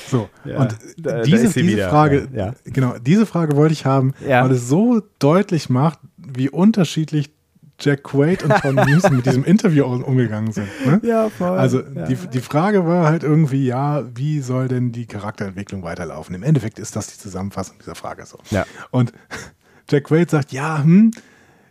[0.07, 2.53] So, ja, und da, diese, da diese Frage, ja.
[2.63, 4.43] genau, diese Frage wollte ich haben, ja.
[4.43, 7.31] weil es so deutlich macht, wie unterschiedlich
[7.79, 10.67] Jack Quaid und Tom Newsom mit diesem Interview umgegangen sind.
[10.85, 11.01] Ne?
[11.03, 11.57] Ja, voll.
[11.57, 12.05] Also ja.
[12.05, 16.33] Die, die Frage war halt irgendwie, ja, wie soll denn die Charakterentwicklung weiterlaufen?
[16.35, 18.39] Im Endeffekt ist das die Zusammenfassung dieser Frage so.
[18.49, 18.65] Ja.
[18.91, 19.11] Und
[19.89, 21.11] Jack Quaid sagt, ja, hm,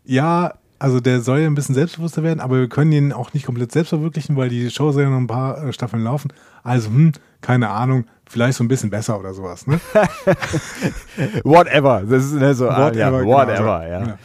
[0.05, 3.47] ja, also der soll ja ein bisschen selbstbewusster werden, aber wir können ihn auch nicht
[3.47, 6.33] komplett selbst verwirklichen, weil die Show soll ja noch ein paar äh, Staffeln laufen.
[6.63, 9.81] Also, hm, keine Ahnung, vielleicht so ein bisschen besser oder sowas, ne?
[11.45, 12.03] whatever.
[12.09, 14.19] Das ist ne, so, whatever, ah, ja, whatever, genau, ja.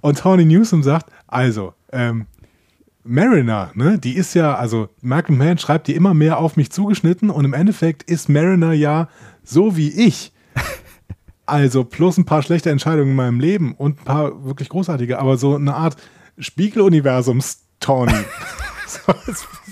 [0.00, 2.26] Und Tony Newsom sagt, also, ähm,
[3.04, 7.28] Mariner, ne, die ist ja, also Michael Mann schreibt die immer mehr auf mich zugeschnitten
[7.28, 9.08] und im Endeffekt ist Mariner ja
[9.42, 10.32] so wie ich.
[11.46, 15.36] Also plus ein paar schlechte Entscheidungen in meinem Leben und ein paar wirklich großartige, aber
[15.36, 15.94] so eine Art
[16.38, 18.14] Spiegeluniversums-Tony.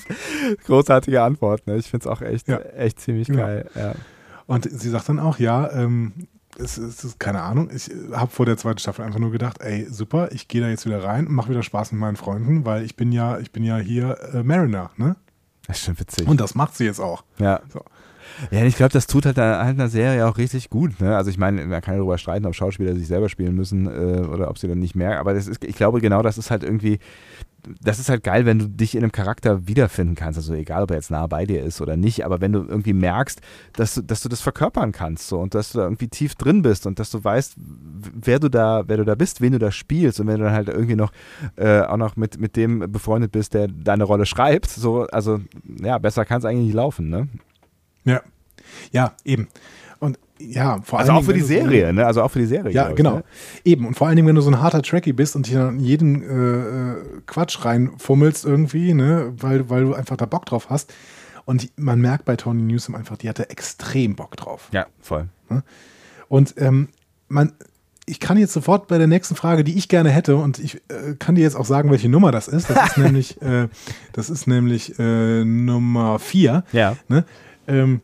[0.67, 1.77] Großartige Antwort, ne?
[1.77, 2.59] Ich finde es auch echt, Ja.
[2.59, 3.69] echt ziemlich geil.
[3.75, 3.95] Ja.
[4.47, 6.13] Und sie sagt dann auch, ja, ähm,
[6.59, 7.71] es, es ist keine Ahnung.
[7.75, 10.85] Ich habe vor der zweiten Staffel einfach nur gedacht, ey, super, ich gehe da jetzt
[10.85, 13.65] wieder rein und mache wieder Spaß mit meinen Freunden, weil ich bin ja, ich bin
[13.65, 15.17] ja hier äh, Mariner, ne?
[15.67, 16.27] Das ist schon witzig.
[16.29, 17.25] Und das macht sie jetzt auch.
[17.39, 17.61] Ja.
[17.73, 17.81] So.
[18.51, 21.01] Ja, ich glaube, das tut halt, halt einer Serie auch richtig gut.
[21.01, 21.17] Ne?
[21.17, 24.27] Also ich meine, man kann ja darüber streiten, ob Schauspieler sich selber spielen müssen äh,
[24.27, 25.19] oder ob sie dann nicht mehr.
[25.21, 26.99] Aber das ist, ich glaube, genau das ist halt irgendwie,
[27.81, 30.39] das ist halt geil, wenn du dich in einem Charakter wiederfinden kannst.
[30.39, 32.93] Also egal, ob er jetzt nah bei dir ist oder nicht, aber wenn du irgendwie
[32.93, 33.41] merkst,
[33.75, 36.63] dass du, dass du das verkörpern kannst so, und dass du da irgendwie tief drin
[36.63, 39.71] bist und dass du weißt, wer du da, wer du da bist, wen du da
[39.71, 41.13] spielst und wenn du dann halt irgendwie noch
[41.57, 45.41] äh, auch noch mit, mit dem befreundet bist, der deine Rolle schreibt, so, also
[45.81, 47.29] ja, besser kann es eigentlich nicht laufen, ne?
[48.05, 48.23] Ja.
[48.91, 49.49] Ja, eben.
[50.51, 52.07] Ja, vor Also allen auch für die du so- Serie, ne?
[52.07, 52.73] Also auch für die Serie.
[52.73, 53.17] Ja, glaub ich, genau.
[53.17, 53.25] Ne?
[53.65, 53.87] Eben.
[53.87, 56.93] Und vor allen Dingen, wenn du so ein harter Tracky bist und in jeden äh,
[56.93, 56.97] äh,
[57.27, 60.93] Quatsch reinfummelst irgendwie, ne, weil, weil du einfach da Bock drauf hast.
[61.45, 64.69] Und man merkt bei Tony Newsom einfach, die hatte extrem Bock drauf.
[64.73, 65.29] Ja, voll.
[66.29, 66.89] Und ähm,
[67.29, 67.53] man,
[68.07, 71.15] ich kann jetzt sofort bei der nächsten Frage, die ich gerne hätte, und ich äh,
[71.19, 72.71] kann dir jetzt auch sagen, welche Nummer das ist.
[72.71, 73.69] Das ist nämlich, äh,
[74.13, 76.65] das ist nämlich äh, Nummer vier.
[76.73, 76.97] Ja.
[77.09, 77.25] Ne?
[77.67, 78.01] Ähm,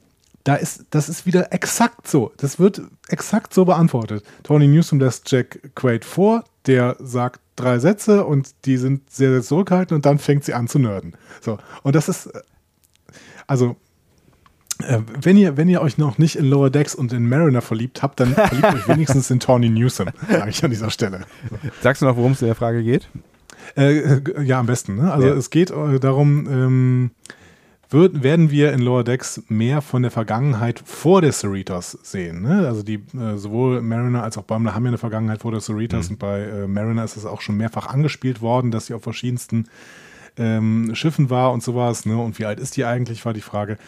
[0.49, 2.33] da ist, das ist wieder exakt so.
[2.39, 4.25] Das wird exakt so beantwortet.
[4.45, 9.43] Tony Newsom lässt Jack Quaid vor, der sagt drei Sätze und die sind sehr, sehr
[9.43, 11.13] zurückhaltend und dann fängt sie an zu nerden.
[11.43, 11.59] So.
[11.83, 12.41] Und das ist, äh,
[13.47, 13.77] also,
[14.85, 18.03] äh, wenn ihr, wenn ihr euch noch nicht in Lower Decks und in Mariner verliebt
[18.03, 21.27] habt, dann verliebt euch wenigstens in Tony Newsom, sage ich an dieser Stelle.
[21.83, 23.07] Sagst du noch, worum es in der Frage geht?
[23.77, 24.97] Äh, ja, am besten.
[24.97, 25.13] Ne?
[25.13, 25.35] Also Ja.
[25.35, 27.11] es geht äh, darum, ähm,
[27.91, 32.43] wird, werden wir in Lower Decks mehr von der Vergangenheit vor der Cerritos sehen.
[32.43, 32.67] Ne?
[32.67, 36.11] Also die äh, sowohl Mariner als auch Bumble haben ja eine Vergangenheit vor der Cerritos
[36.11, 39.69] und bei äh, Mariner ist es auch schon mehrfach angespielt worden, dass sie auf verschiedensten
[40.37, 42.07] ähm, Schiffen war und sowas.
[42.07, 42.17] Ne?
[42.17, 43.79] Und wie alt ist die eigentlich, war die Frage.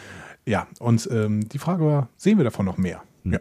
[0.45, 3.03] Ja, und ähm, die Frage war, sehen wir davon noch mehr?
[3.23, 3.39] Ja.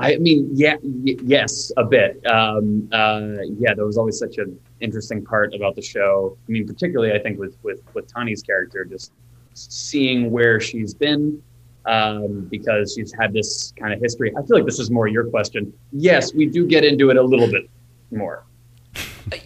[0.00, 2.20] I mean, yeah, y- yes, a bit.
[2.26, 6.36] Um, uh, yeah, there was always such an interesting part about the show.
[6.48, 9.12] I mean, particularly, I think with with with Tani's character, just
[9.54, 11.42] seeing where she's been,
[11.86, 14.32] um, because she's had this kind of history.
[14.36, 15.72] I feel like this is more your question.
[15.92, 17.68] Yes, we do get into it a little bit
[18.10, 18.44] more.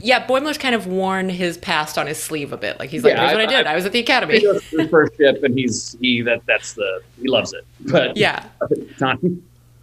[0.00, 2.78] Yeah, Boimler's kind of worn his past on his sleeve a bit.
[2.78, 3.66] Like he's like, Yeah, here's what I, I- did.
[3.66, 4.40] I, was at the He academy.
[4.42, 7.64] goes first ship, and he's he that that's the he loves it.
[7.80, 8.44] But Yeah.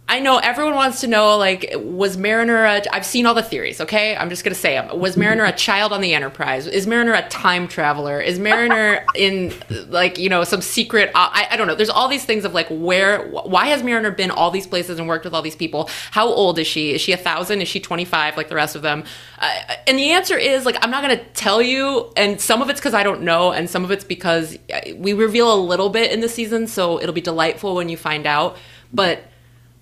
[0.06, 2.82] I know everyone wants to know, like, was Mariner a.
[2.92, 4.14] I've seen all the theories, okay?
[4.14, 5.00] I'm just going to say them.
[5.00, 6.66] Was Mariner a child on the Enterprise?
[6.66, 8.20] Is Mariner a time traveler?
[8.20, 9.54] Is Mariner in,
[9.88, 11.08] like, you know, some secret.
[11.14, 11.74] Uh, I, I don't know.
[11.74, 13.26] There's all these things of, like, where.
[13.30, 15.88] Why has Mariner been all these places and worked with all these people?
[16.10, 16.92] How old is she?
[16.92, 17.62] Is she a thousand?
[17.62, 19.04] Is she 25 like the rest of them?
[19.38, 22.12] Uh, and the answer is, like, I'm not going to tell you.
[22.14, 23.52] And some of it's because I don't know.
[23.52, 26.66] And some of it's because uh, we reveal a little bit in the season.
[26.66, 28.58] So it'll be delightful when you find out.
[28.92, 29.24] But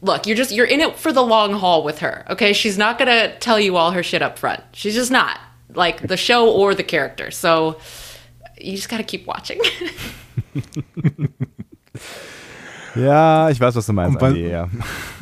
[0.03, 2.27] look, you're just you're in it for the long haul with her.
[2.29, 4.63] Okay, she's not gonna tell you all her shit up front.
[4.73, 5.41] She's just not
[5.75, 7.31] like the show or the character.
[7.31, 7.81] So
[8.59, 9.61] you just gotta keep watching.
[12.95, 14.69] Ja, ich weiß, was du meinst, Und bei- Andi, ja.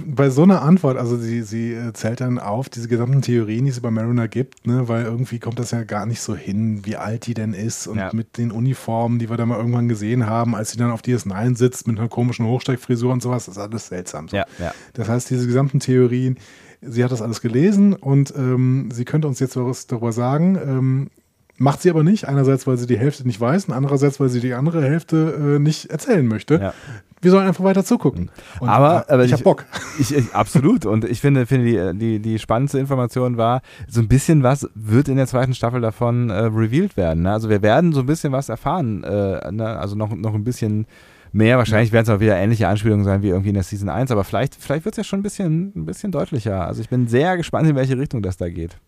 [0.04, 3.70] bei so einer Antwort, also sie, sie äh, zählt dann auf diese gesamten Theorien, die
[3.70, 6.96] es über Mariner gibt, ne, weil irgendwie kommt das ja gar nicht so hin, wie
[6.96, 8.10] alt die denn ist und Ja.
[8.12, 11.56] mit den Uniformen, die wir da mal irgendwann gesehen haben, als sie dann auf DS9
[11.56, 14.28] sitzt mit einer komischen Hochsteigfrisur und sowas, das ist alles seltsam.
[14.28, 14.36] So.
[14.36, 14.72] Ja, ja.
[14.94, 16.38] Das heißt, diese gesamten Theorien,
[16.82, 20.56] sie hat das alles gelesen und ähm, sie könnte uns jetzt was darüber sagen.
[20.56, 21.10] Ähm,
[21.58, 22.26] macht sie aber nicht.
[22.26, 25.58] Einerseits, weil sie die Hälfte nicht weiß und andererseits, weil sie die andere Hälfte äh,
[25.58, 26.54] nicht erzählen möchte.
[26.54, 26.74] Ja.
[27.22, 28.30] Wir sollen einfach weiter zugucken.
[28.60, 29.66] Und, aber, äh, aber ich hab Bock.
[29.98, 30.86] Ich, ich, absolut.
[30.86, 35.08] Und ich finde, finde die, die, die spannendste Information war, so ein bisschen was wird
[35.08, 37.24] in der zweiten Staffel davon äh, revealed werden.
[37.24, 37.32] Ne?
[37.32, 39.04] Also wir werden so ein bisschen was erfahren.
[39.04, 39.78] Äh, ne?
[39.78, 40.86] Also noch, noch ein bisschen
[41.32, 41.58] mehr.
[41.58, 44.24] Wahrscheinlich werden es auch wieder ähnliche Anspielungen sein wie irgendwie in der Season 1, aber
[44.24, 46.66] vielleicht, vielleicht wird es ja schon ein bisschen, ein bisschen deutlicher.
[46.66, 48.78] Also ich bin sehr gespannt, in welche Richtung das da geht.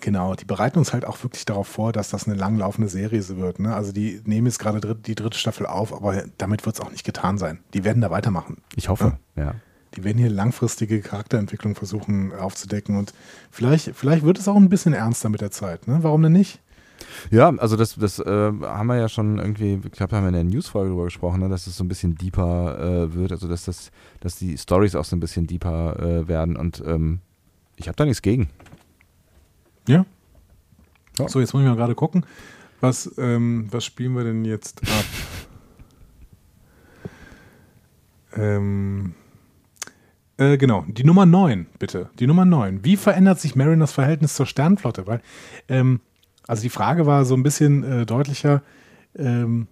[0.00, 3.60] Genau, die bereiten uns halt auch wirklich darauf vor, dass das eine langlaufende Serie wird.
[3.60, 3.74] Ne?
[3.74, 6.90] Also die nehmen jetzt gerade dritt, die dritte Staffel auf, aber damit wird es auch
[6.90, 7.60] nicht getan sein.
[7.72, 8.58] Die werden da weitermachen.
[8.76, 9.54] Ich hoffe, ja.
[9.94, 13.12] Die werden hier langfristige Charakterentwicklung versuchen aufzudecken und
[13.50, 15.88] vielleicht, vielleicht wird es auch ein bisschen ernster mit der Zeit.
[15.88, 15.98] Ne?
[16.02, 16.60] Warum denn nicht?
[17.30, 20.34] Ja, also das, das äh, haben wir ja schon irgendwie, ich glaube, haben wir in
[20.34, 23.64] der News-Folge drüber gesprochen, ne, dass es so ein bisschen deeper äh, wird, also dass,
[23.64, 23.90] das,
[24.20, 27.20] dass die Stories auch so ein bisschen deeper äh, werden und ähm,
[27.76, 28.50] ich habe da nichts gegen.
[29.88, 30.04] Ja.
[31.18, 31.28] Ja.
[31.28, 32.24] So, jetzt muss ich mal gerade gucken,
[32.80, 35.04] Was, ähm, was spielen wir denn jetzt ab?
[38.36, 39.14] ähm,
[40.38, 42.08] äh, genau, die Nummer 9, bitte.
[42.18, 42.84] Die Nummer 9.
[42.84, 45.06] Wie verändert sich Mariners Verhältnis zur Sternflotte?
[45.06, 45.20] Weil,
[45.68, 46.00] ähm,
[46.46, 48.62] also die Frage war so ein bisschen äh, deutlicher.
[49.16, 49.66] Ähm,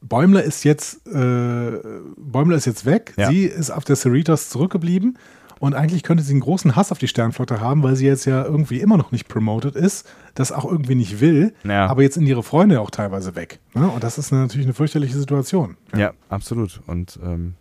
[0.00, 1.80] Bäumler ist jetzt, äh,
[2.16, 3.14] Bäumler ist jetzt weg.
[3.16, 3.28] Ja.
[3.28, 5.18] Sie ist auf der Cerritos zurückgeblieben.
[5.62, 8.42] Und eigentlich könnte sie einen großen Hass auf die Sternflotte haben, weil sie jetzt ja
[8.44, 11.86] irgendwie immer noch nicht promoted ist, das auch irgendwie nicht will, Ja.
[11.86, 13.60] aber jetzt sind ihre Freunde auch teilweise weg.
[13.72, 13.88] Ne?
[13.88, 15.76] Und das ist natürlich eine fürchterliche Situation.
[15.96, 16.80] Ja, absolut.
[16.88, 17.54] Und ähm,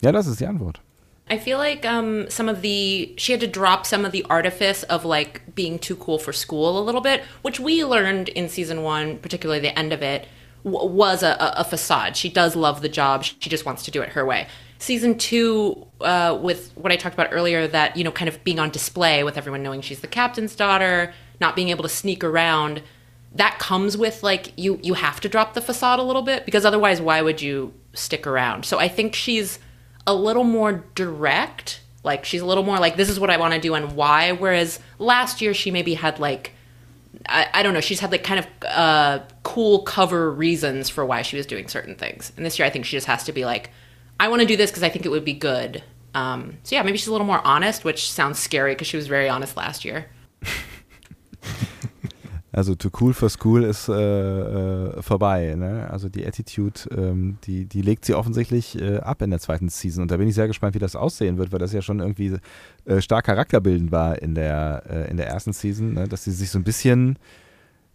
[0.00, 0.80] ja, das ist die Antwort.
[1.30, 4.82] I feel like um, some of the she had to drop some of the artifice
[4.88, 8.78] of like being too cool for school a little bit, which we learned in season
[8.82, 10.26] one, particularly the end of it,
[10.64, 12.16] w- was a, a facade.
[12.16, 13.22] She does love the job.
[13.22, 14.46] She just wants to do it her way.
[14.84, 18.58] Season two, uh, with what I talked about earlier, that you know, kind of being
[18.58, 22.82] on display with everyone knowing she's the captain's daughter, not being able to sneak around.
[23.34, 26.66] That comes with like you you have to drop the facade a little bit because
[26.66, 28.66] otherwise, why would you stick around?
[28.66, 29.58] So I think she's
[30.06, 31.80] a little more direct.
[32.02, 34.32] Like she's a little more like this is what I want to do and why.
[34.32, 36.52] Whereas last year she maybe had like
[37.26, 41.22] I, I don't know she's had like kind of uh, cool cover reasons for why
[41.22, 42.32] she was doing certain things.
[42.36, 43.70] And this year I think she just has to be like
[44.20, 45.82] I want to do this because I think it would be good.
[46.14, 49.08] Um, so yeah, maybe she's a little more honest, which sounds scary because she was
[49.08, 50.06] very honest last year.
[52.54, 55.56] Also too cool for school ist äh, äh, vorbei.
[55.56, 55.88] Ne?
[55.90, 60.02] Also die Attitude, ähm, die, die legt sie offensichtlich äh, ab in der zweiten Season.
[60.02, 62.36] Und da bin ich sehr gespannt, wie das aussehen wird, weil das ja schon irgendwie
[62.84, 66.06] äh, stark charakterbildend war in der, äh, in der ersten Season, ne?
[66.06, 67.18] dass sie sich so ein bisschen,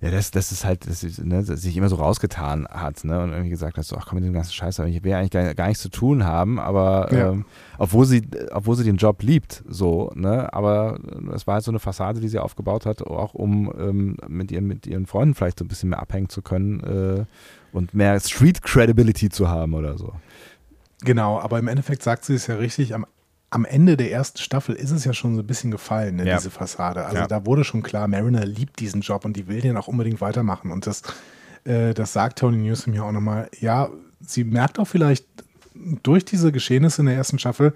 [0.02, 3.22] ja, das, das ist halt, dass sie ne, sich immer so rausgetan hat ne?
[3.22, 5.54] und irgendwie gesagt hat, so, ach komm mit dem ganzen Scheiß, ich will eigentlich gar,
[5.54, 7.32] gar nichts zu tun haben, aber Ja.
[7.32, 7.46] ähm,
[7.78, 11.00] obwohl sie, obwohl sie den Job liebt, so, ne, aber
[11.36, 14.68] es war halt so eine Fassade, die sie aufgebaut hat, auch um ähm, mit ihren,
[14.68, 17.26] mit ihren Freunden vielleicht so ein bisschen mehr abhängen zu können äh,
[17.76, 20.14] und mehr Street Credibility zu haben oder so.
[21.02, 23.06] Genau, aber im Endeffekt sagt sie es ja richtig, am,
[23.52, 26.38] am Ende der ersten Staffel ist es ja schon so ein bisschen gefallen, ne, Ja.
[26.38, 27.06] diese Fassade.
[27.06, 27.28] Also Ja.
[27.28, 30.72] da wurde schon klar, Mariner liebt diesen Job und die will den auch unbedingt weitermachen.
[30.72, 31.02] Und das,
[31.64, 33.50] äh, das sagt Tony Newsom ja auch nochmal.
[33.60, 33.90] Ja,
[34.22, 35.26] sie merkt auch vielleicht
[36.04, 37.74] durch diese Geschehnisse in der ersten Staffel,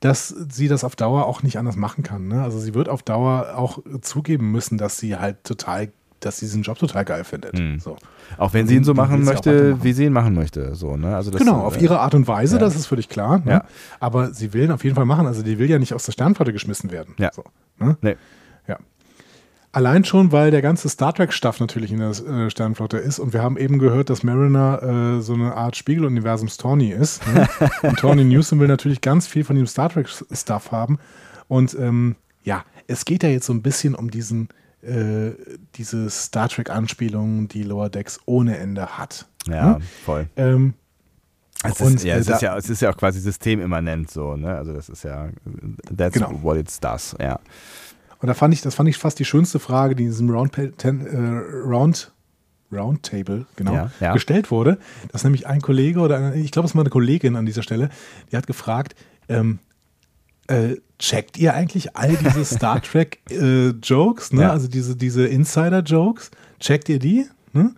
[0.00, 2.28] dass sie das auf Dauer auch nicht anders machen kann.
[2.28, 2.40] Ne?
[2.42, 5.90] Also sie wird auf Dauer auch zugeben müssen, dass sie halt total,
[6.20, 7.58] dass sie diesen Job total geil findet.
[7.58, 7.80] Mhm.
[7.80, 7.96] So.
[8.36, 9.84] Auch wenn sie ihn so machen möchte, weitermachen.
[9.84, 10.74] wie sie ihn machen möchte.
[10.74, 11.16] So, ne?
[11.16, 12.60] also das, Genau, auf äh, ihre Art und Weise, ja.
[12.60, 13.38] das ist völlig klar.
[13.44, 13.52] Ne?
[13.52, 13.64] Ja.
[14.00, 15.26] Aber sie will ihn auf jeden Fall machen.
[15.26, 17.14] Also die will ja nicht aus der Sternflotte geschmissen werden.
[17.18, 17.30] Ja.
[17.32, 17.44] So,
[17.78, 17.96] ne?
[18.02, 18.16] Nee.
[18.66, 18.78] ja.
[19.72, 23.18] Allein schon, weil der ganze Star Trek-Staff natürlich in der äh, Sternflotte ist.
[23.18, 24.82] Und wir haben eben gehört, dass Mariner
[25.18, 27.26] äh, so eine Art Spiegeluniversums Tawny ist.
[27.26, 27.48] Ne?
[27.82, 30.98] und Tawny Newsom will natürlich ganz viel von dem Star Trek-Stuff haben.
[31.48, 34.48] Und ähm, ja, es geht ja jetzt so ein bisschen um diesen,
[34.82, 35.32] äh,
[35.74, 39.26] diese Star Trek-Anspielungen, die Lower Decks ohne Ende hat.
[39.46, 39.78] Ja, Ne?
[40.04, 40.28] voll.
[40.36, 40.74] Ähm,
[41.64, 44.10] Es Und, ist, ja, äh, es, da- ist ja, es ist ja auch quasi systemimmanent
[44.10, 44.54] so, ne?
[44.54, 45.28] Also das ist ja,
[45.96, 46.40] that's Genau.
[46.42, 47.40] what it does, ja.
[48.20, 50.52] Und da fand ich, das fand ich fast die schönste Frage, die in diesem Round,
[50.76, 51.16] ten, äh,
[51.66, 52.12] Round,
[52.70, 54.12] Roundtable genau, Ja, ja.
[54.12, 54.78] gestellt wurde.
[55.10, 57.88] Dass nämlich ein Kollege oder eine, ich glaube, es war eine Kollegin an dieser Stelle,
[58.30, 58.94] die hat gefragt,
[59.28, 59.58] ähm,
[60.48, 64.42] äh, checkt ihr eigentlich all diese Star Trek äh, Jokes, ne?
[64.42, 64.50] Ja.
[64.50, 66.30] also diese, diese Insider-Jokes?
[66.58, 67.26] Checkt ihr die?
[67.52, 67.74] Ne?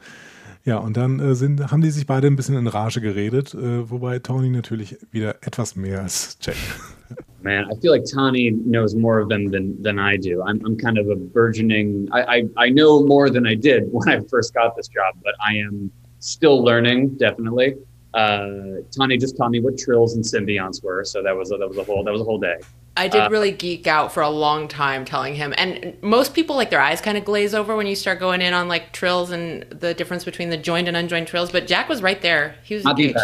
[0.64, 3.90] Ja, und dann äh, sind, haben die sich beide ein bisschen in Rage geredet, äh,
[3.90, 6.59] wobei Tony natürlich wieder etwas mehr als checkt.
[7.42, 10.42] Man, I feel like Tani knows more of them than than I do.
[10.42, 12.06] I'm I'm kind of a burgeoning.
[12.12, 15.32] I I, I know more than I did when I first got this job, but
[15.40, 17.16] I am still learning.
[17.16, 17.76] Definitely.
[18.14, 21.68] Uh, Tani just taught me what trills and symbionts were, so that was a, that
[21.68, 22.56] was a whole that was a whole day.
[22.96, 25.54] I did Uh, really geek out for a long time telling him.
[25.56, 28.52] And most people, like, their eyes kind of glaze over when you start going in
[28.52, 31.52] on, like, trills and the difference between the joined and unjoined trills.
[31.52, 32.56] But Jack was right there.
[32.64, 33.16] He was engaged.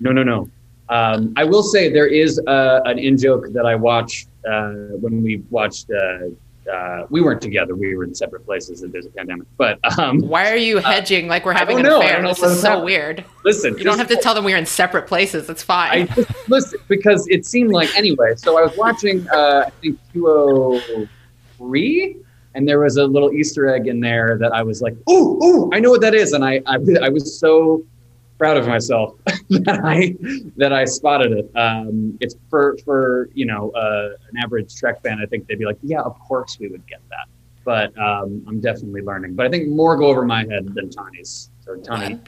[0.00, 0.50] No, no, no.
[0.90, 5.22] Um, I will say there is uh, an in joke that I watched uh, when
[5.22, 5.90] we watched.
[6.68, 7.74] Uh, uh, we weren't together.
[7.74, 8.82] We were in separate places.
[8.82, 9.46] and There's a pandemic.
[9.56, 11.86] But um, Why are you hedging like we're having an.
[11.86, 12.22] Affair?
[12.22, 12.84] This is so happening.
[12.84, 13.24] weird.
[13.44, 15.48] listen, You don't have to tell them we're in separate places.
[15.48, 16.08] It's fine.
[16.10, 18.34] I listen because it seemed like anyway.
[18.36, 20.80] So I was watching, uh, I think two oh
[21.56, 22.16] three,
[22.54, 25.70] and there was a little Easter egg in there that I was like, "Ooh, ooh,
[25.72, 27.84] I know what that is," and I, I, I was so
[28.38, 29.14] proud of myself
[29.50, 30.14] that I
[30.56, 31.50] that I spotted it.
[31.56, 35.18] Um, it's for for you know uh, an average Trek fan.
[35.20, 37.26] I think they'd be like, "Yeah, of course we would get that,"
[37.64, 39.34] but um, I'm definitely learning.
[39.34, 41.50] But I think more go over my head than Tani's.
[41.60, 42.20] So Tani.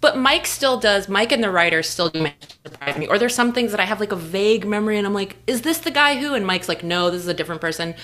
[0.00, 1.08] But Mike still does.
[1.08, 2.26] Mike and the writers still do
[2.64, 3.06] surprise me.
[3.06, 5.62] Or there's some things that I have like a vague memory, and I'm like, "Is
[5.62, 7.94] this the guy who?" And Mike's like, "No, this is a different person."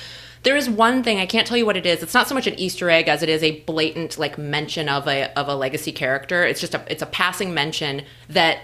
[0.42, 2.02] There is one thing I can't tell you what it is.
[2.02, 5.06] It's not so much an Easter egg as it is a blatant like mention of
[5.08, 6.44] a of a legacy character.
[6.44, 8.60] It's just a it's a passing mention that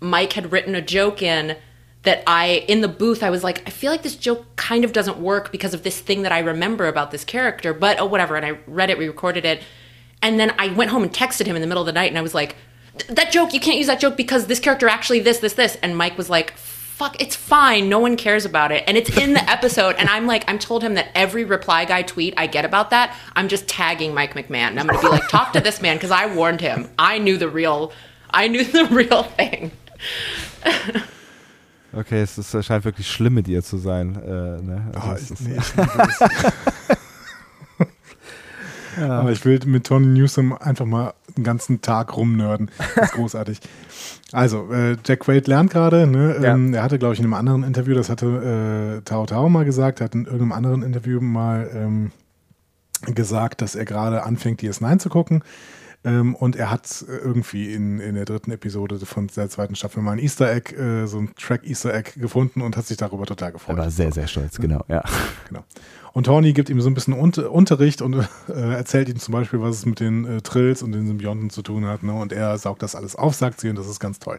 [0.00, 1.56] Mike had written a joke in
[2.02, 4.92] that I in the booth I was like I feel like this joke kind of
[4.92, 8.36] doesn't work because of this thing that I remember about this character, but oh whatever.
[8.36, 9.62] And I read it, we recorded it,
[10.22, 12.18] and then I went home and texted him in the middle of the night, and
[12.18, 12.56] I was like,
[13.08, 15.96] that joke you can't use that joke because this character actually this this this, and
[15.96, 16.56] Mike was like
[16.96, 17.90] fuck, it's fine.
[17.90, 18.82] No one cares about it.
[18.86, 19.96] And it's in the episode.
[19.98, 23.14] And I'm like, I'm told him that every reply guy tweet I get about that,
[23.36, 24.70] I'm just tagging Mike McMahon.
[24.70, 26.88] And I'm going to be like, talk to this man because I warned him.
[26.98, 27.92] I knew the real,
[28.30, 29.72] I knew the real thing.
[31.94, 34.16] Okay, es, ist, es scheint wirklich schlimm mit ihr zu sein.
[34.16, 34.90] Äh, ne?
[34.94, 35.76] Ah, also Oh, es ich, ist- nee, ich
[38.96, 39.12] liebe.
[39.12, 42.70] Aber ich will mit Tony Newsom einfach mal den ganzen Tag rumnörden.
[42.94, 43.60] Das ist großartig.
[44.32, 46.06] Also, äh, Jack Quaid lernt gerade.
[46.06, 46.36] Ne?
[46.40, 46.54] Ja.
[46.54, 49.64] Ähm, er hatte, glaube ich, in einem anderen Interview, das hatte äh, Tao Tao mal
[49.64, 52.12] gesagt, er hat in irgendeinem anderen Interview mal ähm,
[53.14, 55.42] gesagt, dass er gerade anfängt, DS9 zu gucken.
[56.06, 60.02] Ähm, und er hat äh, irgendwie in, in der dritten Episode von der zweiten Staffel
[60.04, 63.50] mal ein Easter Egg, äh, so ein Track-Easter Egg gefunden und hat sich darüber total
[63.50, 63.76] gefreut.
[63.76, 64.84] er war sehr, sehr stolz, genau.
[64.88, 65.02] Ja.
[65.48, 65.64] Genau.
[66.12, 68.14] Und Tony gibt ihm so ein bisschen Unter Unterricht und
[68.48, 71.62] äh, erzählt ihm zum Beispiel, was es mit den äh, Trills und den Symbionten zu
[71.62, 72.04] tun hat.
[72.04, 72.12] Ne?
[72.12, 74.38] Und er saugt das alles auf, sagt sie, und das ist ganz toll.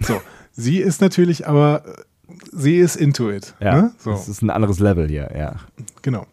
[0.00, 0.22] So,
[0.52, 3.54] sie ist natürlich aber, äh, sie ist into it.
[3.60, 3.74] ja.
[3.82, 3.92] Ne?
[3.98, 5.56] So, Das ist ein anderes Level hier, ja.
[6.00, 6.26] genau.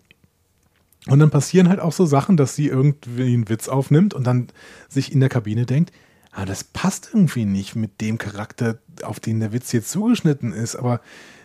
[1.08, 4.48] Und dann passieren halt auch so Sachen, dass sie irgendwie einen Witz aufnimmt und dann
[4.88, 5.92] sich in der Kabine denkt,
[6.32, 10.76] ah, das passt irgendwie nicht mit dem Charakter, auf den der Witz jetzt zugeschnitten ist.
[10.76, 11.02] Aber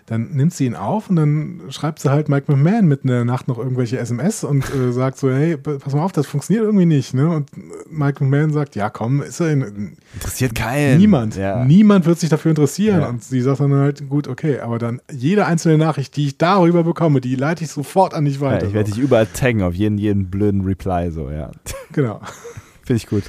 [0.07, 3.25] dann nimmt sie ihn auf und dann schreibt sie halt Mike McMahon mitten in der
[3.25, 6.87] Nacht noch irgendwelche SMS und äh, sagt so, hey, pass mal auf, das funktioniert irgendwie
[6.87, 7.13] nicht.
[7.13, 7.29] Ne?
[7.29, 7.61] Und äh,
[7.91, 10.99] Mike McMahon sagt, ja komm, ist er in, Interessiert keinen.
[10.99, 11.35] niemand.
[11.35, 11.65] Ja.
[11.65, 13.01] Niemand wird sich dafür interessieren.
[13.01, 13.09] Ja.
[13.09, 16.85] Und sie sagt dann halt, gut, okay, aber dann jede einzelne Nachricht, die ich darüber
[16.85, 18.67] bekomme, die leite ich sofort an dich ja weiter.
[18.69, 18.95] ich werde so.
[18.95, 21.51] dich überall taggen auf jeden, jeden blöden Reply, so, ja.
[21.93, 22.21] Genau.
[22.85, 23.25] Finde ich gut.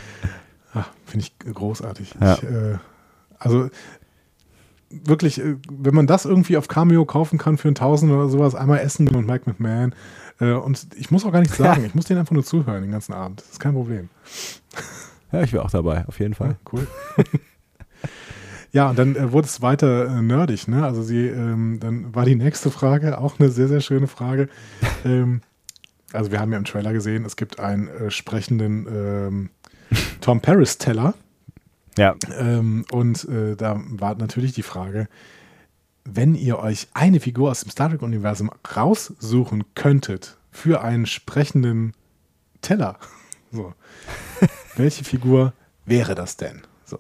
[0.75, 2.13] Ah, Finde ich großartig.
[2.21, 2.33] Ja.
[2.35, 2.77] Ich, äh,
[3.39, 3.69] also
[4.89, 8.55] wirklich, äh, wenn man das irgendwie auf Cameo kaufen kann für einen Tausend oder sowas,
[8.55, 9.93] einmal essen und Mike McMahon.
[10.39, 11.83] Äh, und ich muss auch gar nichts sagen.
[11.85, 13.41] Ich muss denen einfach nur zuhören den ganzen Abend.
[13.41, 14.09] Das ist kein Problem.
[15.29, 16.55] Ja, ich wäre auch dabei, auf jeden Ja, Fall.
[16.71, 16.87] cool.
[18.71, 20.69] ja, und dann äh, wurde es weiter äh, nerdig.
[20.69, 20.85] Ne?
[20.85, 24.47] Also sie, ähm, dann war die nächste Frage auch eine sehr, sehr schöne Frage.
[25.05, 25.41] ähm,
[26.13, 29.49] also wir haben ja im Trailer gesehen, es gibt einen äh, sprechenden ähm,
[30.21, 31.13] Tom Paris-Teller.
[31.97, 35.07] Ja, Ähm, und äh, da war natürlich die Frage,
[36.05, 41.93] wenn ihr euch eine Figur aus dem Star Trek-Universum raussuchen könntet für einen sprechenden
[42.61, 42.97] Teller,
[43.51, 43.73] so,
[44.75, 45.53] welche Figur
[45.85, 46.61] wäre das denn?
[46.85, 46.99] So.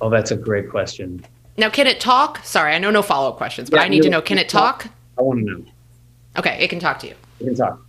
[0.00, 1.22] Oh, that's a great question.
[1.56, 2.40] Now, can it talk?
[2.42, 4.52] Sorry, I know no follow up questions, but Yeah, I need to know can it
[4.52, 4.86] you talk?
[5.18, 5.64] I want to know.
[6.38, 7.14] Okay, it can talk to you.
[7.38, 7.80] You can talk.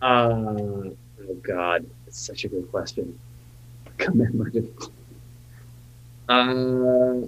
[0.00, 0.88] Uh,
[1.28, 3.18] oh God, it's such a good question.
[4.04, 4.68] Commemorative.
[6.28, 7.26] Uh,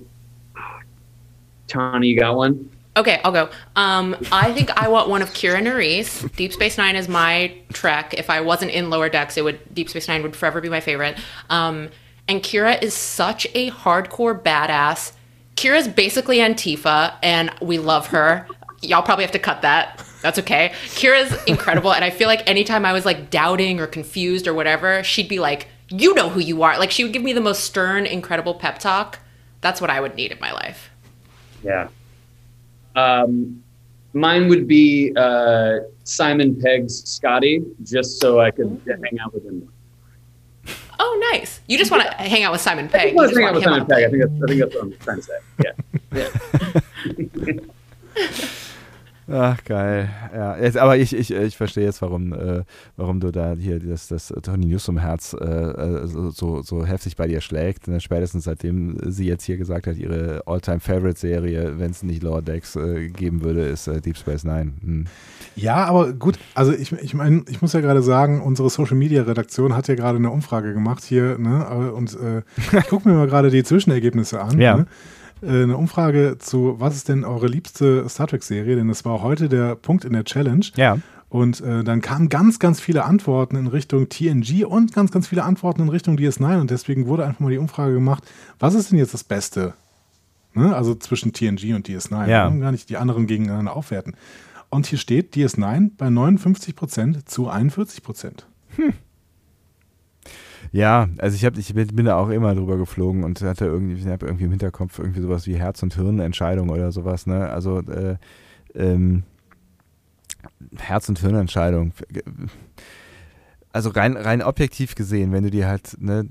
[1.67, 2.71] Tawny, you got one?
[2.97, 3.51] Okay, I'll go.
[3.75, 6.33] Um, I think I want one of Kira Nerys.
[6.37, 8.15] Deep Space Nine is my trek.
[8.15, 10.81] If I wasn't in Lower Decks, it would Deep Space Nine would forever be my
[10.81, 11.19] favorite.
[11.51, 11.91] Um,
[12.29, 15.13] and Kira is such a hardcore badass.
[15.57, 18.47] Kira's basically Antifa, and we love her.
[18.81, 20.05] Y'all probably have to cut that.
[20.23, 20.73] That's okay.
[20.87, 25.03] Kira's incredible, and I feel like anytime I was like doubting or confused or whatever,
[25.03, 27.65] she'd be like, "You know who you are." Like she would give me the most
[27.65, 29.19] stern, incredible pep talk.
[29.61, 30.91] That's what I would need in my life.
[31.63, 31.89] Yeah.
[32.95, 33.63] Um,
[34.13, 39.69] mine would be uh, Simon Pegg's Scotty, just so I could hang out with him.
[41.01, 41.61] Oh, nice.
[41.67, 43.01] You just want to hang out with Simon I Pegg.
[43.01, 44.05] just You want just to hang out with Simon Pegg.
[44.05, 45.39] I think that's, I think that's what I'm trying to say.
[48.15, 48.51] Yeah.
[49.31, 50.11] Ach, geil.
[50.35, 52.63] Ja, jetzt, aber ich, ich, ich verstehe jetzt, warum, äh,
[52.97, 57.27] warum du da hier das, das Tony Newsom Herz äh, äh, so, so, heftig bei
[57.27, 57.89] dir schlägt.
[57.89, 58.01] Ne?
[58.01, 63.09] Spätestens seitdem sie jetzt hier gesagt hat, ihre All-Time-Favorite-Serie, wenn es nicht Lower Decks äh,
[63.09, 64.73] geben würde, ist äh, Deep Space Nine.
[64.83, 65.07] Hm.
[65.57, 69.23] Ja, aber gut, also ich, ich meine, ich muss ja gerade sagen, unsere Social Media
[69.23, 71.93] Redaktion hat ja gerade eine Umfrage gemacht hier, ne?
[71.93, 72.43] Und äh,
[72.79, 74.61] ich gucke mir mal gerade die Zwischenergebnisse an.
[74.61, 74.77] Ja.
[74.79, 74.87] Ne?
[75.45, 78.77] Äh, Eine Umfrage zu, was ist denn eure liebste Star Trek-Serie?
[78.77, 80.67] Denn das war heute der Punkt in der Challenge.
[80.77, 80.99] Ja.
[81.29, 85.43] Und äh, dann kamen ganz, ganz viele Antworten in Richtung TNG und ganz, ganz viele
[85.43, 86.61] Antworten in Richtung DS9.
[86.61, 88.23] Und deswegen wurde einfach mal die Umfrage gemacht,
[88.59, 89.75] was ist denn jetzt das Beste?
[90.55, 90.75] Ne?
[90.75, 92.29] Also zwischen TNG und DS9.
[92.29, 92.49] Ja.
[92.49, 94.15] Gar nicht die anderen gegeneinander aufwerten.
[94.71, 98.45] Und hier steht DS9 bei 59% zu 41%.
[100.75, 104.07] Ja, also ich, hab, ich bin da auch immer drüber geflogen und hatte irgendwie, ich
[104.09, 107.29] hab irgendwie im Hinterkopf irgendwie sowas wie Herz- und Hirnentscheidung oder sowas.
[107.29, 107.49] Ne?
[107.49, 108.17] Also äh,
[108.75, 109.23] ähm,
[110.77, 111.93] Herz- und Hirnentscheidung.
[113.75, 116.25] Also rein, rein objektiv gesehen, wenn du dir halt ne,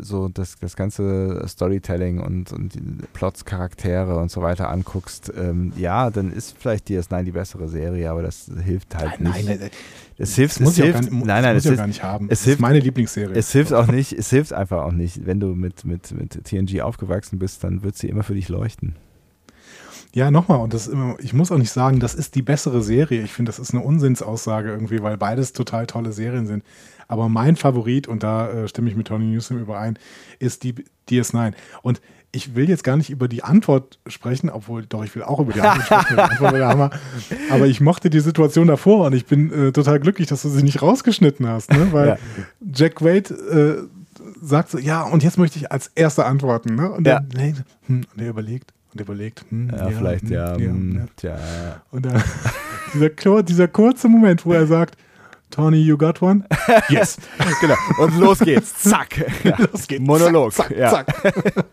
[0.00, 2.80] so das, das ganze Storytelling und, und die
[3.12, 8.10] Plots, Charaktere und so weiter anguckst, ähm, ja, dann ist vielleicht DS9 die bessere Serie,
[8.10, 9.46] aber das hilft halt Nein, nicht.
[9.48, 9.70] nein, nein,
[10.18, 11.64] es hilft, das muss es ich auch hilft, gar nicht, nein, nein, das es muss
[11.64, 12.24] ich auch hilft, gar nicht haben.
[12.26, 13.36] es das hilft- ist meine Lieblingsserie.
[13.36, 15.24] es hilft auch nicht, es hilft einfach auch nicht.
[15.24, 18.96] Wenn du mit, mit, mit TNG aufgewachsen bist, dann wird sie immer für dich leuchten.
[20.14, 23.22] Ja, nochmal, und das immer, ich muss auch nicht sagen, das ist die bessere Serie.
[23.22, 26.64] Ich finde, das ist eine Unsinnsaussage irgendwie, weil beides total tolle Serien sind.
[27.08, 29.98] Aber mein Favorit, und da äh, stimme ich mit Tony Newsom überein,
[30.38, 30.74] ist die
[31.08, 31.52] DS9.
[31.82, 32.00] Und
[32.32, 35.52] ich will jetzt gar nicht über die Antwort sprechen, obwohl, doch, ich will auch über
[35.52, 36.18] die Antwort sprechen.
[36.18, 36.90] Antwort der.
[37.50, 40.62] Aber ich mochte die Situation davor und ich bin äh, total glücklich, dass du sie
[40.62, 41.88] nicht rausgeschnitten hast, ne?
[41.92, 42.16] weil Ja.
[42.74, 43.88] Jack Wade äh,
[44.42, 46.74] sagt so, ja, und jetzt möchte ich als Erster antworten.
[46.74, 46.90] Ne?
[46.90, 47.20] Und, Ja.
[47.20, 47.54] dann, nee,
[47.86, 49.44] hm, und er überlegt und überlegt.
[49.50, 50.56] Hm, Ja, vielleicht, hm, ja.
[50.56, 51.06] ja, ja.
[51.16, 51.38] Tja.
[51.90, 52.22] Und dann
[52.94, 54.96] dieser, dieser kurze Moment, wo er sagt,
[55.50, 56.44] Tony, you got one?
[56.90, 57.16] Yes.
[57.62, 57.74] genau.
[58.00, 58.74] Und los geht's.
[58.82, 59.24] Zack.
[59.44, 59.56] Ja.
[59.72, 60.04] Los geht's.
[60.04, 60.52] Monolog.
[60.52, 60.90] Zack, zack, ja.
[60.90, 61.64] zack.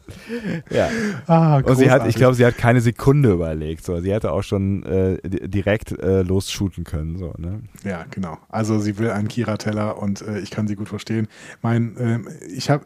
[0.70, 0.90] ja.
[1.28, 3.84] Ah, Und sie hat, ich glaube, sie hat keine Sekunde überlegt.
[3.84, 4.00] So.
[4.00, 7.18] Sie hätte auch schon äh, di- direkt äh, losshooten können.
[7.18, 7.64] So, ne?
[7.84, 8.38] Ja, genau.
[8.48, 11.28] Also sie will einen Kira-Teller und äh, ich kann sie gut verstehen.
[11.62, 12.86] Mein, ähm, ich habe,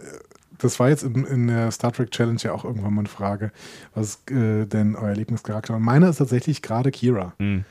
[0.59, 3.51] das war jetzt in, in der Star Trek Challenge ja auch irgendwann mal eine Frage,
[3.95, 5.75] was äh, denn euer Lieblingscharakter?
[5.75, 7.33] Und meiner ist tatsächlich gerade Kira.
[7.39, 7.65] Mhm.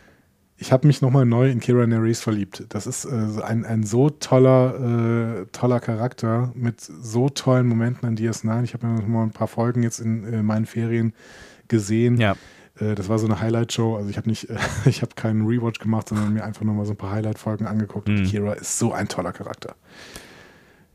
[0.61, 2.65] Ich habe mich nochmal neu in Kira Nerys verliebt.
[2.71, 8.17] Das ist äh, ein, ein so toller, äh, toller Charakter mit so tollen Momenten an
[8.17, 8.65] DS9.
[8.65, 11.13] Ich habe mir noch mal ein paar Folgen jetzt in äh, meinen Ferien
[11.69, 12.17] gesehen.
[12.19, 12.35] Ja.
[12.81, 13.95] Äh, Das war so eine Highlight-Show.
[13.97, 14.49] Also ich habe nicht,
[14.85, 18.09] ich habe keinen Rewatch gemacht, sondern mir einfach nur mal so ein paar Highlight-Folgen angeguckt.
[18.09, 18.25] Und Mhm.
[18.25, 19.77] Kira ist so ein toller Charakter.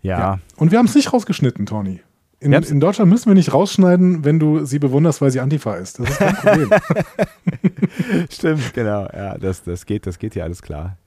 [0.03, 0.39] Ja.
[0.57, 2.01] Und wir haben es nicht rausgeschnitten, Tony.
[2.39, 5.99] In, in Deutschland müssen wir nicht rausschneiden, wenn du sie bewunderst, weil sie Antifa ist.
[5.99, 6.69] Das ist kein Problem.
[8.29, 9.07] Stimmt, genau.
[9.13, 10.97] Ja, das, das geht, das geht ja alles klar.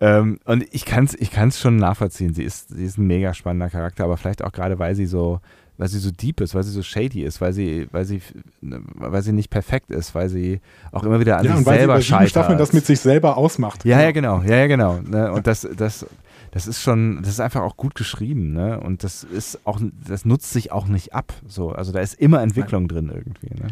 [0.00, 2.32] Ähm, und ich kann es ich kann's schon nachvollziehen.
[2.32, 5.40] Sie ist, sie ist ein mega spannender Charakter, aber vielleicht auch gerade, weil sie so,
[5.76, 8.22] weil sie so deep ist, weil sie so shady ist, weil sie, weil sie,
[8.62, 10.62] weil sie nicht perfekt ist, weil sie
[10.92, 12.30] auch immer wieder an ja, sich und weil sie selber bei sieben scheitert.
[12.30, 13.84] Staffeln das mit sich selber ausmacht.
[13.84, 14.98] Ja, ja, genau, ja, ja, genau.
[15.00, 15.30] Ne?
[15.30, 16.06] Und das, das,
[16.52, 18.80] das ist schon, das ist einfach auch gut geschrieben, ne?
[18.80, 21.32] Und das ist auch, das nutzt sich auch nicht ab.
[21.46, 23.54] So, also da ist immer Entwicklung drin irgendwie.
[23.54, 23.68] Ne?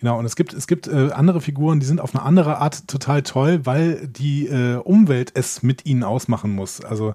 [0.00, 2.88] Genau, und es gibt, es gibt äh, andere Figuren, die sind auf eine andere Art
[2.88, 6.82] total toll, weil die äh, Umwelt es mit ihnen ausmachen muss.
[6.82, 7.14] Also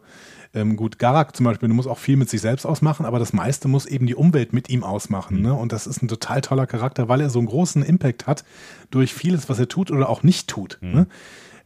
[0.54, 3.34] ähm, gut, Garak zum Beispiel, du musst auch viel mit sich selbst ausmachen, aber das
[3.34, 5.42] meiste muss eben die Umwelt mit ihm ausmachen.
[5.42, 5.54] Ne?
[5.54, 8.46] Und das ist ein total toller Charakter, weil er so einen großen Impact hat
[8.92, 10.78] durch vieles, was er tut oder auch nicht tut.
[10.82, 11.08] Ne?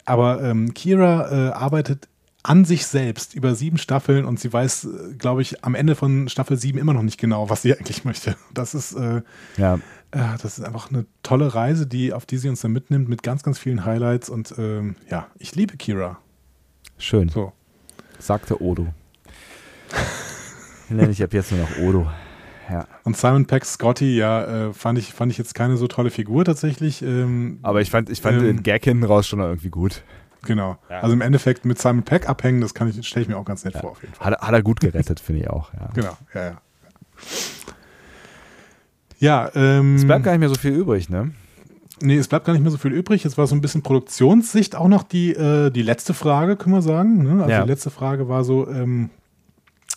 [0.05, 2.07] Aber ähm, Kira äh, arbeitet
[2.43, 6.29] an sich selbst über sieben Staffeln und sie weiß, äh, glaube ich, am Ende von
[6.29, 8.35] Staffel sieben immer noch nicht genau, was sie eigentlich möchte.
[8.53, 9.21] Das ist äh,
[9.57, 9.79] Ja,
[10.15, 13.21] ja, das ist einfach eine tolle Reise, die, auf die sie uns dann mitnimmt, mit
[13.21, 14.29] ganz, ganz vielen Highlights.
[14.29, 16.17] Und ähm, ja, ich liebe Kira.
[16.97, 17.29] schön.
[17.29, 17.53] So.
[18.17, 18.87] Sagte Odo.
[20.89, 22.09] Nenne ich ab jetzt nur noch Odo.
[22.69, 22.87] Ja.
[23.03, 26.45] Und Simon Peck Scotty, ja, äh, fand, ich, fand ich jetzt keine so tolle Figur
[26.45, 27.01] tatsächlich.
[27.01, 30.03] Ähm, Aber ich fand, ich fand Ähm, den Gag hinten raus schon irgendwie gut.
[30.43, 30.77] Genau.
[30.89, 30.99] Ja.
[31.01, 33.63] Also im Endeffekt mit Simon Peck abhängen, das kann ich, stelle ich mir auch ganz
[33.65, 33.81] nett Ja.
[33.81, 34.27] vor, auf jeden Fall.
[34.27, 35.73] Hat, er- hat er gut gerettet, finde ich auch.
[35.73, 35.89] Ja.
[35.93, 36.61] Genau, ja, ja.
[39.19, 41.31] Ja, ähm, Es bleibt gar nicht mehr so viel übrig, ne?
[42.01, 43.25] nee, es bleibt gar nicht mehr so viel übrig.
[43.25, 46.81] Jetzt war so ein bisschen Produktionssicht auch noch die, äh, die letzte Frage, können wir
[46.81, 47.23] sagen.
[47.23, 47.41] Ne?
[47.43, 47.63] Also Ja.
[47.63, 49.09] die letzte Frage war so, ähm,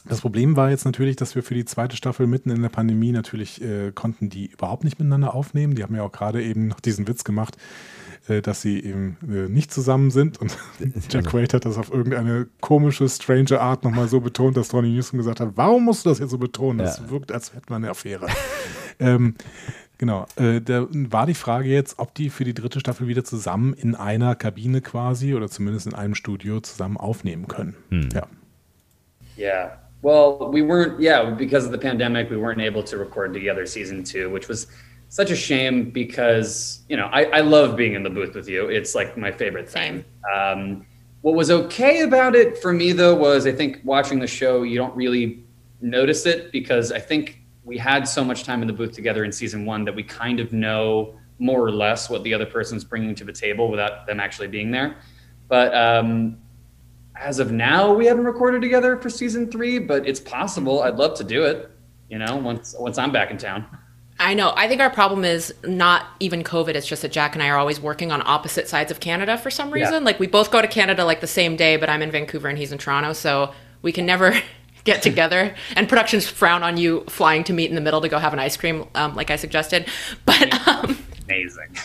[0.09, 3.13] das Problem war jetzt natürlich, dass wir für die zweite Staffel mitten in der Pandemie
[3.13, 5.77] natürlich äh, konnten die überhaupt nicht miteinander aufnehmen.
[5.77, 7.57] Die haben ja auch gerade eben noch diesen Witz gemacht,
[8.29, 10.41] äh, dass sie eben äh, nicht zusammen sind.
[10.41, 10.57] Und
[11.11, 15.19] Jack Quaid hat das auf irgendeine komische, strange Art nochmal so betont, dass Tony Newsom
[15.19, 16.79] gesagt hat, warum musst du das jetzt so betonen?
[16.79, 17.11] Das Ja.
[17.11, 18.29] wirkt, als hätte man eine Affäre.
[19.01, 19.35] ähm,
[19.99, 20.27] genau.
[20.37, 23.95] Äh, da war die Frage jetzt, ob die für die dritte Staffel wieder zusammen in
[23.95, 27.75] einer Kabine quasi oder zumindest in einem Studio zusammen aufnehmen können.
[28.13, 28.27] Ja.
[29.39, 29.79] Yeah.
[30.03, 34.03] Well, we weren't, yeah, because of the pandemic, we weren't able to record together season
[34.05, 34.67] two, which was
[35.13, 38.69] such a shame because, you know, I, I love being in the booth with you.
[38.69, 40.07] It's like my favorite thing.
[40.35, 40.87] Um,
[41.21, 44.79] what was okay about it for me, though, was I think watching the show, you
[44.79, 45.45] don't really
[45.83, 49.33] notice it because I think we had so much time in the booth together in
[49.33, 53.15] season one that we kind of know more or less what the other person's bringing
[53.17, 54.97] to the table without them actually being there.
[55.47, 56.39] But um,
[57.17, 60.83] as of now, we haven't recorded together for season three, but it's possible.
[60.83, 61.71] I'd love to do it.
[62.09, 63.67] You know, once once I'm back in town.
[64.23, 64.53] I know.
[64.57, 66.75] I think our problem is not even COVID.
[66.75, 69.51] It's just that Jack and I are always working on opposite sides of Canada for
[69.51, 69.85] some Yeah.
[69.85, 70.05] reason.
[70.05, 72.57] Like we both go to Canada like the same day, but I'm in Vancouver and
[72.57, 74.35] he's in Toronto, so we can never
[74.85, 75.55] get together.
[75.77, 78.39] And productions frown on you flying to meet in the middle to go have an
[78.39, 79.87] ice cream, um, like I suggested.
[80.25, 80.99] But um,
[81.33, 81.77] amazing.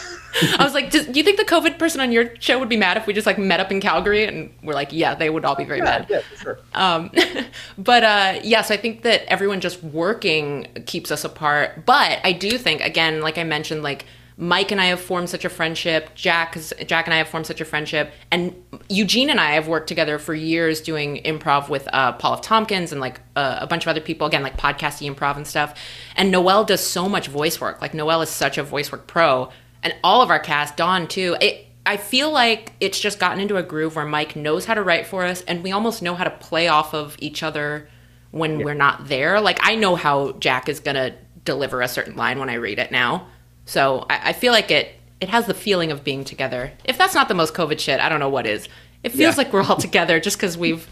[0.59, 2.77] I was like, do, do you think the COVID person on your show would be
[2.77, 4.25] mad if we just like met up in Calgary?
[4.25, 6.07] And we're like, yeah, they would all be very mad.
[6.09, 6.59] yeah, for sure.
[6.73, 7.11] Um,
[7.77, 11.85] but uh, yes, I think that everyone just working keeps us apart.
[11.85, 14.05] But I do think, again, like I mentioned, like
[14.39, 16.13] Mike and I have formed such a friendship.
[16.13, 18.53] Jack, has- Jack and I have formed such a friendship, and
[18.87, 22.41] Eugene and I have worked together for years doing improv with uh, Paul F.
[22.41, 24.27] Tompkins and like uh, a bunch of other people.
[24.27, 25.73] Again, like podcasty improv and stuff.
[26.15, 27.81] And Noelle does so much voice work.
[27.81, 29.49] Like Noelle is such a voice work pro,
[29.81, 31.35] and all of our cast, Dawn too.
[31.41, 34.83] It, I feel like it's just gotten into a groove where Mike knows how to
[34.83, 37.89] write for us, and we almost know how to play off of each other
[38.31, 39.41] when we're not there.
[39.41, 42.91] Like I know how Jack is gonna deliver a certain line when I read it
[42.91, 43.27] now,
[43.67, 46.71] so I, I feel like it it has the feeling of being together.
[46.85, 48.67] If that's not the most COVID shit, I don't know what is.
[49.03, 49.43] It feels Yeah.
[49.43, 50.87] like we're all together just because we've,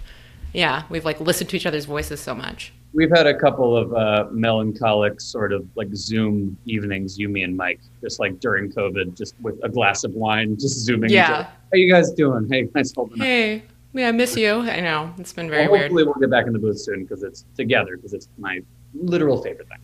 [0.54, 2.74] yeah, we've like listened to each other's voices so much.
[2.94, 7.56] We've had a couple of uh, melancholic sort of like Zoom evenings, you, me, and
[7.58, 11.10] Mike, just like during COVID, just with a glass of wine, just zooming.
[11.12, 11.34] each Yeah.
[11.34, 11.44] other.
[11.44, 12.48] How you guys doing?
[12.50, 13.26] Hey, nice holding up.
[13.28, 14.54] Hey, yeah, I miss you.
[14.62, 15.82] I know it's been very Well, weird.
[15.92, 18.60] hopefully, we'll get back in the booth soon because it's together because it's my
[18.96, 19.80] literal favorite thing.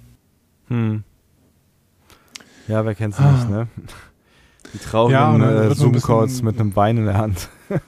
[0.70, 1.04] Hm.
[2.68, 3.32] Ja, wer kennt's Ah.
[3.32, 3.68] nicht, ne?
[4.74, 7.50] Die traurigen Ja, äh, Zoom-Calls mit einem Wein in der Hand.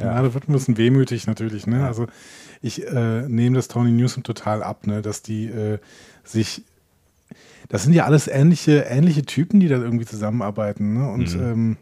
[0.00, 1.66] Ja, da wird ein bisschen wehmütig natürlich.
[1.66, 1.84] Ne?
[1.84, 2.06] Also
[2.62, 5.02] ich äh, nehme das Tony Newsom total ab, ne?
[5.02, 5.78] dass die äh,
[6.22, 6.62] sich,
[7.68, 10.94] das sind ja alles ähnliche, ähnliche Typen, die da irgendwie zusammenarbeiten.
[10.94, 11.10] Ne?
[11.10, 11.78] Und ähm,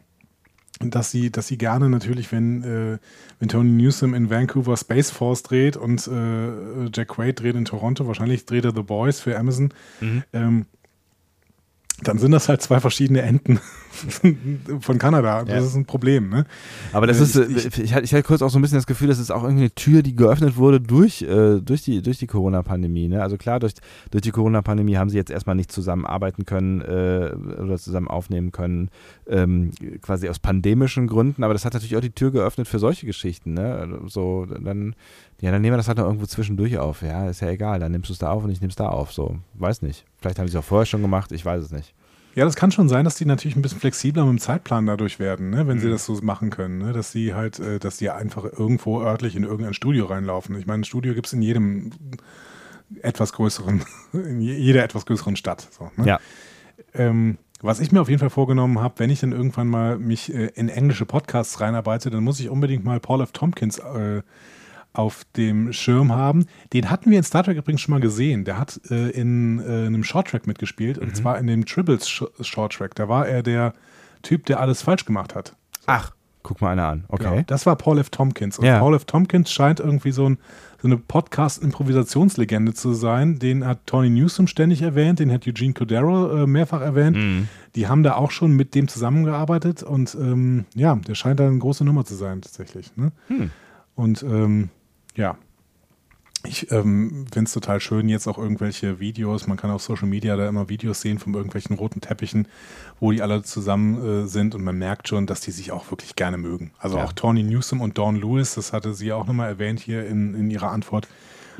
[0.80, 2.98] dass sie, dass sie gerne natürlich, wenn, äh,
[3.38, 8.06] wenn Tony Newsom in Vancouver Space Force dreht und äh, Jack Quaid dreht in Toronto,
[8.06, 9.74] wahrscheinlich dreht er The Boys für Amazon,
[10.32, 10.64] ähm,
[12.02, 13.58] dann sind das halt zwei verschiedene Enden
[14.80, 15.44] von Kanada.
[15.44, 15.58] Das Ja.
[15.66, 16.28] ist ein Problem.
[16.28, 16.44] Ne?
[16.92, 18.62] Aber das Äh, ist, äh, ich- ich, ich, hatte- ich hatte kurz auch so ein
[18.62, 21.82] bisschen das Gefühl, das ist auch irgendwie eine Tür, die geöffnet wurde durch, äh, durch
[21.82, 23.08] die, durch die Corona-Pandemie.
[23.08, 23.22] Ne?
[23.22, 23.74] Also klar, durch,
[24.10, 28.90] durch die Corona-Pandemie haben sie jetzt erstmal nicht zusammenarbeiten können äh, oder zusammen aufnehmen können,
[29.26, 29.70] ähm,
[30.02, 33.54] quasi aus pandemischen Gründen, aber das hat natürlich auch die Tür geöffnet für solche Geschichten.
[33.54, 34.00] Ne?
[34.06, 34.94] So, dann,
[35.40, 37.02] ja, dann nehmen wir das halt noch irgendwo zwischendurch auf.
[37.02, 38.88] Ja, ist ja egal, dann nimmst du es da auf und ich nehme es da
[38.88, 39.12] auf.
[39.12, 40.04] So, weiß nicht.
[40.18, 41.94] Vielleicht haben sie es auch vorher schon gemacht, ich weiß es nicht.
[42.34, 45.18] Ja, das kann schon sein, dass die natürlich ein bisschen flexibler mit dem Zeitplan dadurch
[45.18, 45.66] werden, ne?
[45.66, 46.76] wenn sie das so machen können.
[46.78, 46.92] Ne?
[46.92, 50.54] Dass sie halt, äh, dass die einfach irgendwo örtlich in irgendein Studio reinlaufen.
[50.58, 51.92] Ich meine, ein Studio gibt es in jedem
[53.02, 53.82] etwas größeren,
[54.12, 55.66] in je- jeder etwas größeren Stadt.
[55.70, 56.06] So, ne?
[56.06, 56.20] Ja.
[56.94, 60.32] Ähm, was ich mir auf jeden Fall vorgenommen habe, wenn ich dann irgendwann mal mich
[60.34, 63.32] äh, in englische Podcasts reinarbeite, dann muss ich unbedingt mal Paul F.
[63.32, 64.20] Tompkins äh,
[64.98, 66.46] auf dem Schirm haben.
[66.72, 68.44] Den hatten wir in Star Trek übrigens schon mal gesehen.
[68.44, 72.94] Der hat äh, in äh, einem Shorttrack mitgespielt und zwar in dem Tribbles Sh Shorttrack.
[72.94, 73.72] Da war er der
[74.22, 75.54] Typ, der alles falsch gemacht hat.
[75.86, 76.12] Ach,
[76.42, 77.04] guck mal einer an.
[77.08, 77.24] Okay.
[77.24, 77.42] Genau.
[77.46, 78.10] Das war Paul F.
[78.10, 78.58] Tompkins.
[78.58, 78.78] Und Ja.
[78.78, 79.04] Paul F.
[79.04, 80.38] Tompkins scheint irgendwie so, ein,
[80.80, 83.38] so eine Podcast-Improvisationslegende zu sein.
[83.38, 87.16] Den hat Tony Newsom ständig erwähnt, den hat Eugene Codero äh, mehrfach erwähnt.
[87.16, 87.48] Mhm.
[87.74, 91.58] Die haben da auch schon mit dem zusammengearbeitet und ähm, ja, der scheint da eine
[91.58, 92.96] große Nummer zu sein, tatsächlich.
[92.96, 93.12] Ne?
[93.28, 93.50] Hm.
[93.94, 94.70] Und ähm,
[95.16, 95.36] ja,
[96.44, 100.36] ich ähm, finde es total schön, jetzt auch irgendwelche Videos, man kann auf Social Media
[100.36, 102.46] da immer Videos sehen von irgendwelchen roten Teppichen,
[103.00, 106.14] wo die alle zusammen äh, sind und man merkt schon, dass die sich auch wirklich
[106.14, 106.72] gerne mögen.
[106.78, 107.04] Also Ja.
[107.04, 110.50] auch Tony Newsom und Dawn Lewis, das hatte sie auch nochmal erwähnt hier in, in
[110.50, 111.08] ihrer Antwort.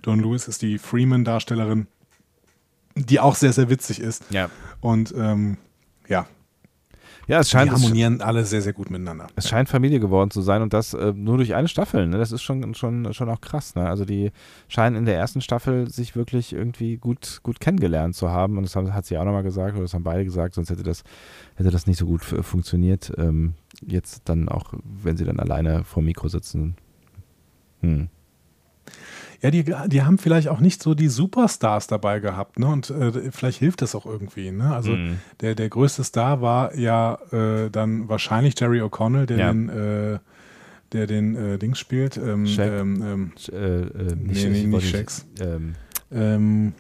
[0.03, 1.87] Dawn Lewis ist die Freeman-Darstellerin,
[2.95, 4.25] die auch sehr, sehr witzig ist.
[4.31, 4.51] Ja.
[4.81, 5.57] Und ähm,
[6.09, 6.27] ja,
[7.29, 9.27] Ja, es die scheint, es, harmonieren alle sehr, sehr gut miteinander.
[9.35, 12.07] es scheint Familie geworden zu sein und das äh, nur durch eine Staffel.
[12.07, 12.19] Ne?
[12.19, 13.75] Das ist schon, schon, schon auch krass.
[13.75, 13.89] Ne?
[13.89, 14.31] Also die
[14.69, 18.77] scheinen in der ersten Staffel sich wirklich irgendwie gut, gut kennengelernt zu haben und das
[18.77, 21.03] haben, hat sie auch nochmal gesagt oder das haben beide gesagt, sonst hätte das,
[21.57, 23.13] hätte das nicht so gut f- funktioniert.
[23.19, 23.55] Ähm,
[23.85, 24.73] jetzt dann auch,
[25.03, 26.77] wenn sie dann alleine vor dem Mikro sitzen.
[27.81, 28.09] Hm.
[29.43, 32.67] Ja, die, die haben vielleicht auch nicht so die Superstars dabei gehabt, ne?
[32.69, 34.75] Und äh, vielleicht hilft das auch irgendwie, ne?
[34.75, 35.19] Also Mhm.
[35.41, 39.53] der, der größte Star war ja äh, dann wahrscheinlich Jerry O'Connell, der Ja.
[39.53, 40.19] den, äh,
[40.93, 42.17] der den äh, Dings spielt.
[42.17, 42.71] Ähm, Shaq.
[42.73, 45.27] ähm, ähm, Äh, äh, Nee, nee, wollte nicht Shax.
[45.41, 45.75] Ähm,
[46.13, 46.73] ähm,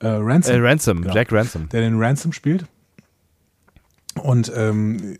[0.00, 1.14] äh, Ransom, Ransom, Genau.
[1.14, 1.68] Jack Ransom.
[1.68, 2.64] der den Ransom spielt.
[4.22, 5.16] Und ähm,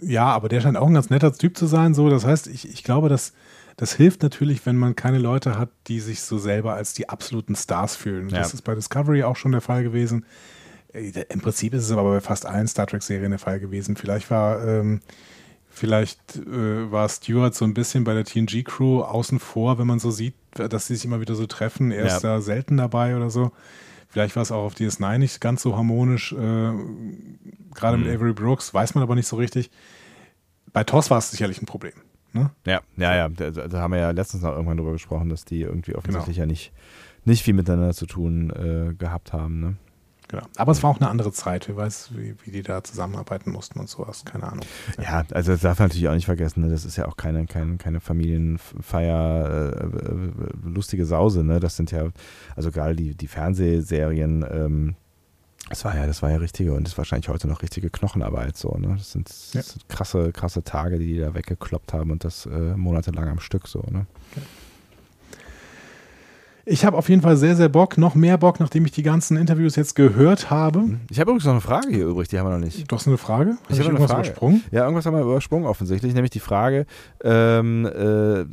[0.00, 1.94] ja, aber der scheint auch ein ganz netter Typ zu sein.
[1.94, 3.32] So, das heißt, ich, ich glaube, dass
[3.76, 7.56] das hilft natürlich, wenn man keine Leute hat, die sich so selber als die absoluten
[7.56, 8.28] Stars fühlen.
[8.28, 8.38] Ja.
[8.38, 10.24] Das ist bei Discovery auch schon der Fall gewesen.
[10.92, 13.96] Äh, Im Prinzip ist es aber bei fast allen Star Trek-Serien der Fall gewesen.
[13.96, 15.00] Vielleicht war, ähm,
[15.68, 20.10] vielleicht äh, war Stewart so ein bisschen bei der TNG-Crew außen vor, wenn man so
[20.10, 21.90] sieht, dass sie sich immer wieder so treffen.
[21.90, 22.14] Er Ja.
[22.16, 23.50] ist da selten dabei oder so.
[24.08, 26.36] Vielleicht war es auch auf DS9 nicht ganz so harmonisch, äh,
[27.74, 28.14] gerade mit Mhm.
[28.14, 29.72] Avery Brooks, weiß man aber nicht so richtig.
[30.72, 31.94] Bei TOS war es sicherlich ein Problem.
[32.34, 32.50] Ne?
[32.66, 33.28] Ja, ja, ja.
[33.28, 35.98] Da, da haben wir ja letztens noch irgendwann drüber gesprochen, dass die irgendwie Genau.
[35.98, 36.72] offensichtlich ja nicht,
[37.24, 39.60] nicht viel miteinander zu tun äh, gehabt haben.
[39.60, 39.76] Ne?
[40.28, 40.42] Genau.
[40.56, 41.68] Aber es war auch eine andere Zeit.
[41.68, 44.24] Wer weiß, wie, wie die da zusammenarbeiten mussten und sowas.
[44.24, 44.64] Keine Ahnung.
[45.00, 46.62] Ja, also das darf man natürlich auch nicht vergessen.
[46.64, 46.70] Ne?
[46.70, 50.30] Das ist ja auch keine, keine, keine Familienfeier, äh, äh,
[50.64, 51.44] lustige Sause.
[51.44, 51.60] Ne?
[51.60, 52.08] Das sind ja,
[52.56, 54.94] also gerade die, die Fernsehserien, ähm,
[55.70, 58.56] das war ja, das war ja richtige und ist wahrscheinlich heute noch richtige Knochenarbeit.
[58.56, 58.94] So, ne?
[58.98, 59.62] Das sind, das Ja.
[59.62, 63.66] sind krasse, krasse Tage, die die da weggekloppt haben und das äh, monatelang am Stück
[63.68, 63.82] so.
[63.90, 64.06] Ne?
[66.66, 69.36] Ich habe auf jeden Fall sehr, sehr Bock, noch mehr Bock, nachdem ich die ganzen
[69.36, 70.82] Interviews jetzt gehört habe.
[71.10, 72.90] Ich habe übrigens noch eine Frage hier übrig, die haben wir noch nicht.
[72.90, 73.58] Du hast eine Frage?
[73.68, 74.28] Ich Habe irgendwas Frage.
[74.28, 74.64] übersprungen?
[74.70, 76.86] Ja, irgendwas haben wir übersprungen offensichtlich, nämlich die Frage
[77.22, 78.46] ähm, äh,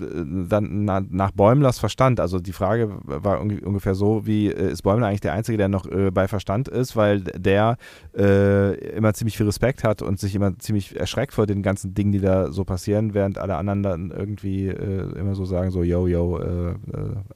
[0.49, 2.19] dann na, nach Bäumlers Verstand.
[2.19, 5.85] Also die Frage war ungefähr so, wie äh, ist Bäumler eigentlich der Einzige, der noch
[5.85, 7.77] äh, bei Verstand ist, weil der
[8.17, 12.11] äh, immer ziemlich viel Respekt hat und sich immer ziemlich erschreckt vor den ganzen Dingen,
[12.11, 16.07] die da so passieren, während alle anderen dann irgendwie äh, immer so sagen, so, yo,
[16.07, 16.73] yo, äh,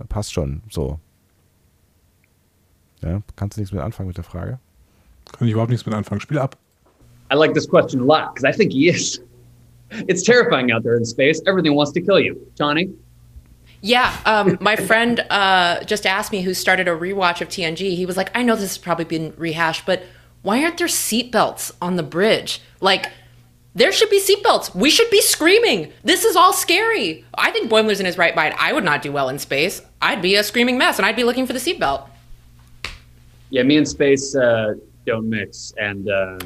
[0.10, 1.00] passt schon, so.
[3.02, 4.60] Ja, kannst du nichts mit anfangen mit der Frage?
[5.32, 6.22] Kann ich überhaupt nichts mit anfangen.
[6.22, 6.58] Spiel ab.
[7.32, 9.22] I like this question a lot because I think he is.
[10.08, 11.42] It's terrifying out there in space.
[11.48, 12.36] Everything wants to kill you.
[12.58, 12.90] Johnny?
[13.82, 17.96] Yeah, um, my friend uh, just asked me who started a rewatch of TNG.
[17.96, 20.04] He was like, I know this has probably been rehashed, but
[20.42, 22.62] why aren't there seatbelts on the bridge?
[22.82, 23.12] Like,
[23.76, 24.74] there should be seatbelts.
[24.74, 25.92] We should be screaming.
[26.04, 27.26] This is all scary.
[27.34, 28.56] I think Boimler's in his right mind.
[28.58, 29.82] I would not do well in space.
[30.02, 32.08] I'd be a screaming mess, and I'd be looking for the seatbelt.
[33.50, 34.76] Yeah, me and space uh,
[35.06, 35.74] don't mix.
[35.78, 36.40] And uh,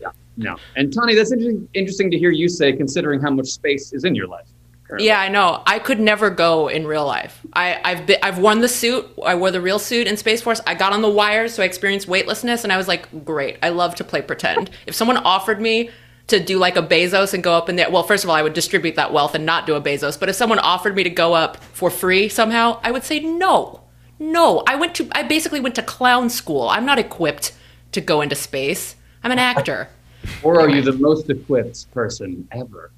[0.00, 0.56] yeah, no.
[0.74, 4.14] And Tony, that's interesting, interesting to hear you say, considering how much space is in
[4.14, 4.48] your life.
[4.92, 5.06] currently.
[5.06, 5.62] Yeah, I know.
[5.66, 7.40] I could never go in real life.
[7.52, 9.08] I, I've been, I've worn the suit.
[9.24, 10.60] I wore the real suit in Space Force.
[10.66, 13.58] I got on the wires, so I experienced weightlessness, and I was like, great.
[13.62, 14.70] I love to play pretend.
[14.86, 15.90] If someone offered me
[16.28, 18.42] to do like a Bezos and go up in there, well, first of all, I
[18.42, 20.18] would distribute that wealth and not do a Bezos.
[20.18, 23.82] But if someone offered me to go up for free somehow, I would say no,
[24.18, 24.62] no.
[24.66, 26.68] I went to, I basically went to clown school.
[26.68, 27.52] I'm not equipped
[27.92, 28.96] to go into space.
[29.22, 29.88] I'm an actor.
[30.44, 32.92] Or are you the most equipped person ever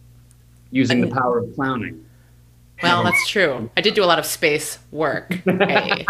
[0.70, 2.04] using the power of clowning?
[2.82, 3.70] Well, that's true.
[3.78, 5.34] I did do a lot of space work.
[5.46, 6.04] Hey.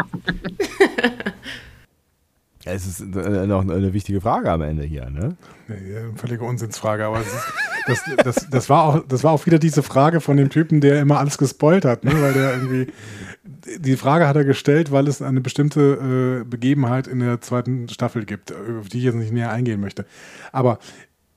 [2.64, 5.36] Ja, Es ist äh, noch eine wichtige Frage am Ende hier, ne?
[5.68, 7.28] Äh, völlige Unsinnsfrage, aber ist,
[7.86, 11.00] das, das, das, war auch, das war auch wieder diese Frage von dem Typen, der
[11.00, 12.12] immer alles gespoilt hat, ne?
[12.22, 12.86] weil der irgendwie,
[13.78, 18.24] die Frage hat er gestellt, weil es eine bestimmte äh, Begebenheit in der zweiten Staffel
[18.24, 20.06] gibt, auf die ich jetzt nicht näher eingehen möchte.
[20.50, 20.78] Aber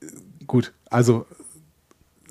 [0.01, 0.05] äh,
[0.45, 1.25] gut, also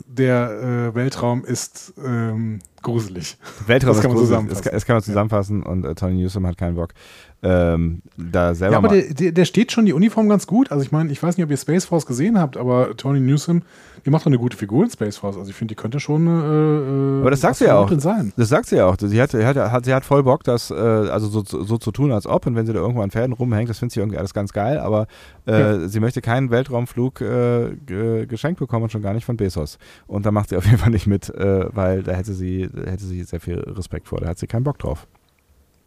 [0.07, 3.37] der äh, Weltraum ist ähm, gruselig.
[3.67, 4.29] Weltraum Das ist kann man gruselig.
[4.29, 4.55] zusammenfassen.
[4.55, 6.95] Das kann, das kann man zusammenfassen und äh, Tony Newsom hat keinen Bock.
[7.43, 10.73] Ähm, da selber Ja, aber der, der, der steht schon die Uniform ganz gut.
[10.73, 13.63] Also ich meine, ich weiß nicht, ob ihr Space Force gesehen habt, aber Tony Newsom,
[14.07, 15.37] die macht doch eine gute Figur in Space Force.
[15.37, 17.89] Also ich finde, die könnte schon äh, Aber das sagt sie ja auch.
[17.89, 18.33] drin sein.
[18.37, 18.97] Das sagt sie ja auch.
[18.99, 22.11] Sie hat, hat, hat, sie hat voll Bock, das äh, also so, so, zu tun,
[22.11, 22.47] als ob.
[22.47, 24.79] Und wenn sie da irgendwo an Pferden rumhängt, das findet sie irgendwie alles ganz geil.
[24.79, 25.07] Aber
[25.45, 29.79] äh, sie möchte keinen Weltraumflug äh, ge geschenkt bekommen und schon gar nicht von Bezos.
[30.07, 32.91] Und da macht sie auf jeden Fall nicht mit, äh, weil da hätte sie, da
[32.91, 34.21] hätte sie sehr viel Respekt vor.
[34.21, 35.07] Da hat sie keinen Bock drauf.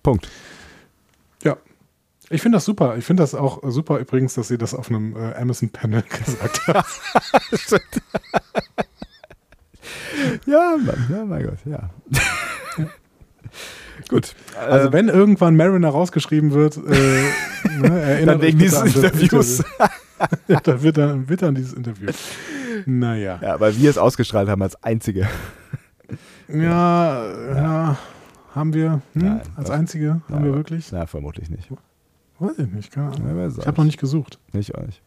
[0.03, 0.29] Punkt.
[2.29, 2.35] Ja.
[2.35, 2.97] Ich finde das super.
[2.97, 6.85] Ich finde das auch super übrigens, dass sie das auf einem äh, Amazon-Panel gesagt hat.
[10.45, 11.89] Ja, Mann, ja, mein Gott, ja.
[14.09, 14.35] Gut.
[14.59, 16.79] Also Ähm, wenn irgendwann Mariner rausgeschrieben wird, äh,
[17.79, 19.59] ne, erinnert Dann wegen dieses Interviews.
[19.59, 19.87] Interview.
[20.47, 22.09] ja, da wird dann bitte an dieses Interview.
[22.85, 23.39] Naja.
[23.41, 25.27] ja, weil wir es ausgestrahlt haben als einzige.
[26.47, 27.23] Ja,
[27.55, 27.97] ja,
[28.55, 30.91] haben wir, hm, Nein, als einzige, haben Nein, wir wirklich?
[30.91, 31.69] Na, vermutlich nicht.
[32.39, 33.37] Weiß ich nicht, keine Ahnung.
[33.37, 34.39] Ja, Ich habe noch nicht gesucht.
[34.53, 35.01] Nicht euch.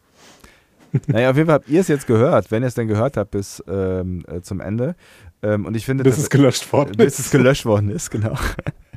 [1.07, 3.31] naja, auf jeden Fall habt ihr es jetzt gehört, wenn ihr es denn gehört habt
[3.31, 4.95] bis ähm, äh, zum Ende.
[5.41, 7.25] Ähm, und ich finde, Bis es gelöscht worden bis ist.
[7.25, 8.35] es gelöscht worden ist, genau.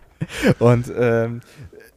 [0.58, 1.40] Und ähm,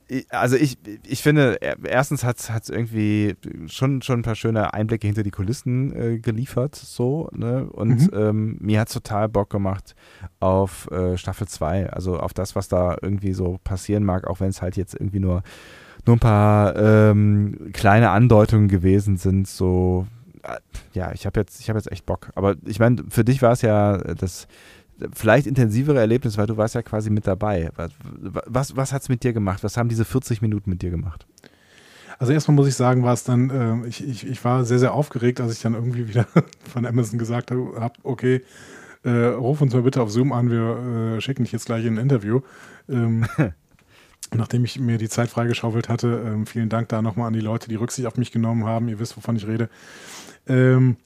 [0.07, 3.35] ich- also ich, ich finde, er- erstens hat es irgendwie
[3.67, 7.65] schon, schon ein paar schöne Einblicke hinter die Kulissen äh, geliefert, so, ne?
[7.69, 8.17] Und Mhm.
[8.17, 9.95] ähm, mir hat es total Bock gemacht
[10.39, 14.49] auf äh, Staffel 2, also auf das, was da irgendwie so passieren mag, auch wenn
[14.49, 15.43] es halt jetzt irgendwie nur,
[16.10, 20.07] nur ein paar ähm, kleine Andeutungen gewesen sind, so
[20.41, 20.57] äh,
[20.94, 22.31] ja, ich habe jetzt, ich habe jetzt echt Bock.
[22.34, 24.48] Aber ich meine, für dich war es ja das
[25.14, 27.69] vielleicht intensivere Erlebnis, weil du warst ja quasi mit dabei.
[27.76, 27.91] Was,
[28.48, 29.64] was, was hat es mit dir gemacht?
[29.64, 31.27] Was haben diese 40 Minuten mit dir gemacht?
[32.18, 34.94] Also erstmal muss ich sagen, war es dann, äh, ich, ich, ich war sehr, sehr
[34.94, 36.26] aufgeregt, als ich dann irgendwie wieder
[36.73, 38.41] von Amazon gesagt habe, hab, okay,
[39.03, 41.94] äh, ruf uns mal bitte auf Zoom an, wir äh, schicken dich jetzt gleich in
[41.94, 42.41] ein Interview.
[42.90, 43.26] Ähm,
[44.33, 47.67] nachdem ich mir die Zeit freigeschaufelt hatte, ähm, vielen Dank da nochmal an die Leute,
[47.69, 48.87] die Rücksicht auf mich genommen haben.
[48.89, 49.69] Ihr wisst, wovon ich rede.
[50.47, 50.97] Ähm,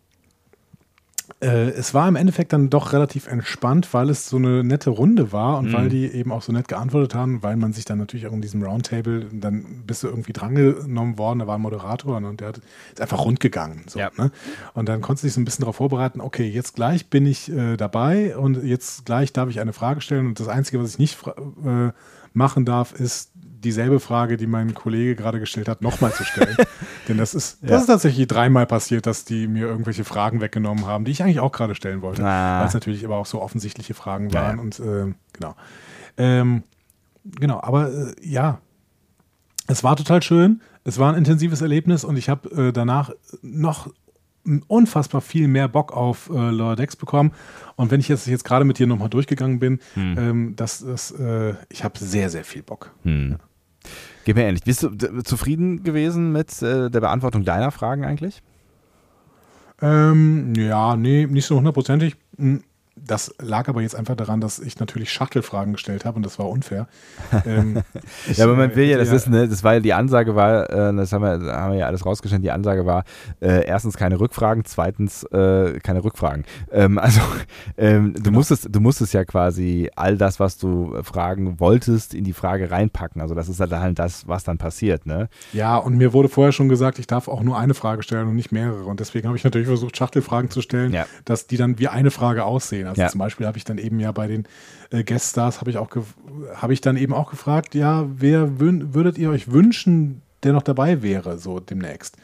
[1.40, 5.31] äh, es war im Endeffekt dann doch relativ entspannt, weil es so eine nette Runde
[5.31, 5.73] war und Mhm.
[5.73, 8.41] weil die eben auch so nett geantwortet haben, weil man sich dann natürlich auch in
[8.41, 12.57] diesem Roundtable, dann bist du irgendwie drangenommen worden, da war ein Moderator und der hat,
[12.91, 13.84] ist einfach rund gegangen.
[13.88, 14.11] So, Ja.
[14.18, 14.31] ne?
[14.73, 17.49] Und dann konntest du dich so ein bisschen darauf vorbereiten, okay, jetzt gleich bin ich
[17.52, 20.99] äh, dabei und jetzt gleich darf ich eine Frage stellen und das Einzige, was ich
[20.99, 21.18] nicht
[21.65, 21.91] äh,
[22.34, 26.57] machen darf, ist dieselbe Frage, die mein Kollege gerade gestellt hat, nochmal zu stellen.
[27.07, 27.77] Denn das ist, das Ja.
[27.77, 31.51] ist tatsächlich dreimal passiert, dass die mir irgendwelche Fragen weggenommen haben, die ich eigentlich auch
[31.53, 32.26] gerade stellen wollte.
[32.26, 32.60] Ah.
[32.60, 34.57] Weil es natürlich aber auch so offensichtliche Fragen waren.
[34.57, 34.61] ja.
[34.61, 35.55] Und ähm, genau.
[36.18, 36.64] Ähm,
[37.39, 38.60] genau, aber äh, ja,
[39.68, 40.61] es war total schön.
[40.84, 43.11] Es war ein intensives Erlebnis und ich habe äh, danach
[43.41, 43.89] noch
[44.68, 47.32] unfassbar viel mehr Bock auf äh, Lower Decks bekommen.
[47.76, 50.15] Und wenn ich jetzt, jetzt gerade mit dir nochmal durchgegangen bin, Hm.
[50.18, 52.91] ähm, das, das, äh, ich habe sehr, sehr viel Bock.
[53.03, 53.38] Hm.
[54.26, 54.64] Gib mir ähnlich.
[54.64, 54.90] Bist du
[55.24, 58.41] zufrieden gewesen mit äh, der Beantwortung deiner Fragen eigentlich?
[59.82, 62.15] Ähm, ja, nee, nicht so hundertprozentig.
[62.38, 62.64] Hm,
[62.95, 66.48] Das lag aber jetzt einfach daran, dass ich natürlich Schachtelfragen gestellt habe und das war
[66.48, 66.88] unfair.
[67.45, 67.82] Ähm,
[68.30, 69.94] ich, Ja, aber man äh, will ja, das hätte ist, ne, das war ja die
[69.94, 73.03] Ansage war, äh, das haben wir, haben wir ja alles rausgestellt, die Ansage war,
[73.41, 76.45] äh, erstens keine Rückfragen, zweitens äh, keine Rückfragen.
[76.72, 77.20] Ähm, also
[77.78, 78.38] ähm, du Genau.
[78.38, 83.22] musstest, du musstest ja quasi all das, was du fragen wolltest, in die Frage reinpacken.
[83.22, 85.30] Also das ist halt halt das, was dann passiert, ne?
[85.52, 88.36] Ja, und mir wurde vorher schon gesagt, ich darf auch nur eine Frage stellen und
[88.36, 88.84] nicht mehrere.
[88.86, 91.06] Und deswegen habe ich natürlich versucht, Schachtelfragen zu stellen, Ja.
[91.26, 92.82] dass die dann wie eine Frage aussehen.
[92.88, 93.10] Also Ja.
[93.10, 94.45] zum Beispiel habe ich dann eben ja bei den
[94.91, 95.89] äh, Guest-Stars habe ich auch
[96.55, 101.01] habe ich dann eben auch gefragt, ja, wer würdet ihr euch wünschen, der noch dabei
[101.01, 102.18] wäre, so demnächst?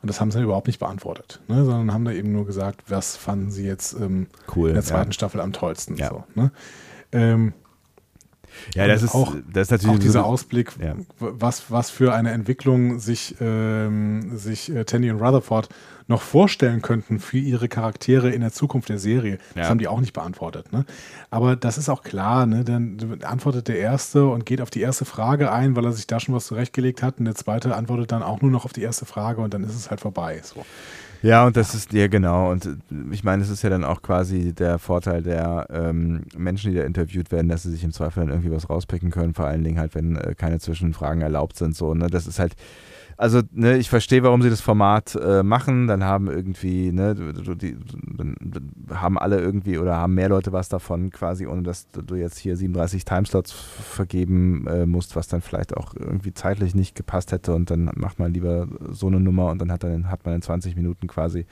[0.00, 1.64] Und das haben sie überhaupt nicht beantwortet, ne?
[1.64, 4.68] sondern haben da eben nur gesagt, was fanden sie jetzt ähm, Cool.
[4.68, 4.88] in der ja.
[4.88, 5.96] zweiten Staffel am tollsten.
[5.96, 6.08] Ja.
[6.10, 6.52] So, ne?
[7.12, 7.52] ähm,
[8.76, 10.94] Ja, das ist, auch- das ist natürlich auch dieser so- Ausblick, Ja.
[11.18, 15.68] was, was für eine Entwicklung sich, ähm, sich äh, Tandy und Rutherford
[16.06, 19.38] noch vorstellen könnten für ihre Charaktere in der Zukunft der Serie.
[19.54, 19.68] Das Ja.
[19.70, 20.72] haben die auch nicht beantwortet.
[20.72, 20.84] Ne?
[21.30, 22.64] Aber das ist auch klar, ne?
[22.64, 26.20] dann antwortet der Erste und geht auf die erste Frage ein, weil er sich da
[26.20, 27.18] schon was zurechtgelegt hat.
[27.18, 29.74] Und der Zweite antwortet dann auch nur noch auf die erste Frage und dann ist
[29.74, 30.40] es halt vorbei.
[30.42, 30.64] So.
[31.22, 32.74] Ja, und das ist, ja genau, und äh,
[33.10, 36.84] ich meine, es ist ja dann auch quasi der Vorteil der ähm, Menschen, die da
[36.84, 39.78] interviewt werden, dass sie sich im Zweifel dann irgendwie was rauspicken können, vor allen Dingen
[39.78, 42.54] halt, wenn äh, keine Zwischenfragen erlaubt sind, so, ne, das ist halt,
[43.16, 47.76] also, ne, ich verstehe, warum sie das Format äh, machen, dann haben irgendwie, ne, die,
[48.92, 52.38] haben alle irgendwie oder haben mehr Leute was davon quasi, ohne dass du, du jetzt
[52.38, 57.54] hier 37 Timeslots vergeben äh, musst, was dann vielleicht auch irgendwie zeitlich nicht gepasst hätte
[57.54, 60.42] und dann macht man lieber so eine Nummer und dann hat, dann, hat man in
[60.42, 61.46] 20 Minuten quasi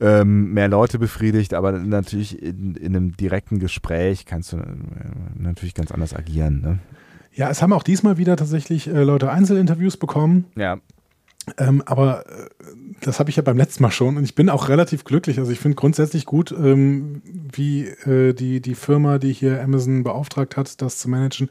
[0.00, 4.62] ähm, mehr Leute befriedigt, aber natürlich in, in einem direkten Gespräch kannst du äh,
[5.36, 6.60] natürlich ganz anders agieren.
[6.60, 6.78] Ne?
[7.34, 10.46] Ja, es haben auch diesmal wieder tatsächlich äh, Leute Einzelinterviews bekommen.
[10.56, 10.78] Ja,
[11.58, 12.48] Ähm, aber äh,
[13.02, 15.38] das habe ich ja beim letzten Mal schon und ich bin auch relativ glücklich.
[15.38, 20.56] Also ich finde grundsätzlich gut, ähm, wie äh, die, die Firma, die hier Amazon beauftragt
[20.56, 21.50] hat, das zu managen,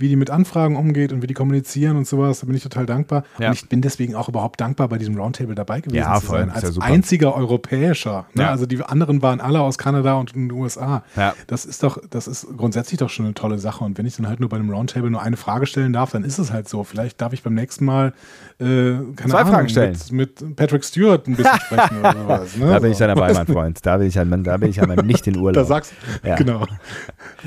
[0.00, 2.40] wie die mit Anfragen umgeht und wie die kommunizieren und sowas.
[2.40, 3.24] Da bin ich total dankbar.
[3.38, 3.48] Ja.
[3.48, 6.48] Und ich bin deswegen auch überhaupt dankbar, bei diesem Roundtable dabei gewesen Ja, zu sein.
[6.48, 6.86] Ja Als super.
[6.86, 8.26] einziger Europäischer.
[8.34, 8.42] Ne?
[8.44, 8.50] Ja.
[8.50, 11.02] Also die anderen waren alle aus Kanada und den USA.
[11.16, 11.34] Ja.
[11.46, 13.84] Das ist doch, das ist grundsätzlich doch schon eine tolle Sache.
[13.84, 16.24] Und wenn ich dann halt nur bei einem Roundtable nur eine Frage stellen darf, dann
[16.24, 16.82] ist es halt so.
[16.84, 18.12] Vielleicht darf ich beim nächsten Mal
[18.58, 19.96] äh, keine Zwei Ahnung, Fragen stellen.
[20.12, 22.56] Mit, mit Patrick Stewart ein bisschen sprechen oder sowas.
[22.56, 22.66] Ne?
[22.66, 23.78] da bin ich dann dabei, mein Freund.
[23.84, 24.24] Da bin ich da
[24.56, 25.54] bin ich halt nicht in Urlaub.
[25.54, 25.92] Da sagst
[26.24, 26.36] Ja.
[26.36, 26.64] genau.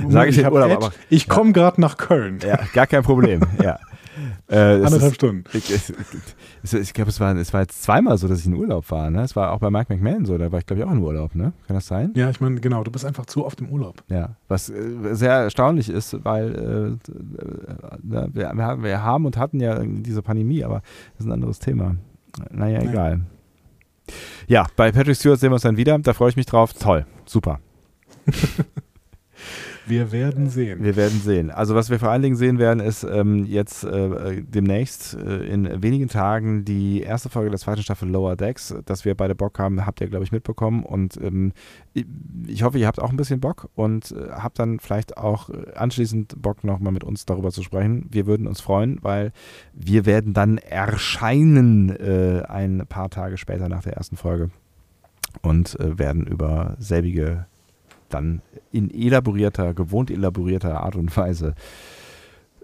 [0.10, 2.40] Sag ich in hab Urlaub, Ed, aber- ich komme gerade nach Köln.
[2.46, 3.42] Ja, gar kein Problem.
[3.62, 3.80] Ja.
[4.48, 5.44] Äh, Anderthalb ist- Stunden.
[5.54, 8.90] Ich, es- ich glaube, es war, es war jetzt zweimal so, dass ich in Urlaub
[8.92, 9.10] war.
[9.10, 9.24] Ne?
[9.24, 11.34] Es war auch bei Mike McMahon so, da war ich, glaube ich, auch in Urlaub.
[11.36, 11.52] Ne?
[11.68, 12.12] Kann das sein?
[12.16, 14.04] Ja, ich meine, genau, du bist einfach zu oft im Urlaub.
[14.10, 14.76] Ja, was äh,
[15.14, 20.22] sehr erstaunlich ist, weil äh, äh, wir, wir haben- wir haben und hatten ja diese
[20.22, 20.82] Pandemie, aber
[21.14, 21.96] das ist ein anderes Thema.
[22.52, 22.90] Naja, Ja.
[22.90, 23.22] egal.
[24.48, 25.98] Ja, bei Patrick Stewart sehen wir uns dann wieder.
[25.98, 26.74] Da freue ich mich drauf.
[26.74, 27.60] Toll, super.
[29.86, 30.84] Wir werden sehen.
[30.84, 31.52] Wir werden sehen.
[31.52, 35.84] Also was wir vor allen Dingen sehen werden, ist ähm, jetzt äh, demnächst äh, in
[35.84, 38.74] wenigen Tagen die erste Folge der zweiten Staffel Lower Decks.
[38.86, 40.84] Dass wir beide Bock haben, habt ihr, glaube ich, mitbekommen.
[40.84, 41.52] Und ähm,
[41.94, 45.74] ich- hoffe, ihr habt auch ein bisschen Bock und äh, habt dann vielleicht auch äh,
[45.76, 48.08] anschließend Bock, nochmal mit uns darüber zu sprechen.
[48.10, 49.34] Wir würden uns freuen, weil
[49.74, 54.50] wir werden dann erscheinen äh, ein paar Tage später nach der ersten Folge
[55.42, 57.48] und äh, werden über selbige
[58.14, 58.42] dann
[58.72, 61.56] in elaborierter, gewohnt elaborierter Art und Weise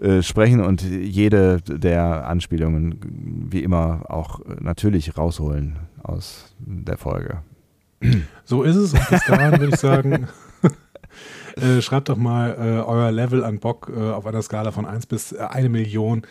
[0.00, 7.42] äh, sprechen und jede der Anspielungen wie immer auch äh, natürlich rausholen aus der Folge.
[8.44, 8.94] So ist es.
[8.94, 10.28] Und bis dahin würde ich sagen,
[11.56, 15.06] Äh, schreibt doch mal äh, euer Level an Bock äh, auf einer Skala von 1
[15.06, 16.22] bis äh, eine Million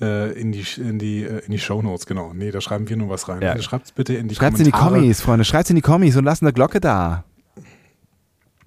[0.00, 2.32] äh, in die, in die, äh, in die Shownotes, genau.
[2.32, 3.42] Nee, da schreiben wir nur was rein.
[3.42, 3.60] Ja.
[3.60, 5.00] Schreibt es bitte in die Schreibt's in die Kommentare.
[5.00, 5.44] Kommis, Freunde.
[5.44, 7.24] Schreibt's in die Kommis und lasst eine Glocke da.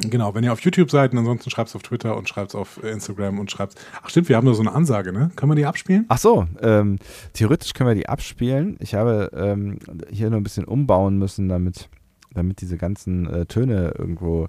[0.09, 2.55] Genau, wenn ihr auf YouTube seid, und ansonsten schreibt es auf Twitter und schreibt es
[2.55, 5.31] auf Instagram und schreibt Ach stimmt, wir haben da so eine Ansage, ne?
[5.35, 6.05] Können wir die abspielen?
[6.07, 6.97] Ach so, ähm,
[7.33, 8.77] theoretisch können wir die abspielen.
[8.79, 9.79] Ich habe ähm,
[10.09, 11.89] hier nur ein bisschen umbauen müssen, damit,
[12.33, 14.47] damit diese ganzen äh, Töne irgendwo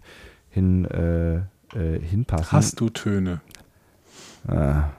[0.49, 1.37] hin, äh,
[1.77, 2.53] äh, hinpassen.
[2.53, 3.41] Hast du Töne?
[4.47, 4.91] Ah,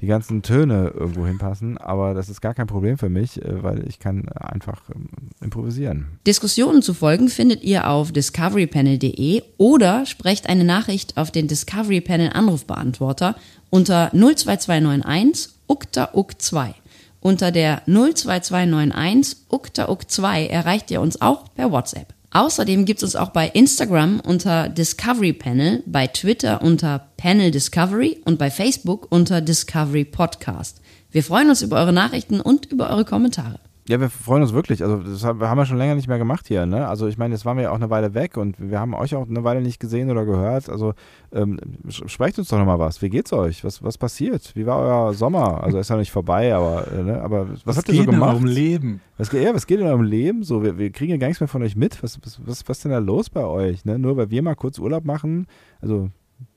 [0.00, 3.86] die ganzen Töne irgendwo hinpassen, aber das ist gar kein Problem für mich, äh, weil
[3.88, 5.08] ich kann einfach ähm,
[5.40, 6.06] improvisieren.
[6.26, 12.30] Diskussionen zu folgen findet ihr auf discoverypanel.de oder sprecht eine Nachricht auf den Discovery Panel
[12.32, 13.34] Anrufbeantworter
[13.70, 16.74] unter 02291 ukta uk 2.
[17.20, 22.14] Unter der 02291 ukta uk 2 erreicht ihr uns auch per WhatsApp.
[22.30, 28.20] Außerdem gibt es uns auch bei Instagram unter Discovery Panel, bei Twitter unter Panel Discovery
[28.24, 30.80] und bei Facebook unter Discovery Podcast.
[31.10, 33.60] Wir freuen uns über eure Nachrichten und über eure Kommentare.
[33.88, 34.82] Ja, wir freuen uns wirklich.
[34.82, 36.66] Also das haben wir schon länger nicht mehr gemacht hier.
[36.66, 36.86] Ne?
[36.86, 39.14] Also ich meine, jetzt waren wir ja auch eine Weile weg und wir haben euch
[39.14, 40.68] auch eine Weile nicht gesehen oder gehört.
[40.68, 40.92] Also
[41.32, 41.58] ähm,
[41.88, 43.00] sprecht uns doch nochmal was.
[43.00, 43.64] Wie geht's euch?
[43.64, 44.54] Was, was passiert?
[44.54, 45.64] Wie war euer Sommer?
[45.64, 47.22] Also ist ja nicht vorbei, aber, äh, ne?
[47.22, 48.34] aber was, habt ihr so geht in gemacht?
[48.34, 49.00] eurem Leben?
[49.16, 50.42] Was, geht- ja, was geht in eurem Leben?
[50.42, 52.02] So, wir, wir kriegen ja gar nichts mehr von euch mit.
[52.02, 53.86] Was, was, was, was ist denn da los bei euch?
[53.86, 53.98] Ne?
[53.98, 55.46] Nur weil wir mal kurz Urlaub machen.
[55.80, 56.10] Also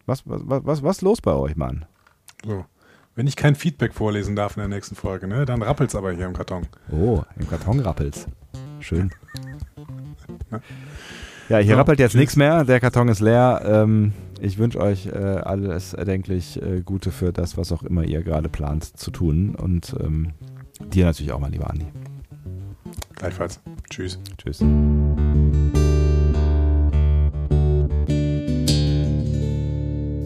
[0.06, 1.86] was, was, was, was, was ist los bei euch, Mann?
[2.46, 2.66] So.
[3.16, 6.26] Wenn ich kein Feedback vorlesen darf in der nächsten Folge, ne, dann rappelt's aber hier
[6.26, 6.68] im Karton.
[6.92, 8.26] Oh, im Karton rappelt's.
[8.80, 9.12] Schön.
[11.50, 12.64] Ja, hier So, rappelt jetzt nichts mehr.
[12.64, 13.62] Der Karton ist leer.
[13.66, 18.24] Ähm, ich wünsche euch äh, alles erdenklich äh, Gute für das, was auch immer ihr
[18.24, 19.56] gerade plant zu tun.
[19.56, 20.32] Und ähm,
[20.94, 21.88] dir natürlich auch mal, lieber Andi.
[23.16, 23.60] Gleichfalls.
[23.90, 24.18] Tschüss.
[24.38, 24.64] Tschüss.